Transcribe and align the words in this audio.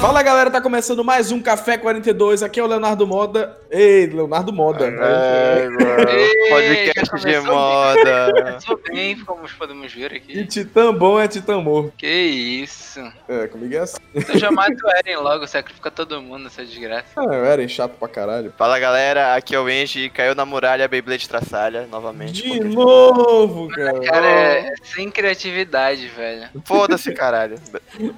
Fala 0.00 0.22
galera, 0.22 0.50
tá 0.50 0.62
começando 0.62 1.04
mais 1.04 1.30
um 1.30 1.42
Café 1.42 1.76
42. 1.76 2.42
Aqui 2.42 2.58
é 2.58 2.62
o 2.62 2.66
Leonardo 2.66 3.06
Moda. 3.06 3.58
Ei, 3.70 4.06
Leonardo 4.06 4.50
Moda. 4.50 4.86
É, 4.86 5.68
mano. 5.68 6.10
Ei, 6.10 6.48
Podcast 6.48 7.22
já 7.22 7.40
de 7.40 7.46
moda. 7.46 8.32
Começou 8.42 8.80
bem, 8.88 9.18
como 9.20 9.46
podemos 9.58 9.92
ver 9.92 10.12
E 10.12 10.16
aqui. 10.16 10.46
Titã 10.46 10.94
bom 10.94 11.20
é 11.20 11.28
Titã 11.28 11.60
morto. 11.60 11.92
Que 11.98 12.08
isso. 12.08 12.98
É, 13.28 13.46
comigo 13.46 13.74
é 13.74 13.78
assim. 13.80 13.98
Eu 14.14 14.38
já 14.38 14.50
mato 14.50 14.74
o 14.82 14.88
Eren 14.88 15.16
logo, 15.18 15.46
sacrifica 15.46 15.90
todo 15.90 16.22
mundo 16.22 16.44
nessa 16.44 16.64
desgraça. 16.64 17.08
Ah, 17.14 17.34
eu 17.34 17.44
era 17.44 17.68
chato 17.68 17.92
pra 17.92 18.08
caralho. 18.08 18.54
Fala 18.56 18.78
galera, 18.78 19.34
aqui 19.34 19.54
é 19.54 19.60
o 19.60 19.68
Engie, 19.68 20.08
caiu 20.08 20.34
na 20.34 20.46
muralha 20.46 20.88
Beyblade 20.88 21.28
traçalha 21.28 21.86
novamente. 21.90 22.42
De 22.42 22.60
novo, 22.60 23.68
cara. 23.68 24.00
Cara, 24.00 24.26
é, 24.26 24.58
é 24.60 24.74
sem 24.82 25.10
criatividade, 25.10 26.08
velho. 26.08 26.48
Foda-se, 26.64 27.12
caralho. 27.12 27.56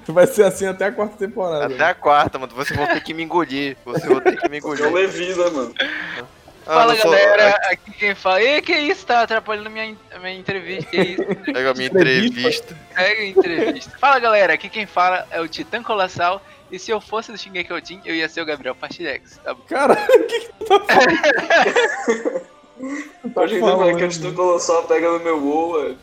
Vai 0.07 0.27
ser 0.27 0.43
assim 0.43 0.65
até 0.65 0.85
a 0.85 0.91
quarta 0.93 1.17
temporada. 1.17 1.72
Até 1.73 1.83
a 1.85 1.93
quarta, 1.95 2.39
mano. 2.39 2.53
Vocês 2.55 2.77
vão 2.77 2.87
ter 2.87 3.01
que 3.01 3.13
me 3.13 3.23
engolir. 3.23 3.75
Vocês 3.85 4.05
vão 4.05 4.19
ter 4.21 4.37
que 4.37 4.49
me 4.49 4.57
É 4.57 4.61
o 4.61 4.73
engolir. 4.73 4.91
Levi, 4.91 5.27
né, 5.35 5.49
mano? 5.49 5.73
Ah, 6.65 6.73
Fala 6.75 6.93
não 6.93 7.01
sou- 7.01 7.11
galera, 7.11 7.49
aqui 7.71 7.91
quem 7.91 8.15
fala. 8.15 8.41
Ei, 8.41 8.61
que 8.61 8.73
isso? 8.73 9.05
Tá 9.05 9.21
atrapalhando 9.23 9.69
minha, 9.69 9.97
minha 10.21 10.33
entrevista. 10.33 10.89
Que 10.91 11.01
isso? 11.01 11.25
Pega 11.53 11.71
a 11.71 11.73
minha 11.73 11.87
entrevista. 11.87 12.77
Pega 12.95 13.21
a 13.21 13.25
entrevista. 13.25 13.97
Fala 13.99 14.17
galera, 14.19 14.53
aqui 14.53 14.69
quem 14.69 14.85
fala 14.85 15.27
é 15.29 15.41
o 15.41 15.47
Titã 15.47 15.83
Colossal. 15.83 16.41
E 16.71 16.79
se 16.79 16.89
eu 16.89 16.99
fosse 17.01 17.31
do 17.31 17.37
Shingeki 17.37 17.71
Ojin, 17.73 18.01
eu 18.05 18.15
ia 18.15 18.27
ser 18.27 18.41
o 18.41 18.45
Gabriel 18.45 18.73
Pastidex, 18.73 19.37
tá 19.43 19.53
bom? 19.53 19.61
Caralho, 19.69 19.99
o 20.09 20.23
que 20.25 20.39
que 20.39 20.53
tu 20.53 20.65
tá 20.65 20.79
falando? 20.79 22.41
A 23.35 23.47
gente 23.47 23.59
falando? 23.59 23.77
vai 23.79 23.95
que 23.95 24.03
a 24.03 24.09
gente 24.09 24.31
colossal 24.35 24.83
pega 24.83 25.09
no 25.11 25.19
meu 25.19 25.39
gol, 25.39 25.71
ué. 25.73 25.95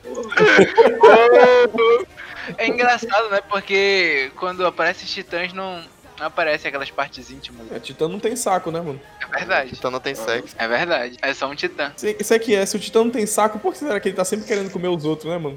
É 2.59 2.67
engraçado, 2.67 3.29
né? 3.31 3.41
Porque 3.49 4.31
quando 4.37 4.67
aparece 4.67 5.05
os 5.05 5.11
titãs, 5.11 5.53
não, 5.53 5.83
não 6.19 6.27
aparece 6.27 6.67
aquelas 6.67 6.91
partes 6.91 7.31
íntimas. 7.31 7.71
É, 7.71 7.79
Titã 7.79 8.09
não 8.09 8.19
tem 8.19 8.35
saco, 8.35 8.71
né, 8.71 8.81
mano? 8.81 9.01
É 9.21 9.27
verdade. 9.39 9.73
Então 9.79 9.91
não 9.91 10.01
tem 10.01 10.15
sexo. 10.15 10.55
É 10.59 10.67
verdade. 10.67 11.17
É 11.23 11.33
só 11.33 11.47
um 11.49 11.55
titã. 11.55 11.93
Se- 11.97 12.17
Isso 12.19 12.35
aqui 12.35 12.55
é, 12.55 12.67
se 12.67 12.77
o 12.77 12.81
Titã 12.81 13.05
não 13.05 13.11
tem 13.11 13.25
saco, 13.27 13.59
por 13.61 13.73
que 13.73 13.79
será 13.79 14.01
que 14.01 14.09
ele 14.09 14.17
tá 14.17 14.25
sempre 14.25 14.47
querendo 14.47 14.71
comer 14.71 14.89
os 14.89 15.05
outros, 15.05 15.29
né, 15.31 15.39
mano? 15.39 15.55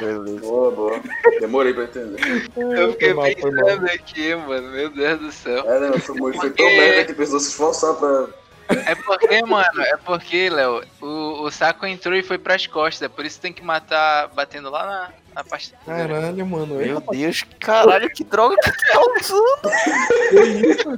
Beleza. 0.00 0.40
Boa, 0.40 0.70
boa. 0.70 1.00
Demorei 1.40 1.72
pra 1.72 1.84
entender. 1.84 2.50
Eu 2.56 2.92
fiquei 2.92 3.14
mal, 3.14 3.24
pensando 3.24 3.86
aqui, 3.86 4.34
mano. 4.34 4.68
Meu 4.70 4.90
Deus 4.90 5.20
do 5.20 5.32
céu. 5.32 5.64
É, 5.70 5.80
né, 5.80 5.98
foi, 6.00 6.32
foi 6.34 6.50
tão 6.50 6.66
merda 6.66 7.04
que 7.06 7.14
precisou 7.14 7.40
se 7.40 7.48
esforçar 7.50 7.94
pra. 7.94 8.26
É 8.68 8.94
porque, 8.94 9.44
mano, 9.44 9.82
é 9.82 9.96
porque, 9.96 10.48
Léo, 10.48 10.82
o, 11.00 11.42
o 11.42 11.50
saco 11.50 11.86
entrou 11.86 12.14
e 12.14 12.22
foi 12.22 12.38
pras 12.38 12.66
costas. 12.66 13.02
É 13.02 13.08
por 13.08 13.24
isso 13.24 13.36
que 13.36 13.42
tem 13.42 13.52
que 13.52 13.64
matar 13.64 14.28
batendo 14.28 14.70
lá 14.70 14.86
na, 14.86 15.10
na 15.34 15.44
pasta. 15.44 15.76
Caralho, 15.84 16.46
mano. 16.46 16.74
Meu 16.76 16.96
Eita, 16.98 17.12
Deus, 17.12 17.44
caralho, 17.60 18.10
que 18.10 18.24
droga 18.24 18.56
que 18.56 18.72
tu 18.72 18.92
tá 18.92 19.00
usando. 19.20 19.60
que 20.30 20.70
isso? 20.70 20.96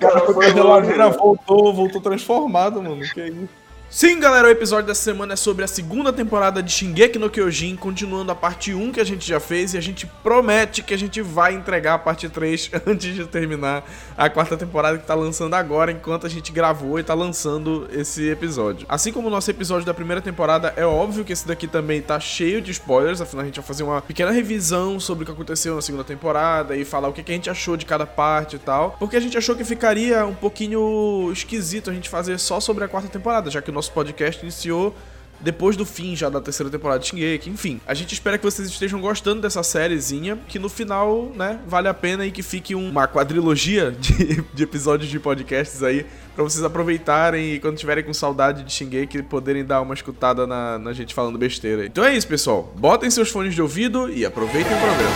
Cara, 0.00 0.20
Foi 0.32 0.50
longe, 0.52 0.92
voltou, 1.16 1.74
voltou 1.74 2.00
transformado, 2.00 2.82
mano. 2.82 3.00
Que 3.12 3.26
isso? 3.26 3.63
Sim, 3.94 4.18
galera, 4.18 4.48
o 4.48 4.50
episódio 4.50 4.88
dessa 4.88 5.04
semana 5.04 5.34
é 5.34 5.36
sobre 5.36 5.64
a 5.64 5.68
segunda 5.68 6.12
temporada 6.12 6.60
de 6.60 6.72
Shingeki 6.72 7.16
no 7.16 7.30
Kyojin, 7.30 7.76
continuando 7.76 8.32
a 8.32 8.34
parte 8.34 8.74
1 8.74 8.90
que 8.90 8.98
a 8.98 9.04
gente 9.04 9.24
já 9.24 9.38
fez 9.38 9.72
e 9.72 9.78
a 9.78 9.80
gente 9.80 10.04
promete 10.20 10.82
que 10.82 10.92
a 10.92 10.96
gente 10.96 11.22
vai 11.22 11.54
entregar 11.54 11.94
a 11.94 11.98
parte 12.00 12.28
3 12.28 12.72
antes 12.88 13.14
de 13.14 13.24
terminar 13.24 13.88
a 14.16 14.28
quarta 14.28 14.56
temporada 14.56 14.98
que 14.98 15.06
tá 15.06 15.14
lançando 15.14 15.54
agora, 15.54 15.92
enquanto 15.92 16.26
a 16.26 16.28
gente 16.28 16.50
gravou 16.50 16.98
e 16.98 17.04
tá 17.04 17.14
lançando 17.14 17.88
esse 17.92 18.28
episódio. 18.28 18.84
Assim 18.88 19.12
como 19.12 19.28
o 19.28 19.30
nosso 19.30 19.48
episódio 19.48 19.86
da 19.86 19.94
primeira 19.94 20.20
temporada, 20.20 20.74
é 20.76 20.84
óbvio 20.84 21.24
que 21.24 21.32
esse 21.32 21.46
daqui 21.46 21.68
também 21.68 22.02
tá 22.02 22.18
cheio 22.18 22.60
de 22.60 22.72
spoilers, 22.72 23.20
afinal 23.20 23.42
a 23.42 23.46
gente 23.46 23.60
vai 23.60 23.64
fazer 23.64 23.84
uma 23.84 24.02
pequena 24.02 24.32
revisão 24.32 24.98
sobre 24.98 25.22
o 25.22 25.26
que 25.26 25.30
aconteceu 25.30 25.76
na 25.76 25.82
segunda 25.82 26.02
temporada 26.02 26.76
e 26.76 26.84
falar 26.84 27.06
o 27.06 27.12
que 27.12 27.20
a 27.20 27.34
gente 27.34 27.48
achou 27.48 27.76
de 27.76 27.86
cada 27.86 28.06
parte 28.06 28.56
e 28.56 28.58
tal, 28.58 28.96
porque 28.98 29.16
a 29.16 29.20
gente 29.20 29.38
achou 29.38 29.54
que 29.54 29.62
ficaria 29.62 30.26
um 30.26 30.34
pouquinho 30.34 31.30
esquisito 31.32 31.90
a 31.90 31.94
gente 31.94 32.08
fazer 32.08 32.40
só 32.40 32.58
sobre 32.58 32.82
a 32.82 32.88
quarta 32.88 33.08
temporada, 33.08 33.48
já 33.52 33.62
que 33.62 33.70
o 33.70 33.72
nosso 33.83 33.83
podcast 33.92 34.42
iniciou 34.42 34.94
depois 35.40 35.76
do 35.76 35.84
fim 35.84 36.16
já 36.16 36.28
da 36.28 36.40
terceira 36.40 36.70
temporada 36.70 37.00
de 37.00 37.08
Shingeki, 37.08 37.50
enfim. 37.50 37.80
A 37.86 37.94
gente 37.94 38.12
espera 38.12 38.38
que 38.38 38.44
vocês 38.44 38.68
estejam 38.68 39.00
gostando 39.00 39.42
dessa 39.42 39.62
sériezinha, 39.62 40.38
que 40.48 40.58
no 40.58 40.68
final, 40.68 41.30
né, 41.34 41.60
vale 41.66 41.88
a 41.88 41.94
pena 41.94 42.24
e 42.24 42.30
que 42.30 42.42
fique 42.42 42.74
uma 42.74 43.06
quadrilogia 43.06 43.90
de, 44.00 44.42
de 44.42 44.62
episódios 44.62 45.10
de 45.10 45.20
podcasts 45.20 45.82
aí, 45.82 46.06
pra 46.34 46.42
vocês 46.42 46.64
aproveitarem 46.64 47.54
e 47.54 47.60
quando 47.60 47.76
tiverem 47.76 48.02
com 48.02 48.14
saudade 48.14 48.64
de 48.64 48.72
Shingeki, 48.72 49.22
poderem 49.22 49.64
dar 49.64 49.80
uma 49.82 49.94
escutada 49.94 50.46
na, 50.46 50.78
na 50.78 50.92
gente 50.92 51.14
falando 51.14 51.38
besteira. 51.38 51.84
Então 51.84 52.04
é 52.04 52.16
isso, 52.16 52.26
pessoal. 52.26 52.72
Botem 52.76 53.10
seus 53.10 53.30
fones 53.30 53.54
de 53.54 53.62
ouvido 53.62 54.10
e 54.10 54.24
aproveitem 54.24 54.72
o 54.72 54.80
programa. 54.80 55.14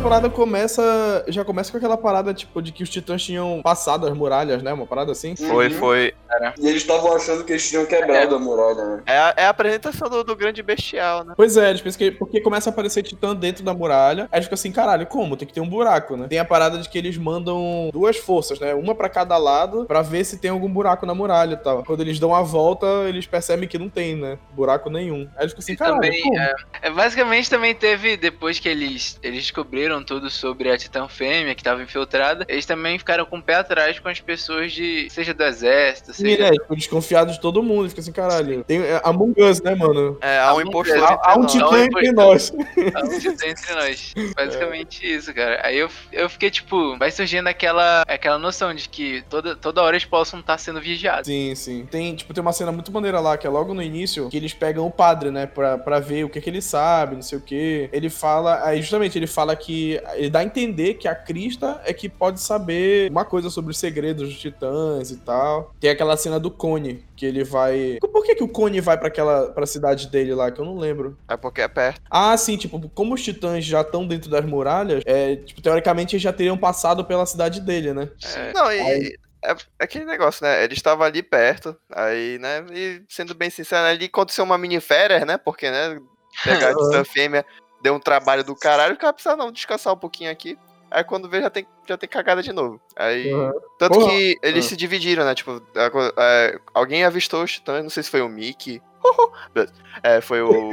Temporada 0.00 0.30
começa. 0.30 1.24
Já 1.28 1.44
começa 1.44 1.70
com 1.70 1.76
aquela 1.76 1.96
parada, 1.96 2.32
tipo, 2.32 2.62
de 2.62 2.72
que 2.72 2.82
os 2.82 2.88
titãs 2.88 3.22
tinham 3.22 3.60
passado 3.62 4.06
as 4.06 4.16
muralhas, 4.16 4.62
né? 4.62 4.72
Uma 4.72 4.86
parada 4.86 5.12
assim. 5.12 5.36
Foi, 5.36 5.66
Uhum. 5.68 5.74
foi. 5.74 6.14
E 6.58 6.66
eles 6.68 6.82
estavam 6.82 7.14
achando 7.14 7.44
que 7.44 7.52
eles 7.52 7.68
tinham 7.68 7.84
quebrado 7.84 8.34
a 8.34 8.38
muralha, 8.38 8.84
né? 8.84 9.02
É 9.04 9.18
a, 9.18 9.34
é 9.36 9.44
a 9.44 9.48
apresentação 9.50 10.08
do, 10.08 10.24
do 10.24 10.34
grande 10.34 10.62
bestial, 10.62 11.24
né? 11.24 11.34
Pois 11.36 11.56
é, 11.56 11.68
eles 11.70 11.82
pensam 11.82 11.98
que 11.98 12.10
porque 12.12 12.40
começa 12.40 12.70
a 12.70 12.72
aparecer 12.72 13.02
titã 13.02 13.34
dentro 13.34 13.62
da 13.64 13.74
muralha, 13.74 14.28
aí 14.32 14.40
fica 14.40 14.54
assim, 14.54 14.72
caralho, 14.72 15.06
como? 15.06 15.36
Tem 15.36 15.46
que 15.46 15.52
ter 15.52 15.60
um 15.60 15.68
buraco, 15.68 16.16
né? 16.16 16.28
Tem 16.28 16.38
a 16.38 16.44
parada 16.44 16.78
de 16.78 16.88
que 16.88 16.96
eles 16.96 17.16
mandam 17.18 17.90
duas 17.92 18.16
forças, 18.16 18.58
né? 18.60 18.72
Uma 18.74 18.94
pra 18.94 19.08
cada 19.08 19.36
lado, 19.36 19.84
pra 19.86 20.02
ver 20.02 20.24
se 20.24 20.38
tem 20.38 20.50
algum 20.50 20.72
buraco 20.72 21.04
na 21.04 21.14
muralha 21.14 21.54
e 21.54 21.56
tal. 21.58 21.84
Quando 21.84 22.00
eles 22.00 22.18
dão 22.18 22.34
a 22.34 22.42
volta, 22.42 22.86
eles 23.08 23.26
percebem 23.26 23.68
que 23.68 23.78
não 23.78 23.88
tem, 23.90 24.14
né? 24.16 24.38
Buraco 24.52 24.88
nenhum. 24.88 25.28
Aí 25.36 25.42
eles 25.42 25.52
ficam 25.52 25.58
assim, 25.62 25.72
E 25.72 25.76
caralho, 25.76 25.96
também, 26.00 26.22
como? 26.22 26.38
é, 26.38 26.54
é, 26.82 26.90
basicamente 26.90 27.50
também 27.50 27.74
teve, 27.74 28.16
depois 28.16 28.58
que 28.58 28.68
eles, 28.68 29.18
eles 29.22 29.40
descobriram 29.42 29.89
tudo 30.04 30.30
sobre 30.30 30.70
a 30.70 30.78
Titã 30.78 31.08
Fêmea, 31.08 31.54
que 31.54 31.60
estava 31.60 31.82
infiltrada, 31.82 32.44
eles 32.48 32.64
também 32.66 32.98
ficaram 32.98 33.24
com 33.26 33.38
o 33.38 33.42
pé 33.42 33.54
atrás 33.54 33.98
com 33.98 34.08
as 34.08 34.20
pessoas 34.20 34.72
de. 34.72 35.08
seja 35.10 35.34
do 35.34 35.42
exército, 35.42 36.12
seja. 36.12 36.44
é, 36.46 36.50
tipo, 36.52 36.76
desconfiado 36.76 37.32
de 37.32 37.40
todo 37.40 37.62
mundo, 37.62 37.88
fica 37.88 38.00
assim, 38.00 38.12
caralho. 38.12 38.62
Tem 38.64 38.80
é, 38.82 39.00
Among 39.04 39.34
Us, 39.42 39.60
né, 39.62 39.74
mano? 39.74 40.16
É, 40.20 40.38
há 40.38 40.54
um 40.54 40.60
impostor 40.60 40.98
há- 40.98 41.12
entre 41.14 41.18
Há 41.30 41.36
um 41.38 41.46
titã 41.46 41.84
entre 41.84 42.12
nós. 42.12 42.52
Há 42.94 43.00
um 43.04 43.18
titã 43.18 43.46
entre 43.46 43.74
nós. 43.74 44.14
Basicamente 44.36 45.10
isso, 45.14 45.32
cara. 45.34 45.60
Aí 45.64 45.78
eu, 45.78 45.88
eu 46.12 46.28
fiquei 46.28 46.50
tipo, 46.50 46.96
vai 46.98 47.10
surgindo 47.10 47.46
aquela, 47.48 48.02
aquela 48.06 48.38
noção 48.38 48.74
de 48.74 48.88
que 48.88 49.22
toda, 49.28 49.56
toda 49.56 49.82
hora 49.82 49.96
eles 49.96 50.04
possam 50.04 50.40
estar 50.40 50.58
sendo 50.58 50.80
vigiados. 50.80 51.26
Sim, 51.26 51.54
sim. 51.54 51.86
Tem, 51.90 52.14
tipo, 52.14 52.34
tem 52.34 52.42
uma 52.42 52.52
cena 52.52 52.72
muito 52.72 52.92
maneira 52.92 53.20
lá, 53.20 53.36
que 53.36 53.46
é 53.46 53.50
logo 53.50 53.72
no 53.74 53.82
início, 53.82 54.28
que 54.28 54.36
eles 54.36 54.52
pegam 54.52 54.86
o 54.86 54.90
padre, 54.90 55.30
né, 55.30 55.46
pra, 55.46 55.78
pra 55.78 55.98
ver 56.00 56.24
o 56.24 56.28
que 56.28 56.40
que 56.40 56.50
ele 56.50 56.60
sabe, 56.62 57.14
não 57.14 57.22
sei 57.22 57.38
o 57.38 57.40
que. 57.40 57.88
Ele 57.92 58.10
fala, 58.10 58.64
aí 58.64 58.80
justamente, 58.80 59.16
ele 59.18 59.26
fala 59.26 59.54
que, 59.56 59.79
ele 60.14 60.30
dá 60.30 60.40
a 60.40 60.44
entender 60.44 60.94
que 60.94 61.08
a 61.08 61.14
Crista 61.14 61.80
é 61.84 61.92
que 61.92 62.08
pode 62.08 62.40
saber 62.40 63.10
uma 63.10 63.24
coisa 63.24 63.50
sobre 63.50 63.70
os 63.70 63.78
segredos 63.78 64.28
dos 64.28 64.38
titãs 64.38 65.10
e 65.10 65.16
tal. 65.16 65.74
Tem 65.80 65.90
aquela 65.90 66.16
cena 66.16 66.38
do 66.38 66.50
Cone, 66.50 67.04
que 67.16 67.26
ele 67.26 67.44
vai... 67.44 67.98
Por 68.00 68.24
que 68.24 68.34
que 68.34 68.44
o 68.44 68.48
Cone 68.48 68.80
vai 68.80 68.96
pra 68.98 69.08
aquela, 69.08 69.50
pra 69.50 69.66
cidade 69.66 70.08
dele 70.08 70.34
lá, 70.34 70.50
que 70.50 70.60
eu 70.60 70.64
não 70.64 70.78
lembro? 70.78 71.16
É 71.28 71.36
porque 71.36 71.60
é 71.60 71.68
perto. 71.68 72.00
Ah, 72.10 72.36
sim, 72.36 72.56
tipo, 72.56 72.88
como 72.90 73.14
os 73.14 73.22
titãs 73.22 73.64
já 73.64 73.80
estão 73.80 74.06
dentro 74.06 74.30
das 74.30 74.44
muralhas, 74.44 75.02
é, 75.06 75.36
tipo, 75.36 75.62
teoricamente 75.62 76.14
eles 76.14 76.22
já 76.22 76.32
teriam 76.32 76.56
passado 76.56 77.04
pela 77.04 77.26
cidade 77.26 77.60
dele, 77.60 77.92
né? 77.92 78.10
É, 78.36 78.52
não, 78.52 78.72
e. 78.72 79.16
É, 79.42 79.52
é 79.52 79.56
aquele 79.78 80.04
negócio, 80.04 80.44
né? 80.44 80.62
Ele 80.64 80.74
estava 80.74 81.04
ali 81.04 81.22
perto, 81.22 81.76
aí, 81.90 82.38
né? 82.38 82.64
E 82.72 83.02
sendo 83.08 83.34
bem 83.34 83.48
sincero, 83.48 83.86
ali 83.86 84.06
aconteceu 84.06 84.44
uma 84.44 84.58
mini 84.58 84.80
férias, 84.80 85.26
né? 85.26 85.38
Porque, 85.38 85.70
né? 85.70 85.98
Pegar 86.44 86.70
a 86.70 86.74
titã 86.76 87.04
fêmea 87.04 87.44
deu 87.82 87.94
um 87.94 88.00
trabalho 88.00 88.44
do 88.44 88.54
caralho, 88.56 88.94
o 88.94 88.98
cara 88.98 89.12
precisa 89.12 89.36
não 89.36 89.50
descansar 89.52 89.92
um 89.92 89.98
pouquinho 89.98 90.30
aqui. 90.30 90.58
Aí 90.90 91.04
quando 91.04 91.28
vê, 91.28 91.40
já 91.40 91.48
tem, 91.48 91.64
já 91.88 91.96
tem 91.96 92.08
cagada 92.08 92.42
de 92.42 92.52
novo. 92.52 92.80
Aí. 92.96 93.32
Uhum. 93.32 93.52
Tanto 93.78 93.94
Porra. 94.00 94.10
que 94.10 94.36
eles 94.42 94.66
Ah. 94.66 94.68
se 94.70 94.76
dividiram, 94.76 95.24
né? 95.24 95.34
Tipo, 95.36 95.62
a 95.76 95.88
co- 95.90 96.12
é, 96.18 96.58
alguém 96.74 97.04
avistou 97.04 97.44
os 97.44 97.52
titãs, 97.52 97.82
não 97.82 97.90
sei 97.90 98.02
se 98.02 98.10
foi 98.10 98.22
o 98.22 98.28
Mickey. 98.28 98.82
É, 100.02 100.20
foi 100.20 100.40
o. 100.42 100.70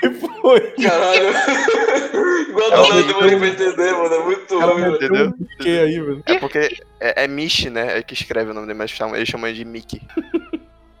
Que 0.00 0.10
foi? 0.40 0.60
Caralho. 0.82 1.28
Igual 2.48 2.72
É 2.72 2.76
do 2.76 2.82
o 2.82 2.88
Léo 2.94 3.06
demorei 3.06 3.36
pra 3.38 3.48
entender, 3.48 3.92
mano. 3.92 4.14
É 4.14 4.24
muito 4.24 4.58
ruim, 4.60 4.82
um 4.84 5.32
que 5.58 5.68
aí, 5.78 6.00
velho. 6.00 6.22
É 6.26 6.38
porque 6.38 6.58
é, 7.00 7.24
é 7.24 7.28
Michi, 7.28 7.70
né? 7.70 7.98
É 7.98 8.02
que 8.02 8.14
escreve 8.14 8.50
o 8.50 8.54
nome 8.54 8.66
dele, 8.66 8.78
mas 8.78 8.94
eles 9.14 9.28
chamam 9.28 9.46
ele 9.48 9.56
de 9.56 9.64
Mickey. 9.64 10.00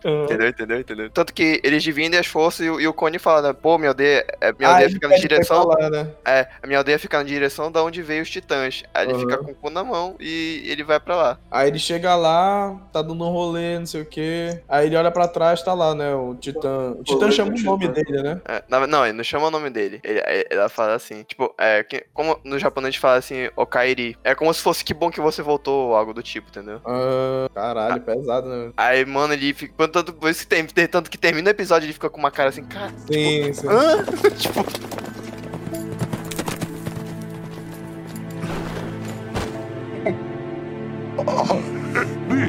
Aham. 0.04 0.24
Entendeu, 0.24 0.48
entendeu, 0.48 0.80
entendeu? 0.80 1.10
Tanto 1.10 1.32
que 1.32 1.60
eles 1.64 1.82
dividem 1.82 2.18
as 2.18 2.26
forças 2.26 2.66
e, 2.66 2.70
o- 2.70 2.80
e 2.80 2.86
o 2.88 2.92
Cone 2.94 3.18
fala, 3.18 3.42
né? 3.42 3.52
Pô, 3.52 3.78
minha 3.78 3.90
aldeia, 3.90 4.24
é, 4.40 4.52
minha 4.52 4.68
Ah, 4.68 4.72
aldeia 4.72 4.86
ele 4.86 4.94
fica 4.94 5.08
na 5.08 5.16
direção. 5.16 5.62
falar, 5.62 5.90
né? 5.90 6.08
É, 6.26 6.48
a 6.62 6.66
minha 6.66 6.78
aldeia 6.78 6.98
fica 6.98 7.18
na 7.18 7.24
direção 7.24 7.70
da 7.70 7.82
onde 7.82 8.02
veio 8.02 8.22
os 8.22 8.30
titãs. 8.30 8.82
Aí 8.94 9.04
ele 9.06 9.12
Aham. 9.14 9.20
fica 9.20 9.38
com 9.38 9.50
o 9.52 9.54
cu 9.54 9.70
na 9.70 9.84
mão 9.84 10.16
e 10.20 10.62
ele 10.66 10.82
vai 10.84 10.98
pra 11.00 11.16
lá. 11.16 11.38
Aí 11.50 11.68
ele 11.68 11.78
chega 11.78 12.14
lá, 12.16 12.76
tá 12.92 13.02
dando 13.02 13.24
um 13.24 13.30
rolê, 13.30 13.78
não 13.78 13.86
sei 13.86 14.02
o 14.02 14.06
quê. 14.06 14.60
Aí 14.68 14.86
ele 14.86 14.96
olha 14.96 15.10
pra 15.10 15.28
trás, 15.28 15.62
tá 15.62 15.72
lá, 15.74 15.94
né? 15.94 16.14
O 16.14 16.34
Titã. 16.34 16.92
O 16.98 17.04
Titã 17.04 17.20
Rolê 17.20 17.32
chama 17.32 17.52
o 17.52 17.54
o 17.54 17.62
nome 17.62 17.88
Titã. 17.88 17.92
dele, 18.02 18.22
né? 18.22 18.40
É, 18.48 18.62
não, 18.86 19.04
ele 19.06 19.16
não 19.16 19.24
chama 19.24 19.46
o 19.46 19.50
nome 19.50 19.70
dele. 19.70 20.00
Ele, 20.02 20.20
ela 20.50 20.68
fala 20.68 20.94
assim, 20.94 21.22
tipo, 21.22 21.54
é, 21.58 21.82
que- 21.84 22.04
como 22.12 22.38
no 22.44 22.58
japonês 22.58 22.88
a 22.88 22.90
gente 22.92 23.00
fala 23.00 23.16
assim, 23.18 23.48
Okairi. 23.56 24.16
É 24.24 24.34
como 24.34 24.52
se 24.52 24.60
fosse 24.62 24.84
que 24.84 24.92
bom 24.94 25.10
que 25.10 25.20
você 25.20 25.42
voltou, 25.42 25.88
ou 25.88 25.96
algo 25.96 26.12
do 26.12 26.22
tipo, 26.22 26.48
entendeu? 26.48 26.80
Ah, 26.84 27.48
caralho, 27.54 28.00
pesado, 28.02 28.48
né? 28.48 28.72
Aí, 28.76 29.04
mano, 29.04 29.32
ele 29.34 29.52
fica. 29.54 29.72
Tanto, 29.92 30.12
por 30.14 30.30
isso 30.30 30.46
que 30.46 30.64
tem, 30.64 30.66
tanto 30.88 31.10
que 31.10 31.18
termina 31.18 31.48
o 31.48 31.50
episódio, 31.50 31.86
ele 31.86 31.92
fica 31.92 32.08
com 32.08 32.18
uma 32.18 32.30
cara 32.30 32.48
assim, 32.48 32.64
cara. 32.64 32.92
Sim, 33.06 33.52
sim. 33.52 33.68
Hã? 33.68 34.04
tipo. 34.38 34.64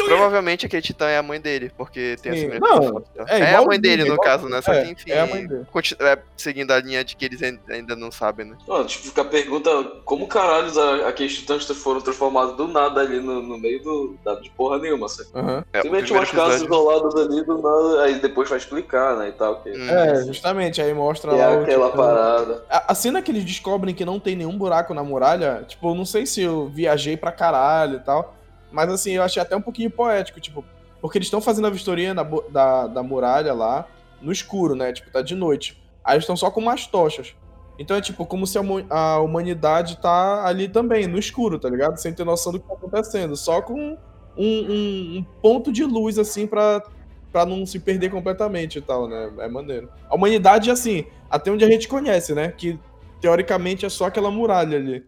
Provavelmente 0.06 0.66
aquele 0.66 0.82
titã 0.82 1.08
é 1.08 1.18
a 1.18 1.24
mãe 1.24 1.40
dele, 1.40 1.72
porque 1.78 2.16
tem 2.22 2.32
a 2.32 2.36
Sim. 2.36 2.42
semelhança 2.42 2.62
Não, 2.92 3.04
é 3.28 3.40
É, 3.40 3.56
a 3.56 3.62
mãe 3.62 3.80
dele, 3.80 4.04
é 4.04 4.06
no 4.06 4.18
caso, 4.18 4.48
né? 4.48 4.62
Só 4.62 4.74
é, 4.74 4.84
que, 4.86 4.92
enfim, 4.92 5.12
é 5.12 5.20
a 5.22 5.28
mãe 5.28 5.46
dele. 5.48 5.66
é, 6.00 6.20
seguindo 6.38 6.72
a 6.72 6.80
linha 6.80 7.04
de 7.04 7.16
que 7.16 7.26
eles 7.26 7.42
ain- 7.42 7.60
ainda 7.70 7.96
não 7.96 8.12
sabem, 8.12 8.46
né? 8.46 8.58
Mano, 8.68 8.86
tipo, 8.86 9.06
fica 9.06 9.22
a 9.22 9.26
pergunta, 9.26 9.70
como 10.06 10.28
caralhos 10.28 10.78
a- 10.78 11.08
aqueles 11.08 11.38
titãs 11.38 11.66
foram 11.70 12.02
transformados 12.02 12.56
do 12.58 12.68
nada 12.68 13.02
ali 13.02 13.20
no, 13.20 13.42
no 13.42 13.58
meio 13.58 13.82
do, 13.84 14.16
da, 14.24 14.36
de 14.36 14.50
porra 14.52 14.78
nenhuma, 14.80 15.08
sabe? 15.08 15.30
Aham. 15.36 15.64
É, 15.74 15.82
Simplesmente 15.82 16.14
umas 16.14 16.32
casas 16.32 16.62
isoladas 16.62 17.16
ali 17.16 17.44
do 17.44 17.58
nada, 17.62 18.04
aí 18.04 18.20
depois 18.20 18.50
vai 18.50 18.58
explicar, 18.58 19.18
né, 19.18 19.30
e 19.30 19.32
tal, 19.34 19.62
que, 19.62 19.70
Hum. 19.70 19.90
É, 19.90 20.24
justamente, 20.26 20.82
aí 20.82 20.94
mostra 20.94 21.32
que 21.32 21.38
lá 21.38 21.52
é 21.52 21.62
aquela 21.62 21.86
Titã. 21.92 21.98
parada. 21.98 22.66
A, 22.70 22.92
a 22.92 22.96
cena 22.96 23.22
que 23.22 23.32
eles 23.32 23.44
descobrem 23.46 23.94
que 23.94 24.04
não 24.06 24.20
tem 24.20 24.36
nenhum 24.36 24.58
buraco 24.58 24.94
na 24.94 25.04
muralha, 25.04 25.64
tipo, 25.68 25.90
eu 25.92 25.96
não 25.96 26.06
sei 26.06 26.26
se 26.26 26.42
eu 26.42 26.68
viajei 26.68 27.16
pra 27.16 27.32
caralho 27.32 27.98
e 27.98 28.00
tal, 28.00 28.36
mas 28.72 28.90
assim, 28.90 29.12
eu 29.12 29.24
achei 29.24 29.42
até 29.42 29.56
um 29.56 29.62
pouquinho 29.62 29.90
poético, 29.90 30.40
tipo, 30.40 30.64
porque 31.02 31.18
eles 31.18 31.28
estão 31.28 31.42
fazendo 31.42 31.68
a 31.68 31.70
vistoria 31.70 32.14
na 32.14 32.24
da, 32.50 32.88
da 32.88 33.04
muralha 33.04 33.54
lá, 33.54 33.88
no 34.22 34.32
escuro, 34.32 34.76
né? 34.76 34.92
Tipo, 34.92 35.10
tá 35.12 35.22
de 35.22 35.36
noite. 35.36 35.82
Aí 36.04 36.16
eles 36.16 36.24
estão 36.24 36.36
só 36.36 36.52
com 36.52 36.60
umas 36.60 36.88
tochas. 36.88 37.36
Então 37.78 37.96
é 37.96 38.02
tipo, 38.02 38.26
como 38.26 38.46
se 38.46 38.58
a 38.90 39.20
humanidade 39.20 39.98
tá 40.02 40.46
ali 40.46 40.68
também, 40.68 41.08
no 41.08 41.18
escuro, 41.18 41.58
tá 41.58 41.70
ligado? 41.70 41.98
Sem 41.98 42.14
ter 42.14 42.26
noção 42.26 42.52
do 42.52 42.60
que 42.60 42.68
tá 42.68 42.74
acontecendo. 42.74 43.38
Só 43.38 43.62
com 43.62 43.98
um, 44.38 44.46
um- 44.46 45.18
um 45.20 45.26
ponto 45.42 45.72
de 45.72 45.86
luz, 45.86 46.20
assim, 46.20 46.46
pra, 46.46 46.84
pra 47.32 47.46
não 47.46 47.66
se 47.66 47.80
perder 47.80 48.10
completamente 48.10 48.80
e 48.80 48.82
tal, 48.82 49.08
né? 49.08 49.32
É 49.40 49.48
maneiro. 49.48 49.90
A 50.10 50.16
humanidade, 50.16 50.70
assim, 50.70 51.06
até 51.30 51.50
onde 51.52 51.64
a 51.64 51.72
gente 51.72 51.88
conhece, 51.88 52.34
né? 52.36 52.52
Que 52.52 52.78
teoricamente 53.22 53.86
é 53.86 53.90
só 53.90 54.06
aquela 54.08 54.30
muralha 54.30 54.78
ali. 54.78 55.06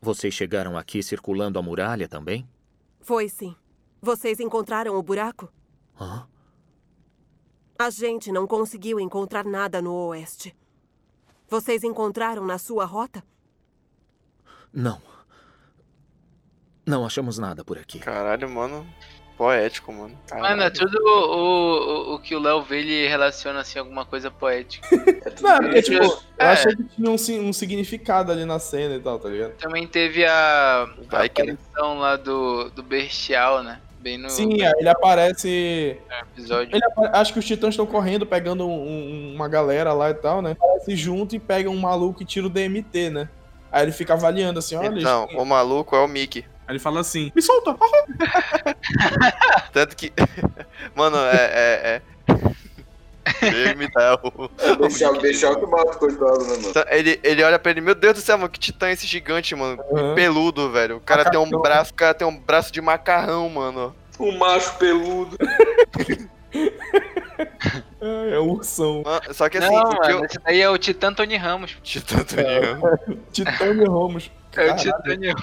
Vocês 0.00 0.32
chegaram 0.32 0.76
aqui 0.78 1.02
circulando 1.02 1.58
a 1.58 1.62
muralha 1.62 2.06
também? 2.06 2.46
Foi 3.04 3.28
sim. 3.28 3.54
Vocês 4.00 4.40
encontraram 4.40 4.96
o 4.96 5.02
buraco? 5.02 5.52
Hã? 6.00 6.26
A 7.78 7.90
gente 7.90 8.32
não 8.32 8.46
conseguiu 8.46 8.98
encontrar 8.98 9.44
nada 9.44 9.82
no 9.82 9.92
oeste. 9.92 10.56
Vocês 11.46 11.84
encontraram 11.84 12.46
na 12.46 12.56
sua 12.56 12.86
rota? 12.86 13.22
Não. 14.72 15.02
Não 16.86 17.04
achamos 17.04 17.36
nada 17.36 17.62
por 17.62 17.76
aqui. 17.76 17.98
Caralho, 17.98 18.48
mano. 18.48 18.86
Poético, 19.36 19.92
mano. 19.92 20.16
Mano, 20.32 20.62
é 20.62 20.70
tudo 20.70 20.96
o, 21.02 22.12
o, 22.12 22.14
o 22.14 22.18
que 22.20 22.36
o 22.36 22.38
Léo 22.38 22.62
vê, 22.62 22.78
ele 22.78 23.08
relaciona 23.08 23.60
assim 23.60 23.78
alguma 23.80 24.04
coisa 24.04 24.30
poética. 24.30 24.86
É 24.94 25.40
Não, 25.42 25.58
porque, 25.58 25.78
isso. 25.80 25.90
tipo, 25.90 26.04
eu 26.04 26.18
É. 26.38 26.46
achei 26.50 26.74
que 26.76 26.84
tinha 26.84 27.10
um, 27.10 27.48
um 27.48 27.52
significado 27.52 28.30
ali 28.30 28.44
na 28.44 28.58
cena 28.58 28.94
e 28.94 29.00
tal, 29.00 29.18
tá 29.18 29.28
ligado? 29.28 29.52
Também 29.56 29.86
teve 29.86 30.24
a, 30.24 30.86
a 31.10 31.24
aparição 31.24 31.98
lá 31.98 32.16
do, 32.16 32.70
do 32.70 32.82
Bestial, 32.82 33.62
né? 33.62 33.80
Bem 34.00 34.18
no 34.18 34.28
Sim, 34.30 34.62
aí 34.62 34.72
ele 34.78 34.88
aparece. 34.88 35.98
episódio. 36.32 36.76
Ele 36.76 36.84
apa- 36.84 37.10
acho 37.18 37.32
que 37.32 37.38
os 37.38 37.44
titãs 37.46 37.70
estão 37.70 37.86
correndo, 37.86 38.26
pegando 38.26 38.68
um- 38.68 38.70
um- 39.30 39.34
uma 39.34 39.48
galera 39.48 39.92
lá 39.94 40.10
e 40.10 40.14
tal, 40.14 40.42
né? 40.42 40.52
Aparece 40.52 40.94
junto 40.94 41.34
e 41.34 41.38
pega 41.40 41.70
um 41.70 41.76
maluco 41.78 42.22
e 42.22 42.26
tira 42.26 42.46
o 42.46 42.50
DMT, 42.50 43.10
né? 43.10 43.28
Aí 43.72 43.82
ele 43.82 43.92
fica 43.92 44.12
avaliando 44.12 44.58
assim, 44.58 44.76
olha. 44.76 45.00
Então, 45.00 45.26
o 45.34 45.44
maluco 45.44 45.96
é 45.96 46.00
o 46.00 46.06
Mickey. 46.06 46.44
Aí 46.66 46.72
ele 46.72 46.78
fala 46.78 47.00
assim: 47.00 47.30
me 47.34 47.42
solta! 47.42 47.76
Tanto 49.72 49.96
que. 49.96 50.12
Mano, 50.94 51.18
é. 51.18 51.36
é, 51.36 51.96
é... 51.96 52.02
Ele 53.42 53.74
me 53.74 53.88
dá 53.88 54.18
o. 54.22 54.48
Deixar, 55.18 55.50
o 55.52 55.54
o 55.54 55.60
que 55.60 55.66
mata, 55.66 55.98
coitado, 55.98 56.40
né, 56.40 56.56
mano? 56.56 56.68
Então, 56.68 56.84
Ele, 56.88 57.18
ele 57.22 57.42
olha 57.42 57.58
pra 57.58 57.70
ele, 57.70 57.80
meu 57.80 57.94
Deus 57.94 58.14
do 58.14 58.20
céu, 58.20 58.36
mano, 58.36 58.50
que 58.50 58.60
titã 58.60 58.88
é 58.88 58.92
esse 58.92 59.06
gigante, 59.06 59.54
mano. 59.54 59.82
Aham. 59.92 60.14
Peludo, 60.14 60.70
velho. 60.70 60.96
O 60.96 61.00
cara 61.00 61.30
tem 61.30 61.40
um 61.40 61.48
braço, 61.48 61.92
o 61.92 61.94
cara 61.94 62.12
tem 62.12 62.26
um 62.26 62.38
braço 62.38 62.70
de 62.70 62.82
macarrão, 62.82 63.48
mano. 63.48 63.94
Um 64.20 64.36
macho 64.36 64.76
peludo. 64.78 65.36
É, 68.00 68.34
é 68.34 68.38
o 68.38 68.50
ursão. 68.50 69.02
Mano, 69.04 69.34
Só 69.34 69.48
que 69.48 69.58
assim, 69.58 69.74
Não, 69.74 69.82
o 69.82 70.00
que 70.00 70.10
eu... 70.10 70.14
mano, 70.16 70.26
esse 70.26 70.38
daí 70.38 70.60
é 70.60 70.68
o 70.68 70.78
Titã 70.78 71.12
Tony 71.12 71.36
Ramos. 71.36 71.76
Titã 71.82 72.18
do 72.18 72.36
Leão. 72.36 72.80
Titânio 73.32 73.90
Ramos. 73.90 74.30
É 74.56 74.72
o. 74.72 74.76
Titânio. 74.76 75.34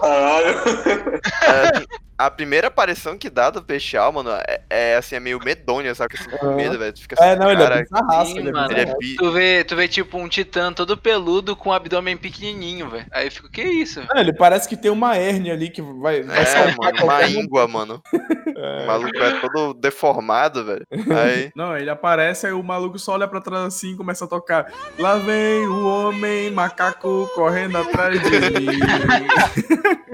Caralho. 0.00 1.88
É, 2.18 2.24
a 2.24 2.30
primeira 2.30 2.68
aparição 2.68 3.16
que 3.16 3.30
dá 3.30 3.50
do 3.50 3.62
Peixal, 3.62 4.12
mano, 4.12 4.30
é, 4.30 4.60
é, 4.68 4.96
assim, 4.96 5.16
é 5.16 5.20
meio 5.20 5.38
medonha, 5.44 5.94
sabe? 5.94 6.14
Assim, 6.18 6.30
com 6.36 6.54
medo, 6.54 6.78
velho. 6.78 6.92
Tu 6.92 7.00
fica 7.02 7.16
assim, 7.18 7.30
É, 7.30 7.36
não, 7.36 7.50
ele 7.50 7.62
é 7.62 7.68
cara, 7.68 7.82
bizarraço, 7.82 8.32
sim, 8.32 8.38
ele 8.38 8.48
é 8.48 8.52
mano. 8.52 8.72
ele 8.72 8.80
é 8.80 8.96
bi... 8.96 9.16
Tu 9.16 9.32
vê, 9.32 9.64
tu 9.64 9.76
vê 9.76 9.88
tipo 9.88 10.18
um 10.18 10.28
Titã 10.28 10.72
todo 10.72 10.96
peludo 10.96 11.54
com 11.56 11.70
um 11.70 11.72
abdômen 11.72 12.16
pequenininho, 12.16 12.88
velho. 12.90 13.06
Aí 13.12 13.26
eu 13.26 13.30
fico, 13.32 13.50
que 13.50 13.62
isso? 13.62 14.00
É, 14.14 14.20
ele 14.20 14.32
parece 14.32 14.68
que 14.68 14.76
tem 14.76 14.90
uma 14.90 15.16
hérnia 15.16 15.52
ali 15.54 15.70
que 15.70 15.80
vai, 15.82 16.22
vai 16.22 16.40
É, 16.40 16.44
salvar 16.44 16.92
mano, 16.92 17.04
uma 17.04 17.20
um. 17.20 17.26
íngua, 17.28 17.68
mano. 17.68 18.02
O 18.58 18.86
maluco 18.88 19.16
é 19.16 19.40
todo 19.40 19.72
deformado, 19.74 20.64
velho. 20.64 20.84
Aí, 20.90 21.48
Não, 21.54 21.76
ele 21.76 21.88
aparece, 21.90 22.44
aí 22.44 22.52
o 22.52 22.60
maluco 22.60 22.98
só 22.98 23.12
olha 23.12 23.28
pra 23.28 23.40
trás 23.40 23.62
assim 23.66 23.92
e 23.92 23.96
começa 23.96 24.24
a 24.24 24.28
tocar. 24.28 24.72
Lá 24.98 25.14
vem 25.14 25.64
o 25.68 25.86
homem 25.86 26.50
macaco 26.50 27.30
correndo 27.36 27.78
atrás 27.78 28.20
de 28.20 28.30
mim. 28.30 28.66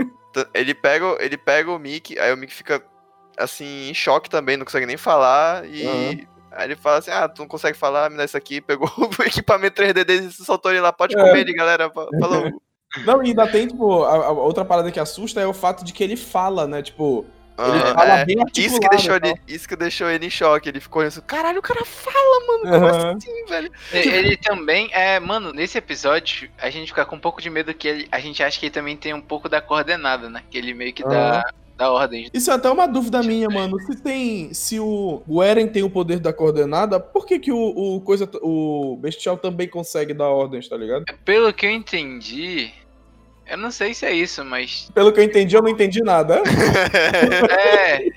ele 0.55 0.75
pega, 0.75 1.17
ele 1.21 1.37
pega 1.37 1.71
o 1.71 1.79
Mickey, 1.79 2.19
aí 2.19 2.33
o 2.33 2.37
Mickey 2.37 2.55
fica, 2.55 2.83
assim, 3.37 3.89
em 3.89 3.95
choque 3.95 4.31
também, 4.31 4.57
não 4.57 4.65
consegue 4.65 4.87
nem 4.87 4.97
falar, 4.97 5.67
e... 5.67 5.87
Aham. 5.87 6.35
Aí 6.57 6.69
ele 6.69 6.77
fala 6.77 6.99
assim, 6.99 7.11
ah, 7.11 7.29
tu 7.29 7.41
não 7.41 7.49
consegue 7.49 7.77
falar, 7.77 8.09
me 8.09 8.17
dá 8.17 8.25
isso 8.25 8.37
aqui, 8.37 8.61
pegou 8.63 8.89
o 8.97 9.23
equipamento 9.25 9.83
3D 9.83 10.05
dele 10.05 10.27
e 10.27 10.31
soltou 10.31 10.71
ele 10.71 10.81
lá, 10.81 10.93
pode 10.93 11.17
É. 11.17 11.21
comer 11.21 11.41
ele, 11.41 11.53
galera, 11.53 11.91
fa- 11.91 12.09
falou. 12.21 12.45
Não, 13.05 13.21
e 13.25 13.31
ainda 13.31 13.45
tem, 13.49 13.67
tipo, 13.67 14.05
a, 14.05 14.27
a 14.27 14.31
outra 14.31 14.65
parada 14.65 14.93
que 14.93 15.01
assusta 15.01 15.41
é 15.41 15.47
o 15.49 15.53
fato 15.53 15.85
de 15.85 15.93
que 15.93 16.05
ele 16.05 16.17
fala, 16.17 16.65
né? 16.69 16.81
Tipo, 16.81 17.27
ele 17.59 17.95
fala 17.95 18.19
é. 18.19 18.25
bem 18.25 18.37
Isso 18.57 18.81
que, 18.81 18.89
deixou 18.89 19.15
e 19.15 19.17
ele, 19.17 19.41
isso 19.47 19.69
que 19.69 19.77
deixou 19.77 20.11
ele 20.11 20.27
em 20.27 20.31
choque. 20.31 20.69
Ele 20.69 20.81
ficou 20.81 21.03
assim, 21.03 21.21
caralho, 21.21 21.61
o 21.61 21.63
cara 21.63 21.85
fala, 21.85 22.47
mano. 22.47 22.63
Como 22.65 22.87
Aham. 22.87 23.17
assim, 23.17 23.45
velho? 23.47 23.71
E- 23.93 23.97
Ele 23.97 24.37
também 24.37 24.89
é, 24.93 25.21
mano, 25.21 25.53
nesse 25.53 25.79
episódio, 25.79 26.51
a 26.59 26.69
gente 26.71 26.89
fica 26.89 27.05
com 27.05 27.17
um 27.17 27.21
pouco 27.21 27.41
de 27.41 27.49
medo 27.51 27.73
que 27.73 27.87
ele, 27.87 28.09
a 28.11 28.19
gente 28.19 28.43
acha 28.43 28.59
que 28.59 28.67
ele 28.67 28.73
também 28.73 28.97
tem 28.97 29.15
um 29.15 29.21
pouco 29.21 29.49
da 29.49 29.61
coordenada, 29.61 30.29
né? 30.29 30.43
Que 30.51 30.59
ele 30.59 30.75
meio 30.75 30.93
que 30.93 31.05
dá, 31.05 31.45
dá 31.77 31.91
ordem. 31.91 32.29
Isso 32.35 32.51
é 32.51 32.55
até 32.55 32.69
uma 32.71 32.87
dúvida 32.87 33.23
minha, 33.23 33.49
mano. 33.49 33.79
Se 33.81 34.03
tem. 34.03 34.53
Se 34.53 34.81
o, 34.81 35.23
o 35.27 35.43
Eren 35.43 35.69
tem 35.69 35.83
o 35.83 35.91
poder 35.91 36.19
da 36.19 36.33
coordenada, 36.33 36.99
por 36.99 37.25
que, 37.27 37.39
que 37.39 37.53
o, 37.53 37.57
o 37.97 38.01
coisa. 38.01 38.29
O 38.43 38.99
Bestial 39.01 39.37
também 39.37 39.69
consegue 39.69 40.13
dar 40.13 40.29
ordens, 40.29 40.69
tá 40.69 40.77
ligado? 40.77 41.05
Pelo 41.25 41.53
que 41.53 41.67
eu 41.67 41.71
entendi, 41.71 42.73
eu 43.47 43.57
não 43.59 43.71
sei 43.71 43.95
se 43.95 44.07
é 44.07 44.13
isso, 44.13 44.45
mas. 44.45 44.91
Pelo 44.95 45.13
que 45.13 45.21
eu 45.21 45.25
entendi, 45.25 45.57
eu 45.57 45.63
não 45.63 45.71
entendi 45.71 46.03
nada. 46.03 46.43
É, 47.51 48.11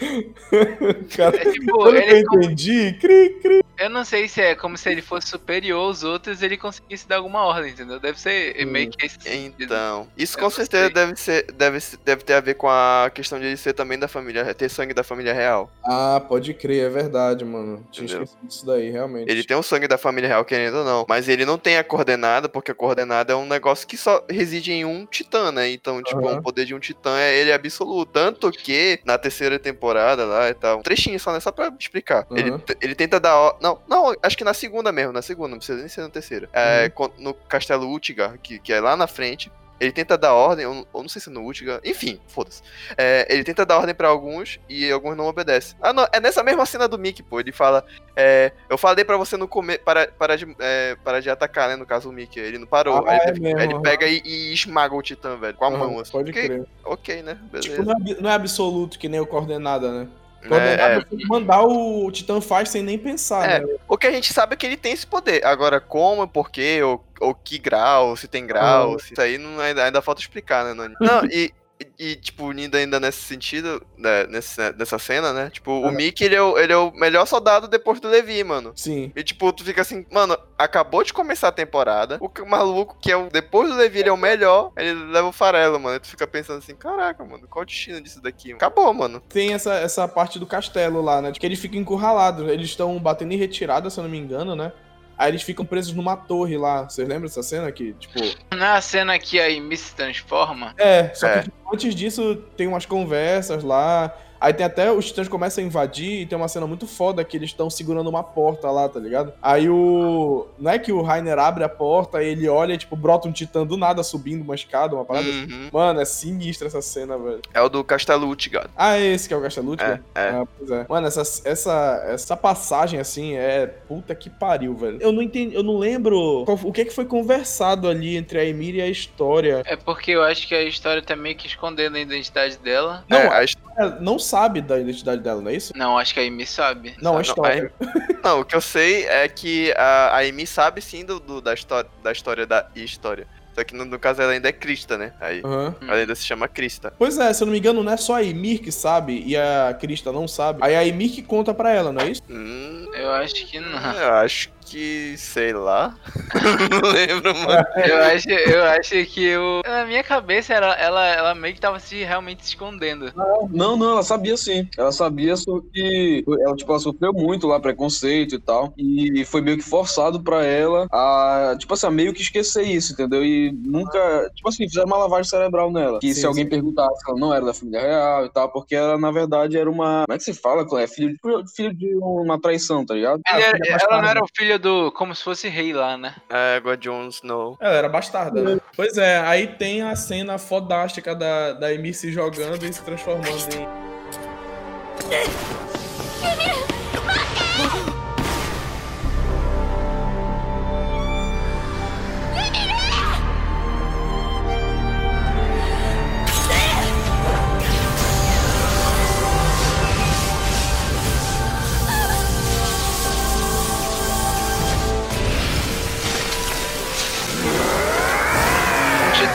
Cara, 1.16 1.36
é 1.36 1.52
tipo, 1.52 1.88
eu 1.88 1.96
ele, 1.96 2.20
entendi, 2.20 2.92
cri, 3.00 3.30
cri. 3.40 3.60
Eu 3.78 3.90
não 3.90 4.04
sei 4.04 4.26
se 4.26 4.40
é 4.40 4.54
como 4.54 4.76
se 4.78 4.88
ele 4.90 5.02
fosse 5.02 5.28
superior 5.28 5.78
aos 5.80 6.02
outros 6.02 6.40
ele 6.42 6.56
conseguisse 6.56 7.06
dar 7.06 7.16
alguma 7.16 7.44
ordem, 7.44 7.72
entendeu? 7.72 8.00
Deve 8.00 8.18
ser 8.18 8.56
Hum. 8.66 8.70
meio 8.70 8.90
que 8.90 9.04
esse. 9.04 9.18
Então, 9.28 10.08
isso 10.16 10.38
Eu 10.38 10.44
com 10.44 10.50
certeza 10.50 10.84
sei. 10.86 10.94
deve 10.94 11.16
ser, 11.16 11.46
deve, 11.52 11.78
deve 12.04 12.24
ter 12.24 12.32
a 12.34 12.40
ver 12.40 12.54
com 12.54 12.68
a 12.68 13.10
questão 13.14 13.38
de 13.38 13.46
ele 13.46 13.56
ser 13.56 13.74
também 13.74 13.98
da 13.98 14.08
família, 14.08 14.54
ter 14.54 14.70
sangue 14.70 14.94
da 14.94 15.04
família 15.04 15.32
real. 15.34 15.70
Ah, 15.84 16.20
pode 16.26 16.54
crer, 16.54 16.86
é 16.86 16.88
verdade, 16.88 17.44
mano. 17.44 17.86
Tinha 17.90 18.06
esquecido 18.06 18.46
disso 18.46 18.64
daí, 18.64 18.90
realmente. 18.90 19.30
Ele 19.30 19.44
tem 19.44 19.56
o 19.56 19.62
sangue 19.62 19.86
da 19.86 19.98
família 19.98 20.28
real, 20.28 20.44
querendo 20.44 20.78
ou 20.78 20.84
não. 20.84 21.04
Mas 21.08 21.28
ele 21.28 21.44
não 21.44 21.58
tem 21.58 21.76
a 21.76 21.84
coordenada, 21.84 22.48
porque 22.48 22.70
a 22.70 22.74
coordenada 22.74 23.34
é 23.34 23.36
um 23.36 23.46
negócio 23.46 23.86
que 23.86 23.96
só 23.96 24.24
reside 24.30 24.72
em 24.72 24.84
um 24.86 25.06
titã, 25.06 25.52
né? 25.52 25.68
Então, 25.68 26.02
tipo, 26.02 26.26
Aham. 26.26 26.38
o 26.38 26.42
poder 26.42 26.64
de 26.64 26.74
um 26.74 26.80
titã 26.80 27.18
é 27.18 27.36
ele 27.36 27.50
é 27.50 27.54
absoluto. 27.54 28.10
Tanto 28.12 28.50
que 28.50 29.00
na 29.04 29.18
terceira 29.18 29.58
temporada 29.58 29.85
lá 29.94 30.48
e 30.48 30.54
tal. 30.54 30.78
Um 30.78 30.82
trechinho 30.82 31.18
só, 31.20 31.32
né? 31.32 31.40
Só 31.40 31.50
pra 31.52 31.72
explicar. 31.78 32.26
Uhum. 32.30 32.38
Ele, 32.38 32.62
ele 32.80 32.94
tenta 32.94 33.18
dar. 33.20 33.54
Não, 33.60 33.78
não, 33.88 34.14
acho 34.22 34.36
que 34.36 34.44
na 34.44 34.54
segunda 34.54 34.90
mesmo, 34.92 35.12
na 35.12 35.22
segunda, 35.22 35.50
não 35.50 35.58
precisa 35.58 35.78
nem 35.78 35.88
ser 35.88 36.00
na 36.02 36.08
terceira. 36.08 36.48
É, 36.52 36.88
con- 36.88 37.10
no 37.18 37.34
Castelo 37.34 37.90
Utgar, 37.92 38.38
que, 38.42 38.58
que 38.58 38.72
é 38.72 38.80
lá 38.80 38.96
na 38.96 39.06
frente. 39.06 39.50
Ele 39.78 39.92
tenta 39.92 40.16
dar 40.16 40.32
ordem, 40.34 40.66
ou 40.66 40.86
não 40.94 41.08
sei 41.08 41.20
se 41.20 41.28
é 41.28 41.32
no 41.32 41.46
Utgar, 41.46 41.80
enfim, 41.84 42.18
foda-se. 42.26 42.62
É, 42.96 43.26
ele 43.28 43.44
tenta 43.44 43.66
dar 43.66 43.78
ordem 43.78 43.94
pra 43.94 44.08
alguns 44.08 44.58
e 44.68 44.90
alguns 44.90 45.16
não 45.16 45.26
obedecem. 45.26 45.76
Ah, 45.82 45.92
não, 45.92 46.06
é 46.12 46.18
nessa 46.18 46.42
mesma 46.42 46.64
cena 46.64 46.88
do 46.88 46.98
Mickey, 46.98 47.22
pô. 47.22 47.38
Ele 47.38 47.52
fala: 47.52 47.84
é, 48.16 48.52
Eu 48.70 48.78
falei 48.78 49.04
pra 49.04 49.16
você 49.16 49.36
não 49.36 49.46
comer, 49.46 49.78
para, 49.78 50.08
para, 50.08 50.36
de, 50.36 50.46
é, 50.58 50.96
para 51.04 51.20
de 51.20 51.28
atacar, 51.28 51.68
né? 51.68 51.76
No 51.76 51.84
caso, 51.86 52.08
o 52.08 52.12
Mickey. 52.12 52.40
Ele 52.40 52.58
não 52.58 52.66
parou. 52.66 53.06
Ah, 53.06 53.12
aí 53.12 53.18
é 53.18 53.30
ele, 53.30 53.40
mesmo, 53.40 53.58
aí 53.58 53.66
ele 53.66 53.80
pega 53.80 54.06
e, 54.06 54.22
e 54.24 54.52
esmaga 54.52 54.94
o 54.94 55.02
Titã, 55.02 55.36
velho, 55.36 55.56
com 55.56 55.64
a 55.64 55.68
Aham, 55.68 55.78
mão. 55.78 56.00
Assim. 56.00 56.12
Pode 56.12 56.30
Ok, 56.30 56.42
crer. 56.48 56.66
Ok, 56.84 57.22
né? 57.22 57.38
Beleza. 57.52 57.68
Tipo, 57.68 57.84
não 57.84 57.92
é, 57.92 58.20
não 58.20 58.30
é 58.30 58.34
absoluto 58.34 58.98
que 58.98 59.08
nem 59.08 59.20
o 59.20 59.26
coordenada, 59.26 59.92
né? 59.92 60.08
É, 60.46 60.48
Coordenada 60.48 60.94
é. 60.94 61.16
você 61.16 61.26
mandar 61.26 61.62
o 61.62 62.10
Titã 62.10 62.40
faz 62.40 62.68
sem 62.70 62.82
nem 62.82 62.98
pensar, 62.98 63.48
É. 63.48 63.60
né? 63.60 63.76
O 63.88 63.98
que 63.98 64.06
a 64.06 64.12
gente 64.12 64.32
sabe 64.32 64.54
é 64.54 64.56
que 64.56 64.64
ele 64.66 64.76
tem 64.76 64.92
esse 64.92 65.06
poder. 65.06 65.44
Agora, 65.44 65.80
como, 65.80 66.26
por 66.26 66.50
quê, 66.50 66.80
ou, 66.82 67.04
ou 67.20 67.34
que 67.34 67.58
grau, 67.58 68.16
se 68.16 68.26
tem 68.28 68.46
grau, 68.46 68.94
Ah. 68.94 68.98
se 68.98 69.12
isso 69.12 69.20
aí 69.20 69.38
não, 69.38 69.60
ainda, 69.60 69.84
ainda 69.84 70.02
falta 70.02 70.20
explicar, 70.20 70.64
né, 70.64 70.74
Nani? 70.74 70.94
Não, 71.00 71.24
e, 71.26 71.52
e, 71.98 72.16
tipo, 72.16 72.44
unindo 72.44 72.76
ainda 72.76 72.98
nesse 72.98 73.22
sentido, 73.22 73.84
né, 73.98 74.26
nesse, 74.26 74.60
nessa 74.78 74.98
cena, 74.98 75.32
né? 75.32 75.50
Tipo, 75.50 75.72
o. 75.72 75.90
Mickey, 75.90 76.24
ele 76.24 76.34
é 76.34 76.42
o, 76.42 76.58
ele 76.58 76.72
é 76.72 76.76
o 76.76 76.90
melhor 76.92 77.26
soldado 77.26 77.68
depois 77.68 78.00
do 78.00 78.08
Levi, 78.08 78.42
mano. 78.44 78.72
Sim. 78.74 79.12
E 79.14 79.22
tipo, 79.22 79.52
tu 79.52 79.62
fica 79.62 79.82
assim, 79.82 80.06
mano, 80.10 80.38
acabou 80.58 81.02
de 81.02 81.12
começar 81.12 81.48
a 81.48 81.52
temporada. 81.52 82.18
O 82.20 82.46
maluco, 82.46 82.96
que 83.00 83.12
é 83.12 83.16
o. 83.16 83.28
Depois 83.28 83.68
do 83.68 83.76
Levi, 83.76 84.00
ele 84.00 84.08
é 84.08 84.12
o 84.12 84.16
melhor. 84.16 84.72
Ele 84.76 84.94
leva 85.12 85.28
o 85.28 85.32
farelo, 85.32 85.78
mano. 85.78 85.96
E 85.96 86.00
tu 86.00 86.08
fica 86.08 86.26
pensando 86.26 86.58
assim, 86.58 86.74
caraca, 86.74 87.24
mano, 87.24 87.46
qual 87.48 87.62
o 87.62 87.66
destino 87.66 88.00
disso 88.00 88.22
daqui? 88.22 88.52
Acabou, 88.52 88.92
mano. 88.94 89.20
Tem 89.20 89.52
essa, 89.52 89.74
essa 89.74 90.08
parte 90.08 90.38
do 90.38 90.46
castelo 90.46 91.02
lá, 91.02 91.20
né? 91.20 91.30
De 91.30 91.38
que 91.38 91.46
eles 91.46 91.58
ficam 91.58 91.78
encurralados. 91.78 92.48
Eles 92.48 92.68
estão 92.68 92.98
batendo 92.98 93.32
em 93.32 93.36
retirada, 93.36 93.90
se 93.90 93.98
eu 93.98 94.04
não 94.04 94.10
me 94.10 94.18
engano, 94.18 94.56
né? 94.56 94.72
Aí 95.18 95.30
eles 95.30 95.42
ficam 95.42 95.64
presos 95.64 95.94
numa 95.94 96.16
torre 96.16 96.56
lá. 96.58 96.82
Vocês 96.84 97.08
lembram 97.08 97.26
dessa 97.28 97.42
cena 97.42 97.66
aqui? 97.68 97.94
Tipo. 97.98 98.18
Na 98.54 98.80
cena 98.80 99.18
que 99.18 99.40
a 99.40 99.46
Amy 99.46 99.76
se 99.76 99.94
transforma, 99.94 100.74
É, 100.76 101.12
só 101.14 101.26
É. 101.26 101.38
que 101.38 101.42
tipo, 101.44 101.56
antes 101.74 101.94
disso 101.94 102.36
tem 102.56 102.66
umas 102.66 102.84
conversas 102.86 103.62
lá. 103.64 104.14
Aí 104.40 104.52
tem 104.52 104.64
até 104.66 104.90
os 104.92 105.06
titãs 105.06 105.28
começam 105.28 105.62
a 105.62 105.66
invadir 105.66 106.22
e 106.22 106.26
tem 106.26 106.36
uma 106.36 106.48
cena 106.48 106.66
muito 106.66 106.86
foda 106.86 107.24
que 107.24 107.36
eles 107.36 107.50
estão 107.50 107.68
segurando 107.70 108.08
uma 108.08 108.22
porta 108.22 108.70
lá, 108.70 108.88
tá 108.88 108.98
ligado? 109.00 109.32
Aí 109.42 109.68
o. 109.68 110.46
Não 110.58 110.70
é 110.70 110.78
que 110.78 110.92
o 110.92 111.02
Rainer 111.02 111.38
abre 111.38 111.64
a 111.64 111.68
porta 111.68 112.22
e 112.22 112.28
ele 112.28 112.48
olha 112.48 112.74
e, 112.74 112.78
tipo, 112.78 112.96
brota 112.96 113.28
um 113.28 113.32
titã 113.32 113.66
do 113.66 113.76
nada 113.76 114.02
subindo 114.02 114.42
uma 114.42 114.54
escada, 114.54 114.94
uma 114.94 115.04
parada 115.04 115.28
assim. 115.28 115.44
Uhum. 115.52 115.68
Mano, 115.72 116.00
é 116.00 116.04
sinistra 116.04 116.66
essa 116.68 116.82
cena, 116.82 117.16
velho. 117.18 117.40
É 117.52 117.60
o 117.60 117.68
do 117.68 117.82
Castelo 117.84 118.28
Utgard. 118.28 118.68
Ah, 118.76 118.96
é 118.98 119.06
esse 119.06 119.28
que 119.28 119.34
é 119.34 119.36
o 119.36 119.40
Gastelute? 119.40 119.82
É, 119.82 119.88
né? 119.88 120.00
é. 120.14 120.28
Ah, 120.30 120.46
pois 120.58 120.70
é. 120.70 120.86
Mano, 120.88 121.06
essa, 121.06 121.22
essa, 121.48 122.04
essa 122.08 122.36
passagem, 122.36 123.00
assim, 123.00 123.34
é 123.34 123.66
puta 123.66 124.14
que 124.14 124.28
pariu, 124.30 124.74
velho. 124.74 124.98
Eu 125.00 125.12
não 125.12 125.22
entendi, 125.22 125.54
eu 125.54 125.62
não 125.62 125.78
lembro 125.78 126.44
qual- 126.44 126.58
o 126.64 126.72
que, 126.72 126.84
que 126.84 126.94
foi 126.94 127.04
conversado 127.04 127.88
ali 127.88 128.16
entre 128.16 128.38
a 128.38 128.44
Emir 128.44 128.74
e 128.76 128.82
a 128.82 128.88
história. 128.88 129.62
é 129.66 129.76
porque 129.76 130.10
eu 130.12 130.22
acho 130.22 130.46
que 130.46 130.54
a 130.54 130.62
história 130.62 131.02
tá 131.02 131.14
meio 131.16 131.36
que 131.36 131.46
escondendo 131.46 131.96
a 131.96 132.00
identidade 132.00 132.56
dela. 132.58 133.04
Não, 133.08 133.18
É, 133.18 133.26
a 133.28 133.36
a 133.38 133.44
his- 133.44 133.50
história 133.50 133.65
não 134.00 134.18
sabe 134.18 134.60
da 134.60 134.78
identidade 134.78 135.22
dela, 135.22 135.40
não 135.42 135.50
é 135.50 135.54
isso? 135.54 135.72
Não, 135.76 135.98
acho 135.98 136.14
que 136.14 136.20
a 136.20 136.22
Amy 136.22 136.46
sabe. 136.46 136.94
Não, 137.00 137.12
a 137.12 137.14
Não, 137.16 137.20
história. 137.22 137.72
Não, 138.24 138.40
o 138.40 138.44
que 138.44 138.56
eu 138.56 138.60
sei 138.60 139.04
é 139.06 139.28
que 139.28 139.72
a, 139.76 140.16
a 140.16 140.18
Amy 140.20 140.46
sabe 140.46 140.80
sim 140.82 141.04
do, 141.04 141.20
do- 141.20 141.40
da, 141.40 141.54
história, 141.54 141.88
da 142.02 142.10
história 142.10 142.46
da 142.46 142.66
história. 142.74 143.26
Só 143.54 143.64
que 143.64 143.74
no, 143.74 143.84
no 143.86 143.98
caso 143.98 144.20
ela 144.20 144.32
ainda 144.32 144.48
é 144.48 144.52
Crista, 144.52 144.98
né? 144.98 145.12
Aí 145.20 145.40
Aham. 145.44 145.74
Hum. 145.80 145.86
ela 145.88 145.96
ainda 146.00 146.14
se 146.14 146.24
chama 146.24 146.46
Crista. 146.48 146.92
Pois 146.98 147.16
é, 147.18 147.32
se 147.32 147.42
eu 147.42 147.46
não 147.46 147.52
me 147.52 147.58
engano, 147.58 147.82
não 147.82 147.90
é 147.92 147.96
só 147.96 148.16
a 148.16 148.22
Emir 148.22 148.60
que 148.60 148.70
sabe 148.70 149.22
e 149.26 149.34
a 149.36 149.74
Krista 149.80 150.12
não 150.12 150.28
sabe. 150.28 150.58
Aí 150.62 150.74
a 150.76 150.84
Emir 150.84 151.10
que 151.12 151.22
conta 151.22 151.54
pra 151.54 151.70
ela, 151.70 151.90
não 151.92 152.02
é 152.02 152.10
isso? 152.10 152.22
Hum, 152.28 152.86
Eu 152.94 153.10
acho 153.12 153.34
que 153.46 153.58
não. 153.60 153.92
eu 153.92 154.14
acho 154.14 154.50
que. 154.66 155.14
sei 155.16 155.52
lá. 155.52 155.94
não 156.70 156.90
lembro, 156.90 157.34
mano. 157.34 157.64
Eu 157.84 157.96
acho, 158.02 158.28
eu 158.30 158.64
acho 158.64 159.06
que 159.06 159.24
eu. 159.24 159.60
Na 159.64 159.84
minha 159.86 160.02
cabeça, 160.02 160.52
ela, 160.54 160.74
ela, 160.74 161.06
ela 161.06 161.34
meio 161.34 161.54
que 161.54 161.60
tava 161.60 161.78
se 161.80 162.02
realmente 162.04 162.42
se 162.44 162.50
escondendo. 162.50 163.12
Não, 163.50 163.76
não, 163.76 163.92
ela 163.92 164.02
sabia 164.02 164.36
sim. 164.36 164.68
Ela 164.76 164.92
sabia, 164.92 165.36
só 165.36 165.60
que 165.72 166.24
ela, 166.40 166.54
tipo, 166.56 166.72
ela 166.72 166.78
sofreu 166.80 167.12
muito 167.12 167.46
lá, 167.46 167.60
preconceito 167.60 168.34
e 168.34 168.38
tal. 168.40 168.72
E 168.76 169.24
foi 169.24 169.40
meio 169.40 169.56
que 169.56 169.62
forçado 169.64 170.22
pra 170.22 170.44
ela 170.44 170.86
a, 170.92 171.54
tipo 171.58 171.72
assim, 171.74 171.86
a 171.86 171.90
meio 171.90 172.12
que 172.12 172.22
esquecer 172.22 172.62
isso, 172.62 172.92
entendeu? 172.92 173.24
E 173.24 173.52
nunca, 173.52 174.30
tipo 174.34 174.48
assim, 174.48 174.68
fizeram 174.68 174.86
uma 174.88 174.98
lavagem 174.98 175.28
cerebral 175.30 175.70
nela. 175.72 175.98
Que 176.00 176.12
Sim, 176.14 176.20
se 176.20 176.26
alguém 176.26 176.44
sim. 176.44 176.50
perguntasse, 176.50 177.02
ela 177.08 177.18
não 177.18 177.32
era 177.32 177.44
da 177.44 177.54
família 177.54 177.80
real 177.80 178.26
e 178.26 178.30
tal, 178.32 178.50
porque 178.50 178.74
ela, 178.74 178.98
na 178.98 179.10
verdade, 179.10 179.56
era 179.56 179.70
uma. 179.70 180.04
Como 180.06 180.14
é 180.14 180.18
que 180.18 180.24
se 180.24 180.34
fala? 180.34 180.66
É 180.80 180.86
filho 180.86 181.10
de, 181.12 181.54
filho 181.54 181.72
de 181.74 181.94
uma 181.96 182.40
traição, 182.40 182.84
tá 182.84 182.94
ligado? 182.94 183.20
Ah, 183.26 183.36
Ele 183.36 183.44
era- 183.44 183.56
filha 183.58 183.68
ela 183.68 183.78
não 183.78 183.88
bastarda. 183.88 184.10
era 184.10 184.24
o 184.24 184.28
filho 184.36 184.55
do. 184.58 184.92
como 184.92 185.14
se 185.14 185.22
fosse 185.22 185.48
rei 185.48 185.72
lá, 185.72 185.96
né? 185.96 186.14
É, 186.28 186.56
agora 186.56 186.76
Jon 186.76 187.08
Snow. 187.08 187.56
Ela 187.60 187.74
era 187.74 187.88
bastarda, 187.88 188.42
né? 188.42 188.60
Pois 188.74 188.96
é, 188.96 189.18
aí 189.18 189.46
tem 189.46 189.82
a 189.82 189.94
cena 189.96 190.38
fodástica 190.38 191.14
da, 191.14 191.52
da 191.52 191.72
Emir 191.72 191.94
se 191.94 192.12
jogando 192.12 192.64
e 192.64 192.72
se 192.72 192.82
transformando 192.82 193.26
em. 193.54 193.66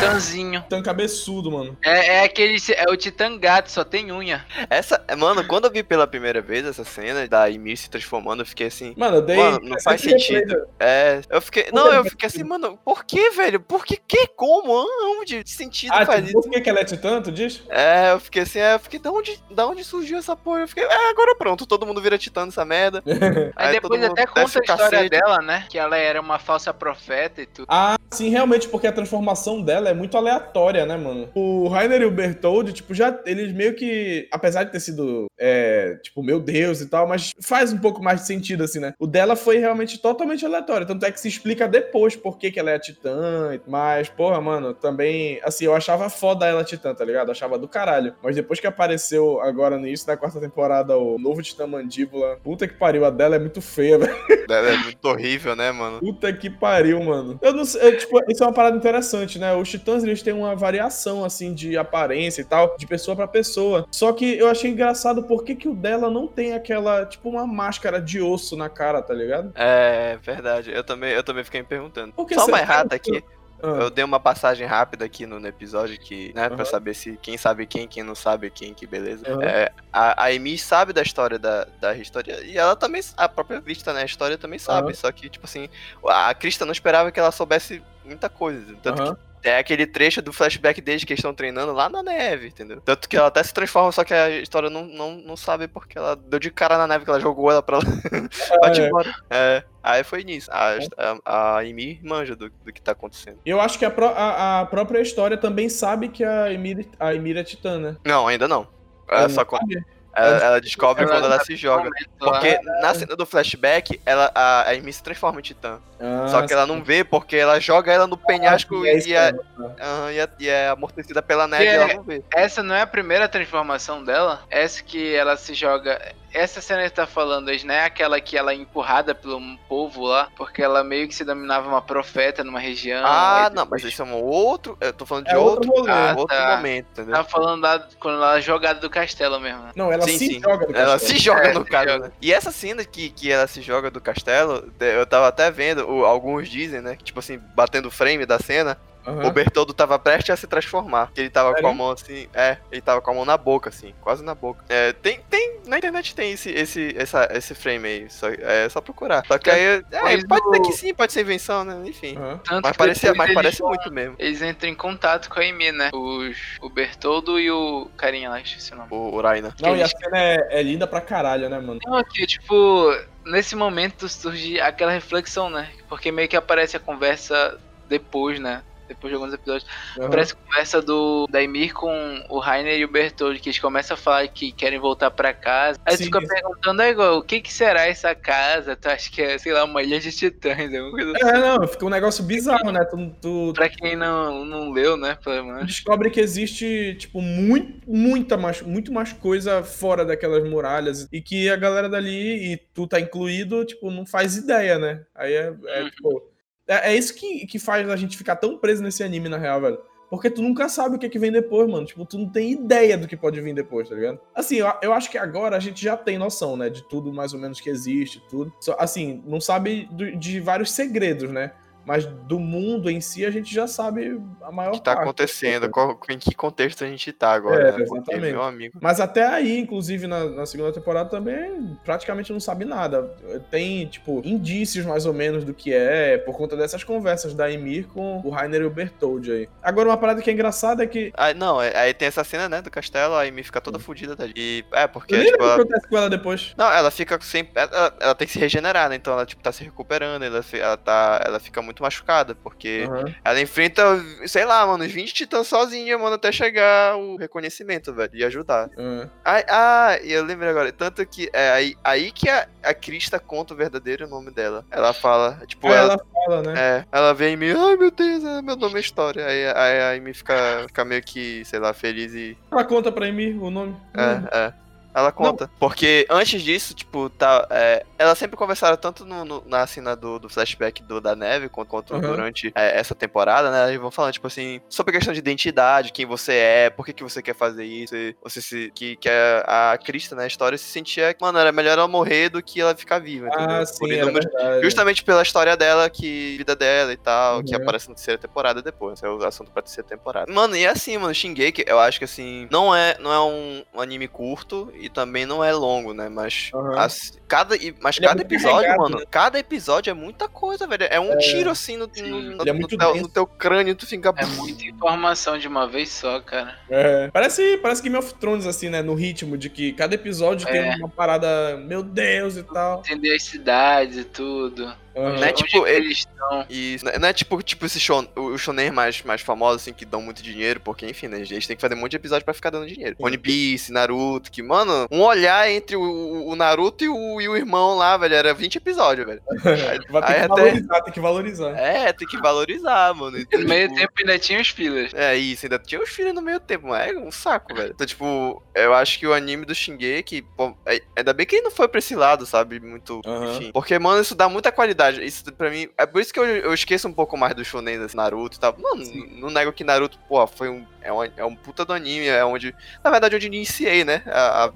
Titãzinho. 0.05 0.63
Tão 0.70 0.81
cabeçudo, 0.81 1.51
mano. 1.51 1.77
É, 1.84 2.15
é 2.17 2.24
aquele. 2.24 2.58
É 2.75 2.91
o 2.91 2.96
titã 2.98 3.38
gato, 3.38 3.70
só 3.72 3.84
tem 3.84 4.12
unha. 4.12 4.46
Essa, 4.70 5.03
mano, 5.17 5.43
quando 5.46 5.65
eu 5.65 5.72
vi 5.72 5.84
pela 5.84 6.08
primeira 6.08 6.41
vez 6.41 6.65
essa 6.65 6.84
cena 6.84 7.27
da 7.27 7.48
Ymir 7.48 7.77
se 7.77 7.89
transformando, 7.89 8.41
eu 8.41 8.46
fiquei 8.46 8.67
assim. 8.67 8.93
Mano, 8.98 9.17
eu 9.17 9.22
dei. 9.22 9.38
Mano, 9.38 9.60
não 9.63 9.79
faz 9.79 10.01
sentido. 10.01 10.50
replay- 10.50 10.65
É, 10.79 11.22
eu 11.29 11.41
fiquei. 11.41 11.67
Não, 11.74 11.91
eu 11.93 12.03
fiquei 12.05 12.27
assim, 12.27 12.43
mano, 12.43 12.77
por 12.84 13.03
que, 13.05 13.29
velho? 13.31 13.60
Por 13.60 13.86
que? 13.86 13.98
que 13.98 14.27
como? 14.36 14.86
Onde? 15.20 15.43
Que 15.43 15.50
sentido 15.51 15.91
Ah, 15.93 16.05
faz 16.05 16.25
tipo, 16.25 16.39
isso? 16.39 16.41
por 16.50 16.51
que, 16.51 16.62
que 16.62 16.70
ela 16.70 16.79
é 16.79 16.84
titã, 16.86 17.22
tu 17.22 17.31
diz? 17.31 17.63
É, 17.70 18.12
eu 18.12 18.20
fiquei 18.20 18.41
assim, 18.43 18.60
é, 18.60 18.74
eu 18.75 18.79
fiquei, 18.79 19.00
da 19.00 19.12
onde, 19.12 19.39
da 19.51 19.67
onde 19.67 19.84
surgiu 19.84 20.17
essa 20.17 20.36
porra? 20.36 20.62
Eu 20.62 20.67
fiquei, 20.67 20.84
é, 20.84 21.10
agora 21.10 21.36
pronto, 21.36 21.65
todo 21.65 21.86
mundo 21.86 22.01
vira 22.01 22.17
titã 22.17 22.46
nessa 22.46 22.65
merda. 22.65 23.03
Aí, 23.55 23.79
todo 23.79 23.91
depois 23.91 24.03
até 24.12 24.25
conta 24.25 24.41
a 24.41 24.46
história 24.46 24.65
cacete. 24.89 25.10
dela, 25.10 25.38
né? 25.39 25.65
Que 25.70 25.77
ela 25.77 25.98
era 25.98 26.20
uma 26.20 26.39
falsa 26.39 26.74
profeta 26.74 27.41
e 27.41 27.46
tudo. 27.46 27.67
Ah, 27.70 27.98
sim, 28.12 28.29
realmente, 28.29 28.67
porque 28.67 28.88
a 28.88 28.91
transformação 28.91 29.62
dela 29.62 29.89
é 29.89 29.90
muito 29.93 30.17
aleatória, 30.17 30.86
né, 30.86 30.98
mano? 30.98 31.29
O 31.33 31.67
Rainer 31.67 32.01
e 32.01 32.05
o 32.05 32.12
Bertold, 32.12 32.74
tipo, 32.74 32.93
já. 32.93 33.19
Eles 33.25 33.51
meio 33.53 33.75
que. 33.75 34.27
Apesar 34.31 34.63
de 34.63 34.71
ter 34.71 34.79
sido. 34.79 35.27
É, 35.38 35.95
tipo, 36.03 36.21
meu 36.24 36.39
Deus 36.39 36.81
e 36.81 36.88
tal, 36.88 37.07
mas 37.07 37.31
faz 37.41 37.74
um 37.74 37.77
pouco 37.77 38.03
mais 38.03 38.21
de 38.21 38.27
sentido, 38.27 38.63
assim, 38.63 38.79
né? 38.79 38.93
O 39.00 39.07
dela 39.07 39.36
foi 39.36 39.57
realmente 39.57 40.00
totalmente 40.00 40.45
aleatório. 40.45 40.88
Tanto 40.88 41.05
é 41.05 41.12
que 41.12 41.19
se 41.19 41.27
explica 41.27 41.67
depois 41.67 42.15
por 42.15 42.38
que, 42.38 42.51
que 42.51 42.60
ela 42.60 42.71
é 42.71 42.75
a 42.75 42.79
titã. 42.79 43.60
Mas, 43.67 44.10
porra, 44.10 44.39
mano, 44.39 44.74
também. 44.74 45.39
Assim, 45.43 45.65
eu 45.65 45.75
achava 45.75 46.10
foda 46.10 46.45
ela 46.45 46.63
titã, 46.63 46.93
tá 46.93 47.03
ligado? 47.03 47.27
Eu 47.27 47.31
achava 47.31 47.57
do 47.57 47.67
caralho. 47.67 48.13
Mas 48.21 48.36
depois 48.36 48.60
que 48.60 48.67
apareceu 48.67 49.41
agora 49.41 49.77
no 49.77 49.88
início 49.88 50.05
da 50.07 50.17
quarta 50.17 50.39
temporada 50.39 50.98
o 50.98 51.17
novo 51.17 51.41
titã 51.41 51.67
mandíbula, 51.67 52.38
puta 52.43 52.67
que 52.67 52.74
pariu, 52.74 53.05
a 53.05 53.10
dela 53.10 53.36
é 53.36 53.39
muito 53.39 53.62
feia, 53.62 53.98
velho. 54.00 54.15
É, 54.50 54.74
é 54.74 54.77
muito 54.77 55.05
horrível, 55.05 55.55
né, 55.55 55.71
mano? 55.71 56.00
Puta 56.00 56.31
que 56.33 56.50
pariu, 56.50 57.01
mano. 57.03 57.39
Eu 57.41 57.53
não 57.53 57.65
sei, 57.65 57.81
eu, 57.81 57.98
tipo, 57.98 58.19
isso 58.29 58.43
é 58.43 58.48
uma 58.48 58.53
parada 58.53 58.77
interessante, 58.77 59.39
né? 59.39 59.53
Os 59.53 59.69
titãs, 59.81 60.03
eles 60.03 60.21
têm 60.21 60.33
uma 60.33 60.55
variação, 60.55 61.25
assim, 61.25 61.53
de 61.53 61.77
aparência 61.77 62.41
e 62.41 62.45
tal, 62.45 62.75
de 62.77 62.85
pessoa 62.88 63.15
pra 63.15 63.27
pessoa. 63.27 63.85
Só 63.91 64.13
que 64.13 64.38
eu 64.38 64.47
achei 64.47 64.71
engraçado 64.71 65.23
por 65.23 65.43
que, 65.43 65.55
que 65.55 65.67
o 65.67 65.73
dela 65.75 66.09
não 66.09 66.27
tem 66.27 66.53
aquela, 66.53 67.05
tipo, 67.05 67.29
uma 67.29 67.45
máscara 67.45 68.00
de 68.01 68.21
osso 68.21 68.55
na 68.55 68.69
cara, 68.69 69.01
tá 69.01 69.13
ligado? 69.13 69.51
É, 69.55 70.17
verdade. 70.21 70.71
Eu 70.71 70.83
também, 70.83 71.11
eu 71.11 71.23
também 71.23 71.43
fiquei 71.43 71.61
me 71.61 71.67
perguntando. 71.67 72.13
Porque 72.13 72.35
Só 72.35 72.45
uma 72.45 72.59
errata 72.59 72.95
aqui. 72.95 73.23
Ah. 73.63 73.83
eu 73.83 73.89
dei 73.91 74.03
uma 74.03 74.19
passagem 74.19 74.65
rápida 74.65 75.05
aqui 75.05 75.27
no, 75.27 75.39
no 75.39 75.47
episódio 75.47 76.00
que, 76.00 76.33
né, 76.33 76.47
Aham. 76.47 76.55
pra 76.55 76.65
saber 76.65 76.95
se 76.95 77.15
quem 77.21 77.38
sabe 77.38 77.67
quem, 77.67 77.88
quem 77.88 78.01
não 78.01 78.15
sabe 78.15 78.50
quem, 78.50 78.73
que 78.73 78.88
beleza. 78.88 79.23
Aham. 79.27 79.43
É, 79.43 79.71
a, 79.93 80.23
a 80.23 80.27
Amy 80.31 80.57
sabe 80.57 80.93
da 80.93 81.03
história 81.03 81.38
da, 81.38 81.67
da 81.79 81.95
história 81.95 82.43
e 82.43 82.57
ela 82.57 82.75
também, 82.75 83.01
a 83.15 83.29
própria 83.29 83.61
Vista, 83.61 83.93
né, 83.93 84.01
a 84.01 84.05
história 84.05 84.35
também 84.35 84.57
sabe, 84.57 84.88
Aham. 84.88 84.93
só 84.95 85.11
que, 85.11 85.29
tipo 85.29 85.45
assim, 85.45 85.69
a 86.07 86.33
Krista 86.33 86.65
não 86.65 86.71
esperava 86.71 87.11
que 87.11 87.19
ela 87.19 87.31
soubesse 87.31 87.83
muita 88.03 88.29
coisa, 88.29 88.75
tanto 88.81 89.03
que 89.03 89.30
é 89.43 89.57
aquele 89.57 89.86
trecho 89.88 90.21
do 90.21 90.31
flashback 90.33 90.79
desde 90.81 91.05
que 91.05 91.13
eles 91.13 91.19
estão 91.19 91.33
treinando 91.33 91.74
lá 91.74 91.89
na 91.89 92.01
neve, 92.03 92.48
entendeu? 92.48 92.79
Tanto 92.81 93.07
que 93.10 93.17
ela 93.17 93.27
até 93.27 93.41
se 93.43 93.53
transforma, 93.53 93.91
só 93.91 94.03
que 94.03 94.13
a 94.13 94.29
história 94.39 94.69
não, 94.69 94.86
não, 94.86 95.15
não 95.15 95.36
sabe 95.38 95.67
porque 95.67 95.98
ela 95.98 96.15
deu 96.15 96.39
de 96.39 96.51
cara 96.51 96.77
na 96.77 96.88
neve 96.88 97.03
que 97.05 97.10
ela 97.12 97.19
jogou 97.19 97.50
ela 97.51 97.63
pra 97.63 97.77
lá. 97.77 97.83
Bate 98.62 98.81
É. 98.81 98.88
embora. 98.88 99.13
É, 99.29 99.63
aí 99.81 100.03
foi 100.03 100.24
nisso. 100.24 100.50
A, 100.51 100.77
a, 100.98 101.55
a 101.57 101.60
Amy 101.60 102.00
manja 102.03 102.36
do, 102.36 102.50
do 102.50 102.71
que 102.74 102.81
tá 102.81 102.91
acontecendo. 102.91 103.39
Eu 103.45 103.60
acho 103.60 103.79
que 103.79 103.86
a, 103.86 103.91
pró- 103.91 104.13
a- 104.15 104.62
a 104.62 104.65
própria 104.65 105.00
história 105.01 105.38
também 105.38 105.69
sabe 105.69 106.10
que 106.10 106.24
a 106.24 106.51
Emira, 106.53 106.86
a 107.00 107.13
Emira 107.15 107.39
é 107.41 107.43
titã, 107.43 107.79
né? 107.79 107.95
Não, 108.05 108.27
ainda 108.27 108.48
não. 108.48 108.67
Ela 109.10 109.27
só, 109.29 109.43
sabe? 109.50 109.83
Ela, 110.13 110.38
ela 110.38 110.62
descobre 110.62 111.03
Ela 111.03 111.13
quando 111.13 111.25
ela 111.25 111.39
tá 111.39 111.46
se 111.46 111.56
joga. 111.56 111.89
Porque 112.20 112.60
na 112.82 112.94
cena 112.94 113.15
do 113.15 113.25
flashback, 113.25 114.00
ela, 114.06 114.32
a, 114.36 114.62
a 114.63 114.72
Amy 114.72 114.91
se 114.91 115.01
transforma 115.01 115.39
em 115.39 115.44
titã. 115.44 115.80
Ah, 116.00 116.27
Só 116.27 116.46
que 116.46 116.51
ela 116.51 116.65
não 116.65 116.84
vê 116.84 117.03
porque 117.03 117.38
ela 117.38 117.60
joga 117.60 117.91
ela 117.91 118.08
no 118.08 118.18
penhasco 118.18 118.82
sim, 118.82 118.88
é 118.88 118.98
e, 118.98 119.08
e, 119.08 119.13
é, 119.13 119.32
tá. 119.32 120.12
e, 120.12 120.20
é, 120.20 120.30
e 120.39 120.50
é 120.50 120.70
amortecida 120.70 121.22
pela 121.22 121.48
neve 121.48 121.63
e 121.63 121.68
ela 121.68 121.94
não 121.94 122.03
vê. 122.03 122.24
Essa 122.34 122.62
não 122.62 122.75
é 122.75 122.82
a 122.82 122.88
primeira 122.88 123.27
transformação 123.27 124.03
dela? 124.03 124.41
Essa 124.50 124.84
que 124.84 125.13
ela 125.15 125.38
se 125.38 125.53
joga. 125.53 126.01
Essa 126.33 126.61
cena 126.61 126.83
que 126.83 126.89
tá 126.91 127.05
falando 127.05 127.50
hoje 127.50 127.65
não 127.65 127.73
é 127.75 127.83
aquela 127.85 128.19
que 128.21 128.38
ela 128.38 128.51
é 128.51 128.55
empurrada 128.55 129.13
pelo 129.13 129.41
povo 129.67 130.03
lá, 130.05 130.29
porque 130.35 130.61
ela 130.61 130.83
meio 130.83 131.07
que 131.07 131.13
se 131.15 131.25
dominava 131.25 131.67
uma 131.67 131.81
profeta 131.81 132.43
numa 132.43 132.59
região. 132.59 133.03
Ah, 133.05 133.47
aí 133.47 133.53
não, 133.53 133.63
mas 133.65 133.81
depois- 133.81 133.93
isso 133.93 134.01
é 134.01 134.05
um 134.05 134.13
outro. 134.23 134.77
Eu 134.79 134.93
tô 134.93 135.05
falando 135.05 135.25
de 135.25 135.33
É 135.33 135.38
outro 135.38 135.69
outro, 135.69 135.81
rolê. 135.81 135.91
ah, 135.91 136.13
outro 136.17 136.35
tá. 136.38 136.55
momento, 136.57 136.88
entendeu? 136.91 137.13
Tava 137.15 137.27
falando 137.27 137.61
lá 137.61 137.88
quando 138.00 138.15
ela 138.15 138.38
é 138.38 138.41
jogada 138.41 138.79
do 138.79 138.89
castelo 138.89 139.39
mesmo. 139.39 139.61
né? 139.63 139.71
Não, 139.75 139.91
ela 139.91 140.03
Sim, 140.03 140.17
se 140.17 140.27
sim. 140.27 140.39
joga 140.41 140.65
do 140.67 140.75
Ela 140.75 140.93
castelo. 140.93 141.11
se 141.13 141.17
joga 141.19 141.41
É, 141.47 141.53
no 141.53 141.65
joga. 141.65 142.00
né? 142.00 142.11
E 142.21 142.33
essa 142.33 142.51
cena 142.51 142.85
que, 142.85 143.09
que 143.09 143.31
ela 143.31 143.47
se 143.47 143.61
joga 143.61 143.91
do 143.91 144.00
castelo, 144.00 144.71
eu 144.79 145.05
tava 145.05 145.27
até 145.27 145.51
vendo, 145.51 145.81
alguns 146.05 146.47
dizem, 146.50 146.81
né? 146.81 146.97
Tipo 147.03 147.19
assim, 147.19 147.39
batendo 147.55 147.88
o 147.88 147.91
frame 147.91 148.25
da 148.25 148.39
cena, 148.39 148.77
Aham. 149.05 149.27
o 149.27 149.31
Bertoldo 149.31 149.74
tava 149.74 149.98
prestes 149.98 150.31
a 150.31 150.38
se 150.38 150.48
transformar. 150.48 151.12
Que 151.13 151.22
ele 151.22 151.29
tava 151.29 151.50
Sério? 151.50 151.63
com 151.63 151.70
a 151.70 151.74
mão 151.74 151.91
assim. 151.91 152.27
É, 152.34 152.58
ele 152.72 152.81
tava 152.81 153.01
com 153.01 153.12
a 153.12 153.13
mão 153.13 153.25
na 153.25 153.38
boca, 153.38 153.70
assim, 153.70 153.93
quase 154.01 154.24
na 154.24 154.36
boca. 154.36 154.63
É, 154.70 154.93
tem, 154.93 155.20
tem. 155.29 155.60
Na 155.65 155.77
internet 155.77 156.15
tem 156.15 156.31
esse, 156.31 156.50
esse, 156.50 156.93
essa, 156.98 157.27
esse 157.31 157.55
frame 157.55 157.88
aí. 157.88 158.10
Só, 158.10 158.27
é 158.29 158.67
só 158.70 158.81
procurar. 158.81 159.25
Só 159.25 159.38
que 159.38 159.50
aí. 159.50 159.84
É, 159.91 160.25
pode 160.27 160.50
ser 160.50 160.62
que 160.62 160.74
sim, 160.74 160.93
pode 160.93 161.13
ser 161.13 161.22
invenção, 161.22 161.63
né? 161.63 161.81
Enfim. 161.86 162.15
Tanto 162.43 162.62
Mas 162.63 162.72
que 162.72 162.77
parece, 162.77 163.13
mas 163.13 163.34
parece 163.34 163.63
muito 163.63 163.91
mesmo. 163.91 164.15
Eles 164.20 164.41
entram 164.41 164.70
em 164.70 164.75
contato 164.75 165.29
com 165.29 165.39
a 165.39 165.43
Amy, 165.43 165.72
né? 165.72 165.89
Os, 165.93 166.58
o 166.62 166.70
Bertoldo 166.70 167.39
e 167.39 167.50
o 167.51 167.89
carinha 167.98 168.29
lá, 168.29 168.41
esqueci 168.41 168.74
o 168.74 168.75
nome. 168.75 168.89
O, 168.91 169.15
o 169.15 169.22
Raina. 169.22 169.53
Não, 169.62 169.75
e 169.75 169.84
a 169.84 169.88
cena 169.88 170.17
é, 170.17 170.60
é 170.60 170.63
linda 170.63 170.88
pra 170.88 171.01
caralho, 171.01 171.50
né, 171.50 171.60
mano? 171.60 171.79
Não, 171.86 172.03
que 172.03 172.25
tipo, 172.25 172.96
nesse 173.25 173.55
momento 173.55 174.08
surge 174.08 174.60
aquela 174.60 174.91
reflexão, 174.91 175.50
né? 175.50 175.70
Porque 175.88 176.12
meio 176.12 176.27
que 176.27 176.36
aparece 176.36 176.75
a 176.77 176.79
conversa 176.79 177.60
depois, 177.88 178.39
né? 178.39 178.63
Depois 178.93 179.12
de 179.12 179.15
alguns 179.15 179.33
episódios. 179.33 179.69
Aham. 179.98 180.07
Aparece 180.07 180.33
a 180.33 180.36
conversa 180.36 180.81
do 180.81 181.27
da 181.29 181.41
Emir 181.41 181.74
com 181.74 182.24
o 182.29 182.39
Rainer 182.39 182.77
e 182.77 182.86
o 182.86 182.91
Bertoldi, 182.91 183.39
que 183.39 183.50
eles 183.50 183.60
começam 183.60 183.95
a 183.95 183.98
falar 183.98 184.27
que 184.27 184.51
querem 184.51 184.79
voltar 184.79 185.12
pra 185.12 185.33
casa. 185.33 185.79
Aí 185.86 185.95
Sim. 185.98 186.03
tu 186.03 186.05
fica 186.17 186.27
perguntando, 186.27 186.81
aí, 186.81 186.91
igual, 186.91 187.17
o 187.17 187.24
que 187.24 187.41
que 187.41 187.51
será 187.53 187.86
essa 187.88 188.13
casa? 188.15 188.75
Tu 188.75 188.88
acha 188.88 189.12
que 189.12 189.21
é, 189.21 189.38
sei 189.38 189.53
lá, 189.53 189.63
uma 189.63 189.81
ilha 189.83 190.00
de 190.00 190.12
titãs, 190.12 190.74
alguma 190.74 190.91
coisa 190.91 191.12
assim. 191.13 191.27
É, 191.27 191.39
não, 191.39 191.67
fica 191.67 191.86
um 191.86 191.89
negócio 191.89 192.24
bizarro, 192.24 192.71
né? 192.71 192.83
Tu, 192.86 193.10
tu, 193.21 193.53
Pra 193.55 193.69
quem 193.69 193.95
não, 193.95 194.43
não 194.45 194.71
leu, 194.71 194.98
né, 194.98 195.17
pelo 195.24 195.45
menos. 195.45 195.67
descobre 195.67 196.10
que 196.10 196.19
existe, 196.19 196.95
tipo, 197.00 197.21
muito, 197.21 197.81
muita 197.89 198.38
mais, 198.38 198.62
muito 198.62 198.91
mais 198.91 199.13
coisa 199.13 199.63
fora 199.63 200.03
daquelas 200.05 200.43
muralhas 200.50 201.07
e 201.12 201.21
que 201.21 201.50
a 201.50 201.55
galera 201.55 201.88
dali, 201.89 202.53
e 202.53 202.57
tu 202.74 202.88
tá 202.88 203.00
incluído, 203.00 203.63
tipo, 203.65 203.89
não 203.91 204.05
faz 204.05 204.36
ideia, 204.38 204.77
né? 204.77 205.01
Aí 205.15 205.33
é, 205.33 205.53
é, 205.67 205.81
Uhum. 205.83 205.89
tipo, 205.89 206.30
é, 206.74 206.94
é 206.94 206.96
isso 206.96 207.13
que, 207.13 207.46
que 207.46 207.60
faz 207.60 207.90
a 207.90 207.96
gente 207.96 208.18
ficar 208.18 208.36
tão 208.36 208.58
preso 208.58 208.82
nesse 208.84 209.04
anime, 209.04 209.30
na 209.30 209.38
real, 209.38 209.62
velho. 209.62 209.80
Porque 210.10 210.30
tu 210.30 210.42
nunca 210.42 210.68
sabe 210.68 210.98
o 210.98 211.00
que, 211.00 211.06
é 211.06 211.10
que 211.10 211.18
vem 211.18 211.32
depois, 211.32 211.70
mano. 211.70 211.86
Tipo, 211.86 212.06
tu 212.06 212.18
não 212.18 212.28
tem 212.28 212.51
ideia 212.51 212.98
do 212.98 213.08
que 213.08 213.16
pode 213.16 213.40
vir 213.40 213.54
depois, 213.56 213.88
tá 213.88 213.96
ligado? 213.96 214.20
Assim, 214.36 214.58
eu, 214.58 214.70
eu 214.82 214.92
acho 214.92 215.10
que 215.10 215.18
agora 215.18 215.56
a 215.56 215.60
gente 215.60 215.82
já 215.82 215.96
tem 215.96 216.18
noção, 216.18 216.58
né? 216.58 216.70
De 216.70 216.84
tudo 216.84 217.13
mais 217.13 217.34
ou 217.34 217.40
menos 217.40 217.62
que 217.62 217.70
existe, 217.70 218.22
tudo. 218.30 218.51
Assim, 218.78 219.24
não 219.25 219.40
sabe 219.40 219.88
do- 219.90 220.13
de 220.18 220.42
vários 220.42 220.72
segredos, 220.74 221.32
né? 221.32 221.54
Mas 221.85 222.05
do 222.05 222.39
mundo 222.39 222.89
em 222.89 223.01
si 223.01 223.25
a 223.25 223.31
gente 223.31 223.53
já 223.53 223.65
sabe 223.67 224.22
a 224.41 224.51
maior 224.51 224.70
O 224.70 224.74
que 224.74 224.81
tá 224.81 224.91
parte. 224.94 225.03
acontecendo? 225.03 225.70
Qual, 225.70 226.00
em 226.09 226.20
que 226.20 226.33
contexto 226.35 226.83
a 226.83 226.87
gente 226.87 227.11
tá 227.11 227.31
agora, 227.31 227.70
É, 227.70 227.72
né? 227.72 227.81
Exatamente. 227.83 228.31
meu 228.33 228.44
amigo. 228.44 228.77
Mas 228.81 229.00
até 229.00 229.25
aí, 229.25 229.57
inclusive 229.59 230.05
na, 230.07 230.25
na 230.25 230.46
segunda 230.46 230.72
temporada 230.72 231.09
também 231.09 231.77
praticamente 231.83 232.31
não 232.31 232.39
sabe 232.39 232.65
nada. 232.65 233.03
Tem, 233.50 233.85
tipo, 233.87 234.22
indícios 234.24 234.85
mais 234.85 235.05
ou 235.05 235.13
menos 235.13 235.44
do 235.44 235.53
que 235.53 235.74
é, 235.74 236.17
por 236.20 236.35
conta 236.37 236.55
dessas 236.55 236.83
conversas 236.83 237.33
da 237.33 237.51
Emir 237.51 237.87
com 237.87 238.22
o 238.24 238.29
Rainer 238.29 238.61
e 238.61 238.65
o 238.65 238.70
Bertold 238.70 239.31
aí. 239.31 239.50
Agora, 239.61 239.89
uma 239.89 239.98
parada 239.98 240.22
que 240.22 240.29
é 240.29 240.33
engraçada 240.33 240.83
é 240.83 240.87
que. 240.87 241.11
Não, 241.35 241.61
é- 241.61 241.75
aí 241.75 241.94
tem 241.94 242.07
essa 242.07 242.24
cena, 242.24 242.48
né, 242.48 242.61
do 242.61 242.70
castelo, 242.70 243.15
aí 243.15 243.31
me 243.31 243.44
fica 243.44 243.59
toda 243.59 243.79
fodida. 243.79 244.15
Tá? 244.15 244.25
E 244.35 244.63
é, 244.72 244.85
porque, 244.87 245.17
tipo, 245.25 245.41
o 245.44 245.46
ela, 245.46 245.55
que 245.55 245.61
acontece 245.61 245.87
com 245.89 245.98
ela 245.98 246.09
depois. 246.09 246.53
Não, 246.57 246.72
ela 246.72 246.91
fica 246.91 247.20
sempre. 247.22 247.53
Ela, 247.55 247.94
ela 248.00 248.15
tem 248.15 248.27
que 248.27 248.33
se 248.33 248.39
regenerar, 248.39 248.89
né? 248.89 248.96
Então 248.96 249.13
ela, 249.13 249.25
tipo, 249.25 249.41
tá 249.41 249.51
se 249.51 249.63
recuperando, 249.63 250.24
ela, 250.24 250.44
ela, 250.53 250.77
tá, 250.77 251.22
ela 251.25 251.39
fica 251.39 251.61
muito 251.61 251.71
machucada, 251.79 252.36
porque 252.36 252.88
Aham. 252.90 253.05
ela 253.24 253.42
enfrenta, 253.42 253.84
sei 254.25 254.46
lá, 254.46 254.66
mano, 254.66 254.84
uns 254.84 254.92
20 254.92 255.14
titãs 255.14 255.48
sozinha, 255.48 255.98
mano, 255.98 256.16
até 256.16 256.31
chegar 256.31 256.98
o 256.98 257.18
reconhecimento, 257.18 257.94
velho, 257.94 258.12
e 258.14 258.24
ajudar. 258.24 258.70
aham. 258.77 259.10
Ah, 259.24 259.44
ah, 259.50 260.00
e 260.03 260.12
eu 260.12 260.24
lembrei 260.24 260.50
agora, 260.50 260.72
tanto 260.72 261.05
que 261.05 261.29
é 261.34 261.51
aí, 261.51 261.75
aí 261.84 262.12
que 262.12 262.27
a, 262.29 262.48
a 262.64 262.74
Krista 262.74 263.20
conta 263.20 263.53
o 263.53 263.57
verdadeiro 263.57 264.07
nome 264.07 264.31
dela. 264.31 264.66
Ela 264.72 264.94
fala, 264.94 265.40
tipo, 265.46 265.68
ela. 265.68 265.94
ela 265.94 266.00
fala, 266.14 266.42
né? 266.42 266.53
É, 266.57 266.86
ela 266.92 267.14
vem 267.14 267.34
em 267.34 267.38
mim, 267.38 267.51
ai 267.51 267.75
meu 267.75 267.92
Deus, 267.92 268.24
é, 268.24 268.42
meu 268.42 268.55
nome 268.55 268.77
é 268.77 268.79
história. 268.79 269.25
Aí, 269.25 269.46
aí, 269.46 269.81
aí 269.81 270.00
me 270.00 270.14
fica, 270.14 270.66
fica 270.68 270.84
meio 270.84 271.03
que, 271.03 271.44
sei 271.46 271.60
lá, 271.60 271.74
feliz 271.74 272.14
e. 272.14 272.38
Ela 272.51 272.64
conta 272.64 272.92
pra 272.92 273.07
Emir 273.07 273.42
o 273.42 273.50
nome. 273.50 273.74
Hum. 273.96 274.00
É, 274.00 274.46
é. 274.48 274.53
Ela 274.94 275.12
conta. 275.12 275.50
Porque 275.60 276.06
antes 276.10 276.42
disso, 276.42 276.74
tipo, 276.74 277.10
tá. 277.10 277.48
É, 277.50 277.86
elas 277.98 278.18
sempre 278.18 278.36
conversaram 278.38 278.75
tanto 278.77 279.06
no, 279.06 279.24
no- 279.24 279.44
na 279.46 279.66
cena 279.68 279.96
do, 279.96 280.20
do 280.20 280.27
flashback 280.30 280.84
do, 280.84 281.00
da 281.00 281.16
neve, 281.16 281.48
quanto, 281.50 281.70
quanto 281.70 281.94
Uhum. 281.94 282.01
durante 282.01 282.51
é, 282.56 282.80
essa 282.80 282.94
temporada, 282.96 283.50
né? 283.51 283.70
Eles 283.70 283.80
vão 283.82 283.92
falando, 283.92 284.14
tipo 284.14 284.27
assim, 284.27 284.60
sobre 284.70 284.92
a 284.92 284.98
questão 285.00 285.14
de 285.14 285.20
identidade, 285.20 285.92
quem 285.94 286.06
você 286.06 286.34
é, 286.34 286.70
por 286.70 286.86
que, 286.86 286.94
que 286.94 287.04
você 287.04 287.22
quer 287.22 287.36
fazer 287.36 287.64
isso. 287.64 287.94
Você 288.24 288.42
se. 288.42 288.72
Que, 288.75 288.96
que 288.98 289.08
a, 289.10 289.72
a 289.74 289.77
Krista, 289.77 290.16
né, 290.16 290.24
a 290.24 290.27
história, 290.27 290.58
se 290.58 290.66
sentia 290.66 291.14
que, 291.14 291.22
mano, 291.24 291.38
era 291.40 291.51
melhor 291.51 291.77
ela 291.77 291.88
morrer 291.88 292.30
do 292.30 292.42
que 292.44 292.60
ela 292.60 292.75
ficar 292.75 293.00
viva, 293.00 293.27
entendeu? 293.27 293.58
Ah, 293.62 293.66
sim, 293.66 293.86
era 293.92 294.04
inúmeros-. 294.04 294.32
Justamente 294.62 295.04
pela 295.04 295.22
história 295.22 295.56
dela, 295.56 295.90
que 295.90 296.36
vida 296.38 296.56
dela 296.56 296.92
e 296.92 296.98
tal, 296.98 297.44
que 297.44 297.56
Uhum. 297.56 297.62
aparece 297.62 297.88
na 297.90 297.96
terceira 297.96 298.18
temporada 298.20 298.62
depois. 298.62 299.01
É 299.04 299.10
o 299.10 299.24
assunto 299.25 299.51
pra 299.51 299.62
terceira 299.62 299.88
temporada. 299.88 300.32
Mano, 300.32 300.56
e 300.56 300.66
assim, 300.66 300.98
mano, 300.98 301.14
Shingeki, 301.14 301.64
eu 301.68 301.80
acho 301.80 301.98
que 302.00 302.06
assim, 302.06 302.48
não 302.51 302.75
é, 302.75 302.98
não 303.00 303.12
é 303.14 303.20
um, 303.22 303.64
um 303.74 303.82
anime 303.82 304.08
curto 304.08 304.72
e 304.81 304.89
também 304.89 305.25
não 305.25 305.44
é 305.44 305.51
longo, 305.53 305.94
né? 305.94 306.09
Mas 306.09 306.50
Aham. 306.53 306.79
as- 306.79 307.20
cada, 307.27 307.55
mas 307.81 307.98
Ele 307.98 308.05
é 308.05 308.09
cada 308.09 308.22
muito 308.24 308.33
episódio, 308.33 308.77
mano, 308.77 308.98
né? 309.00 309.05
cada 309.09 309.39
episódio 309.39 309.89
é 309.91 309.94
muita 309.94 310.27
coisa, 310.27 310.67
velho. 310.67 310.85
É 310.89 311.00
um 311.00 311.17
tiro 311.17 311.50
assim 311.50 311.77
no, 311.77 311.87
no, 311.87 312.22
no- 312.22 312.41
é 312.44 312.46
no 312.51 312.53
muito 312.59 312.77
teu, 312.77 312.96
no 312.96 313.07
teu 313.07 313.25
crânio, 313.25 313.74
tu 313.75 313.85
fica. 313.87 314.13
É 314.17 314.25
muita 314.25 314.65
informação 314.65 315.37
de 315.37 315.48
uma 315.48 315.67
vez 315.67 315.89
só, 315.89 316.20
cara. 316.20 316.55
É. 316.70 317.09
Parece, 317.11 317.57
parece 317.57 317.81
Game 317.81 317.96
of 317.98 318.13
Thrones, 318.15 318.46
assim, 318.46 318.70
né? 318.70 318.81
No 318.81 318.94
ritmo 318.94 319.37
de 319.37 319.50
que 319.50 319.72
cada 319.74 319.96
episódio 319.96 320.48
É. 320.50 320.51
tem 320.51 320.75
uma 320.79 320.89
parada, 320.89 321.55
meu 321.57 321.81
Deus 321.83 322.35
e 322.37 322.44
tal. 322.44 322.79
Entender 322.79 323.15
as 323.15 323.24
cidades 323.24 323.98
e 323.98 324.03
tudo. 324.03 324.74
Aham. 324.96 325.20
Né, 325.20 325.30
Onde 325.30 325.44
tipo, 325.44 325.68
ele- 325.68 325.86
eles 325.86 325.98
estão. 326.00 326.46
E 326.50 326.77
não 326.84 326.92
é- 326.92 327.00
não 327.00 327.08
é 327.08 327.14
tipo, 327.14 327.42
tipo 327.42 327.66
esse 327.66 327.80
shon, 327.80 328.06
o 328.16 328.38
shonen 328.38 328.72
mais, 328.72 329.01
mais 329.04 329.22
famoso, 329.22 329.56
assim, 329.58 329.74
que 329.74 329.86
dão 329.86 330.01
muito 330.01 330.22
dinheiro, 330.22 330.60
porque, 330.60 330.86
enfim, 330.86 331.08
né, 331.08 331.18
eles 331.18 331.48
têm 331.48 331.56
que 331.56 331.62
fazer 331.62 331.75
um 331.75 331.77
monte 331.77 331.92
de 331.92 331.98
episódio 331.98 332.24
pra 332.25 332.34
ficar 332.34 332.50
dando 332.50 332.68
dinheiro. 332.68 332.96
Sim. 332.98 333.04
One 333.06 333.18
Piece, 333.18 333.72
Naruto, 333.72 334.32
que, 334.32 334.42
mano, 334.44 334.88
um 334.92 335.01
olhar 335.01 335.50
entre 335.50 335.75
o, 335.75 336.27
o 336.27 336.36
Naruto 336.36 336.84
e 336.84 336.90
o, 336.90 337.22
e 337.22 337.27
o 337.27 337.36
irmão 337.38 337.75
lá, 337.75 337.98
velho, 337.98 338.16
era 338.16 338.34
20 338.34 338.56
episódios, 338.58 339.06
velho. 339.08 339.22
Vai 339.90 340.01
ter 340.01 340.14
que 340.14 340.20
até- 340.20 340.27
valorizar, 340.27 340.82
tem 340.82 340.94
que 340.94 341.00
valorizar. 341.00 341.50
É, 341.58 341.94
tem 341.94 342.08
que 342.08 342.18
valorizar, 342.18 342.94
mano. 342.94 343.18
E 343.18 343.22
Então, 343.22 343.40
no 343.42 343.48
meio 343.48 343.68
tipo, 343.68 343.80
tempo 343.80 343.94
ainda 344.00 344.20
tinha 344.20 344.40
os 344.42 344.50
fillers. 344.50 344.94
É 344.94 345.16
isso, 345.16 345.46
ainda 345.46 345.60
tinha 345.60 345.82
os 345.82 345.90
filhos 345.90 346.14
no 346.14 346.22
meio 346.22 346.40
tempo, 346.40 346.68
mas 346.68 346.92
é 346.92 346.98
um 346.98 347.12
saco, 347.12 347.54
velho. 347.56 347.72
Então, 347.74 347.86
tipo, 347.88 348.42
eu 348.56 348.74
acho 348.74 349.00
que 349.00 349.08
o 349.08 349.14
anime 349.14 349.46
do 349.46 349.56
Shingeki, 349.56 350.22
pô, 350.36 350.56
é- 350.66 350.82
ainda 350.96 351.14
bem 351.14 351.25
que 351.25 351.36
ele 351.36 351.44
não 351.44 351.51
foi 351.51 351.68
pra 351.68 351.80
esse 351.80 351.96
lado, 351.96 352.25
sabe? 352.25 352.60
Muito, 352.60 353.01
Aham. 353.06 353.36
enfim. 353.36 353.51
Porque, 353.51 353.77
mano, 353.80 354.01
isso 354.01 354.16
dá 354.16 354.27
muita 354.30 354.51
qualidade 354.51 354.80
verdade. 354.83 355.05
Isso 355.05 355.24
pra 355.33 355.50
mim. 355.50 355.67
É 355.77 355.85
por 355.85 356.01
isso 356.01 356.13
que 356.13 356.20
eu, 356.20 356.25
eu 356.25 356.53
esqueço 356.53 356.87
um 356.87 356.94
pouco 356.94 357.15
mais 357.17 357.33
do 357.35 357.44
Shonen 357.46 357.79
desse 357.79 357.96
Naruto 357.96 358.37
e 358.37 358.39
tal. 358.39 358.55
Não, 358.57 358.75
não 358.75 359.29
nego 359.29 359.53
que 359.53 359.63
Naruto, 359.63 359.98
pô, 360.07 360.25
foi 360.27 360.50
um. 360.50 360.65
É 360.83 360.91
um, 360.91 361.03
é 361.03 361.24
um 361.24 361.35
puta 361.35 361.63
do 361.63 361.74
anime, 361.74 362.07
é 362.07 362.25
onde. 362.25 362.55
Na 362.83 362.89
verdade, 362.89 363.15
onde 363.15 363.27
iniciei, 363.27 363.83
né? 363.83 364.01
A, 364.07 364.46
a, 364.46 364.48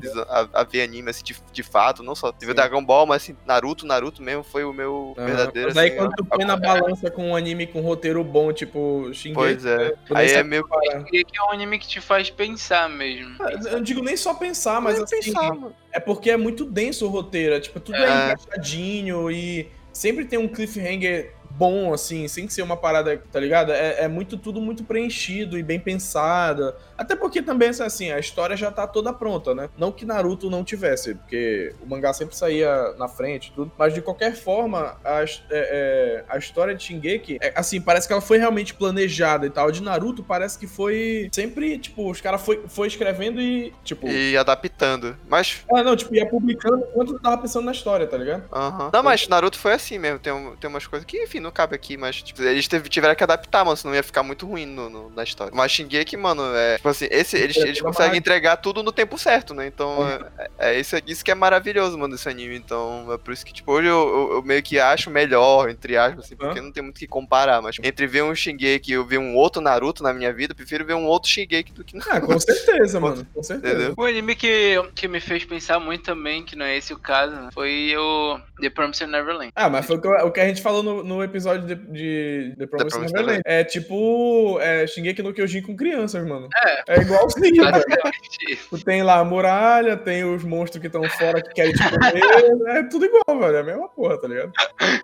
a- 0.42 0.50
a 0.54 0.64
ver 0.64 0.82
anime, 0.82 1.12
assim, 1.12 1.24
de, 1.24 1.36
de 1.52 1.62
fato. 1.64 2.02
Não 2.02 2.16
só 2.16 2.32
teve 2.32 2.52
Sim. 2.52 2.56
Dragon 2.56 2.84
Ball, 2.84 3.06
mas 3.06 3.22
assim, 3.22 3.38
Naruto, 3.46 3.86
Naruto 3.86 4.24
mesmo 4.24 4.44
foi 4.44 4.64
o 4.64 4.74
meu 4.74 5.14
Aham. 5.18 5.28
verdadeiro. 5.28 5.68
Mas 5.70 5.78
aí 5.78 5.88
assim, 5.90 5.98
quando 5.98 6.16
tu 6.16 6.26
põe 6.26 6.46
na 6.46 6.56
balança 6.58 7.12
com 7.12 7.30
um 7.30 7.36
anime 7.36 7.68
com 7.68 7.82
roteiro 7.82 8.24
bom, 8.24 8.52
tipo 8.52 9.10
Shingeki, 9.14 9.34
Pois 9.36 9.66
é. 9.66 9.78
nem 9.78 9.94
Aí 10.18 10.32
é 10.32 10.44
meio. 10.44 10.64
comparar. 10.64 11.04
que 11.04 11.18
é 11.38 11.44
um 11.44 11.52
anime 11.52 11.78
que 11.78 11.88
te 11.88 12.02
faz 12.02 12.30
pensar 12.32 12.90
mesmo. 12.90 13.36
Eu 13.44 13.74
não 13.74 13.82
digo 13.84 14.02
nem 14.02 14.18
só 14.18 14.34
pensar, 14.34 14.82
mas 14.82 15.00
Mas 15.00 15.04
assim, 15.14 15.32
pensar, 15.32 15.54
mano. 15.54 15.76
é 15.94 16.00
porque 16.00 16.32
é 16.32 16.38
muito 16.38 16.66
denso 16.66 17.06
o 17.06 17.10
roteiro, 17.10 17.54
é, 17.56 17.60
tipo, 17.60 17.80
tudo 17.80 17.96
é, 17.98 18.08
É. 18.08 18.32
encaixadinho 18.34 19.30
e 19.30 19.70
sempre 19.96 20.26
tem 20.26 20.38
um 20.38 20.48
cliffhanger 20.48 21.34
bom, 21.50 21.94
assim, 21.94 22.28
sem 22.28 22.50
ser 22.50 22.62
uma 22.62 22.76
parada, 22.76 23.18
tá 23.32 23.40
ligado? 23.40 23.72
É, 23.72 24.04
é 24.04 24.08
muito, 24.10 24.38
tudo 24.38 24.60
muito 24.60 24.84
preenchido 24.84 25.58
e 25.58 25.64
bem 25.64 25.80
pensado. 25.80 26.74
Até 26.98 27.16
porque 27.16 27.42
também, 27.42 27.70
assim, 27.70 28.12
a 28.12 28.20
história 28.20 28.56
já 28.56 28.72
tá 28.72 28.88
toda 28.88 29.12
pronta, 29.14 29.54
né? 29.54 29.70
Não 29.78 29.92
que 29.92 30.06
Naruto 30.06 30.50
não 30.50 30.64
tivesse, 30.64 31.16
porque 31.16 31.74
o 31.82 31.86
mangá 31.88 32.14
sempre 32.14 32.36
saía 32.36 32.94
na 32.98 33.08
frente 33.08 33.48
e 33.50 33.52
tudo, 33.52 33.72
mas 33.78 33.94
de 33.94 34.02
qualquer 34.02 34.36
forma, 34.36 34.98
a, 35.04 35.22
é- 35.24 35.26
é, 35.50 36.24
a 36.30 36.38
história 36.38 36.74
de 36.76 36.84
Shingeki, 36.84 37.38
é, 37.42 37.54
assim, 37.56 37.82
parece 37.82 38.08
que 38.08 38.14
ela 38.14 38.22
foi 38.22 38.38
realmente 38.38 38.74
planejada 38.74 39.46
e 39.46 39.50
tal. 39.50 39.72
De 39.72 39.82
Naruto, 39.84 40.24
parece 40.24 40.58
que 40.58 40.68
foi 40.68 41.30
sempre, 41.34 41.78
tipo, 41.78 42.10
os 42.10 42.22
caras 42.22 42.42
foi, 42.42 42.64
foi 42.68 42.88
escrevendo 42.88 43.42
e, 43.42 43.74
tipo... 43.84 44.08
E 44.08 44.38
adaptando. 44.38 45.18
Mas. 45.28 45.64
Ah, 45.74 45.84
não, 45.84 45.96
tipo, 45.96 46.16
ia 46.16 46.26
publicando 46.30 46.86
enquanto 46.90 47.20
tava 47.20 47.38
pensando 47.40 47.66
na 47.66 47.72
história, 47.72 48.08
tá 48.08 48.18
ligado? 48.18 48.44
aham. 48.52 48.90
Não, 48.94 49.04
mas 49.04 49.28
Naruto 49.28 49.58
foi 49.58 49.74
assim 49.74 49.98
mesmo. 49.98 50.20
Tem, 50.20 50.32
um- 50.32 50.56
tem 50.56 50.70
umas 50.70 50.88
coisas 50.88 51.06
que, 51.06 51.24
enfim, 51.24 51.40
não 51.40 51.52
cabe 51.52 51.76
aqui, 51.76 51.98
mas 51.98 52.22
tipo, 52.22 52.42
eles 52.42 52.68
tiveram 52.90 53.16
que 53.16 53.24
adaptar, 53.24 53.64
mano, 53.66 53.76
senão 53.78 53.94
ia 53.96 54.04
ficar 54.04 54.24
muito 54.24 54.46
ruim 54.46 54.66
no, 54.66 54.90
no- 54.90 55.10
na 55.10 55.24
história. 55.24 55.52
Mas 55.56 55.72
Shingeki, 55.72 56.16
mano, 56.18 56.44
é. 56.56 56.78
Tipo 56.86 56.90
assim, 56.92 57.08
esse, 57.10 57.36
eles, 57.36 57.58
É, 57.58 57.62
eles 57.62 57.82
conseguem 57.82 58.20
entregar 58.20 58.58
tudo 58.58 58.84
no 58.84 58.92
tempo 58.92 59.18
certo, 59.18 59.56
né? 59.56 59.66
Então, 59.66 60.08
é, 60.08 60.50
é 60.74 60.80
isso, 60.80 60.96
isso 61.08 61.26
que 61.26 61.32
é 61.32 61.36
maravilhoso, 61.36 61.98
mano, 61.98 62.14
desse 62.14 62.30
anime. 62.30 62.56
Então, 62.56 63.12
é 63.12 63.18
por 63.18 63.34
isso 63.34 63.44
que, 63.44 63.52
tipo, 63.52 63.72
hoje 63.72 63.88
eu, 63.88 64.08
eu- 64.08 64.32
eu 64.34 64.44
meio 64.44 64.62
que 64.62 64.80
acho 64.80 65.10
melhor, 65.10 65.68
entre 65.68 65.98
aspas, 65.98 66.26
assim, 66.26 66.36
porque 66.36 66.62
não 66.62 66.72
tem 66.72 66.84
muito 66.84 66.98
o 66.98 67.00
que 67.00 67.08
comparar. 67.08 67.60
Mas 67.60 67.78
entre 67.82 68.06
ver 68.06 68.22
um 68.24 68.36
Shingeki 68.36 68.92
e 68.92 68.94
eu 68.94 69.04
ver 69.04 69.18
um 69.18 69.36
outro 69.36 69.64
Naruto 69.64 70.04
na 70.04 70.14
minha 70.14 70.32
vida, 70.32 70.52
eu 70.52 70.56
prefiro 70.56 70.86
ver 70.86 70.94
um 70.94 71.06
outro 71.08 71.28
Shingeki 71.28 71.72
do 71.72 71.84
que 71.84 71.98
Ah, 72.08 72.22
com 72.22 72.38
certeza, 72.40 73.00
mano. 73.00 73.26
Com 73.34 73.42
certeza. 73.42 73.74
Entendeu? 73.74 73.96
Um 73.98 74.04
anime 74.04 74.36
que, 74.36 74.76
que 74.94 75.08
me 75.08 75.20
fez 75.20 75.44
pensar 75.44 75.80
muito 75.80 76.04
também, 76.04 76.46
que 76.46 76.56
não 76.56 76.68
é 76.68 76.78
esse 76.78 76.94
o 76.94 77.00
caso, 77.00 77.34
né, 77.34 77.50
foi 77.52 77.96
o 77.98 78.40
The 78.62 78.70
Promised 78.70 79.10
Neverland. 79.10 79.52
Ah, 79.56 79.70
mas 79.72 79.88
foi 79.88 79.96
o 79.98 80.02
que, 80.02 80.08
o 80.08 80.32
que 80.32 80.40
a 80.40 80.48
gente 80.48 80.62
falou 80.62 80.84
no, 80.84 81.04
no 81.04 81.24
episódio 81.24 81.66
de, 81.66 81.74
de 81.76 82.56
The 82.60 82.68
Promised 82.68 82.92
Promised 82.92 83.14
Neverland. 83.16 83.42
É 83.44 83.64
tipo 83.64 84.60
é, 84.62 84.86
Shingeki 84.86 85.24
no 85.24 85.34
Kyojin 85.34 85.64
com 85.64 85.76
crianças, 85.76 86.24
mano. 86.28 86.48
É. 86.64 86.75
É 86.88 87.02
igualzinho, 87.02 87.64
velho. 87.64 88.84
Tem 88.84 89.04
lá 89.04 89.20
a 89.20 89.24
muralha, 89.24 89.98
tem 89.98 90.24
os 90.24 90.44
monstros 90.44 90.80
que 90.82 90.88
estão 90.88 91.04
fora 91.10 91.42
que 91.42 91.54
querem 91.54 91.74
te 91.74 91.84
comer. 91.90 92.78
É 92.78 92.84
tudo 92.84 93.06
igual, 93.06 93.40
velho. 93.40 93.56
É 93.58 93.60
a 93.60 93.64
mesma 93.64 93.88
porra, 93.90 94.20
tá 94.20 94.28
ligado? 94.28 94.52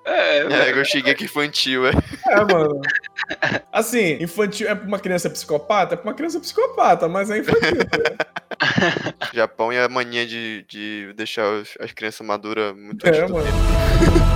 É, 0.06 0.40
É, 0.70 0.74
o 0.74 0.86
Shingeki 0.86 1.26
infantil, 1.26 1.88
é. 1.88 1.92
É, 2.28 2.36
mano. 2.46 2.82
Assim, 3.72 4.18
infantil 4.22 4.70
é 4.70 4.76
pra 4.76 4.88
uma 4.88 5.00
criança 5.00 5.30
psicopata? 5.30 5.94
É 5.94 5.98
pra 5.98 6.10
uma 6.10 6.16
criança 6.16 6.40
psicopata, 6.40 7.08
mas 7.08 7.30
é 7.32 7.38
infantil. 7.40 7.78
tá? 7.86 9.32
Japão 9.34 9.72
e 9.74 9.78
a 9.80 9.88
mania 9.90 10.26
de, 10.26 10.66
de 10.68 11.14
deixar 11.16 11.46
as 11.80 11.92
crianças 11.92 12.26
maduras 12.26 12.76
muito 12.76 13.06
É, 13.06 13.10
antes 13.10 13.28
do 13.28 13.34
mano. 13.34 13.48
Aí, 13.48 14.31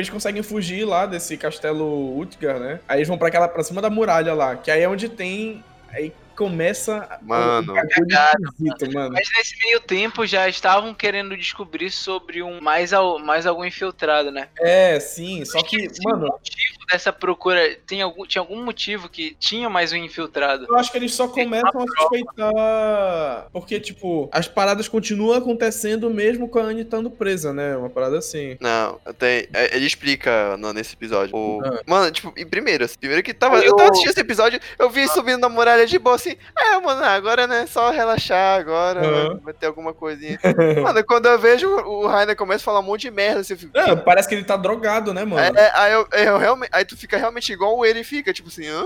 eles 0.00 0.10
conseguem 0.10 0.42
fugir 0.42 0.84
lá 0.84 1.06
desse 1.06 1.36
castelo 1.36 2.18
Utgar, 2.18 2.58
né? 2.58 2.80
Aí 2.88 2.98
eles 2.98 3.08
vão 3.08 3.18
pra 3.18 3.28
aquela 3.28 3.48
pra 3.48 3.62
cima 3.62 3.80
da 3.80 3.90
muralha 3.90 4.34
lá, 4.34 4.56
que 4.56 4.70
aí 4.70 4.82
é 4.82 4.88
onde 4.88 5.08
tem. 5.08 5.62
Aí 5.92 6.12
começa 6.40 7.18
Mano. 7.20 7.74
esquisito, 7.76 8.92
mano. 8.94 9.12
Mas 9.12 9.28
nesse 9.36 9.54
meio 9.62 9.78
tempo 9.78 10.24
já 10.26 10.48
estavam 10.48 10.94
querendo 10.94 11.36
descobrir 11.36 11.90
sobre 11.90 12.42
um 12.42 12.60
mais, 12.62 12.94
al- 12.94 13.18
mais 13.18 13.46
algum 13.46 13.62
infiltrado, 13.62 14.30
né? 14.30 14.48
É, 14.58 14.98
sim, 14.98 15.44
só 15.44 15.62
que, 15.62 15.76
Esqueci 15.76 16.02
mano, 16.02 16.26
o 16.26 16.30
motivo 16.30 16.86
dessa 16.90 17.12
procura. 17.12 17.76
Tem 17.86 18.00
algum, 18.00 18.24
tinha 18.26 18.40
algum 18.40 18.64
motivo 18.64 19.06
que 19.10 19.36
tinha 19.38 19.68
mais 19.68 19.92
um 19.92 19.96
infiltrado? 19.96 20.66
eu 20.66 20.76
acho 20.76 20.90
que 20.90 20.96
eles 20.96 21.12
só 21.14 21.28
começam 21.28 21.68
a 21.68 21.84
suspeitar. 22.00 23.46
Porque, 23.52 23.78
tipo, 23.78 24.28
as 24.32 24.48
paradas 24.48 24.88
continuam 24.88 25.36
acontecendo 25.36 26.08
mesmo 26.08 26.48
com 26.48 26.58
a 26.58 26.62
Anne 26.62 26.82
estando 26.82 27.10
presa, 27.10 27.52
né? 27.52 27.76
Uma 27.76 27.90
parada 27.90 28.16
assim. 28.18 28.56
Não, 28.60 28.98
tem, 29.18 29.46
é, 29.52 29.76
ele 29.76 29.86
explica 29.86 30.56
no- 30.56 30.72
nesse 30.72 30.94
episódio. 30.94 31.36
O, 31.36 31.60
Ah. 31.64 31.80
Mano, 31.86 32.10
tipo, 32.10 32.32
e 32.36 32.44
primeiro, 32.46 32.84
assim, 32.84 32.96
primeiro 32.98 33.22
que 33.22 33.34
tava, 33.34 33.58
eu 33.58 33.76
tava 33.76 33.90
assistindo 33.90 34.10
esse 34.10 34.20
episódio, 34.20 34.58
eu 34.78 34.88
vi 34.88 35.00
ele 35.00 35.08
subindo 35.08 35.38
na 35.40 35.48
muralha 35.48 35.86
de 35.86 35.98
boa 35.98 36.16
assim, 36.16 36.29
é, 36.58 36.78
mano, 36.78 37.04
agora, 37.04 37.46
né, 37.46 37.66
só 37.66 37.90
relaxar 37.90 38.58
agora, 38.60 39.00
né, 39.00 39.40
vai 39.42 39.54
ter 39.54 39.66
alguma 39.66 39.92
coisinha. 39.92 40.38
mano, 40.82 41.04
quando 41.04 41.26
eu 41.26 41.38
vejo 41.38 41.68
o 41.68 42.06
Rainer 42.06 42.36
começa 42.36 42.62
a 42.62 42.64
falar 42.64 42.80
um 42.80 42.84
monte 42.84 43.02
de 43.02 43.10
merda, 43.10 43.40
assim, 43.40 43.56
fico, 43.56 43.76
É, 43.76 43.94
parece 43.96 44.28
que 44.28 44.34
ele 44.34 44.44
tá 44.44 44.56
drogado, 44.56 45.12
né, 45.14 45.24
mano? 45.24 45.40
É, 45.40 45.72
aí, 45.74 45.92
eu, 45.92 46.08
eu 46.12 46.38
realmente, 46.38 46.70
aí 46.72 46.84
tu 46.84 46.96
fica 46.96 47.16
realmente 47.16 47.52
igual 47.52 47.84
ele 47.84 48.04
fica, 48.04 48.32
tipo 48.32 48.48
assim, 48.48 48.66
hã? 48.66 48.84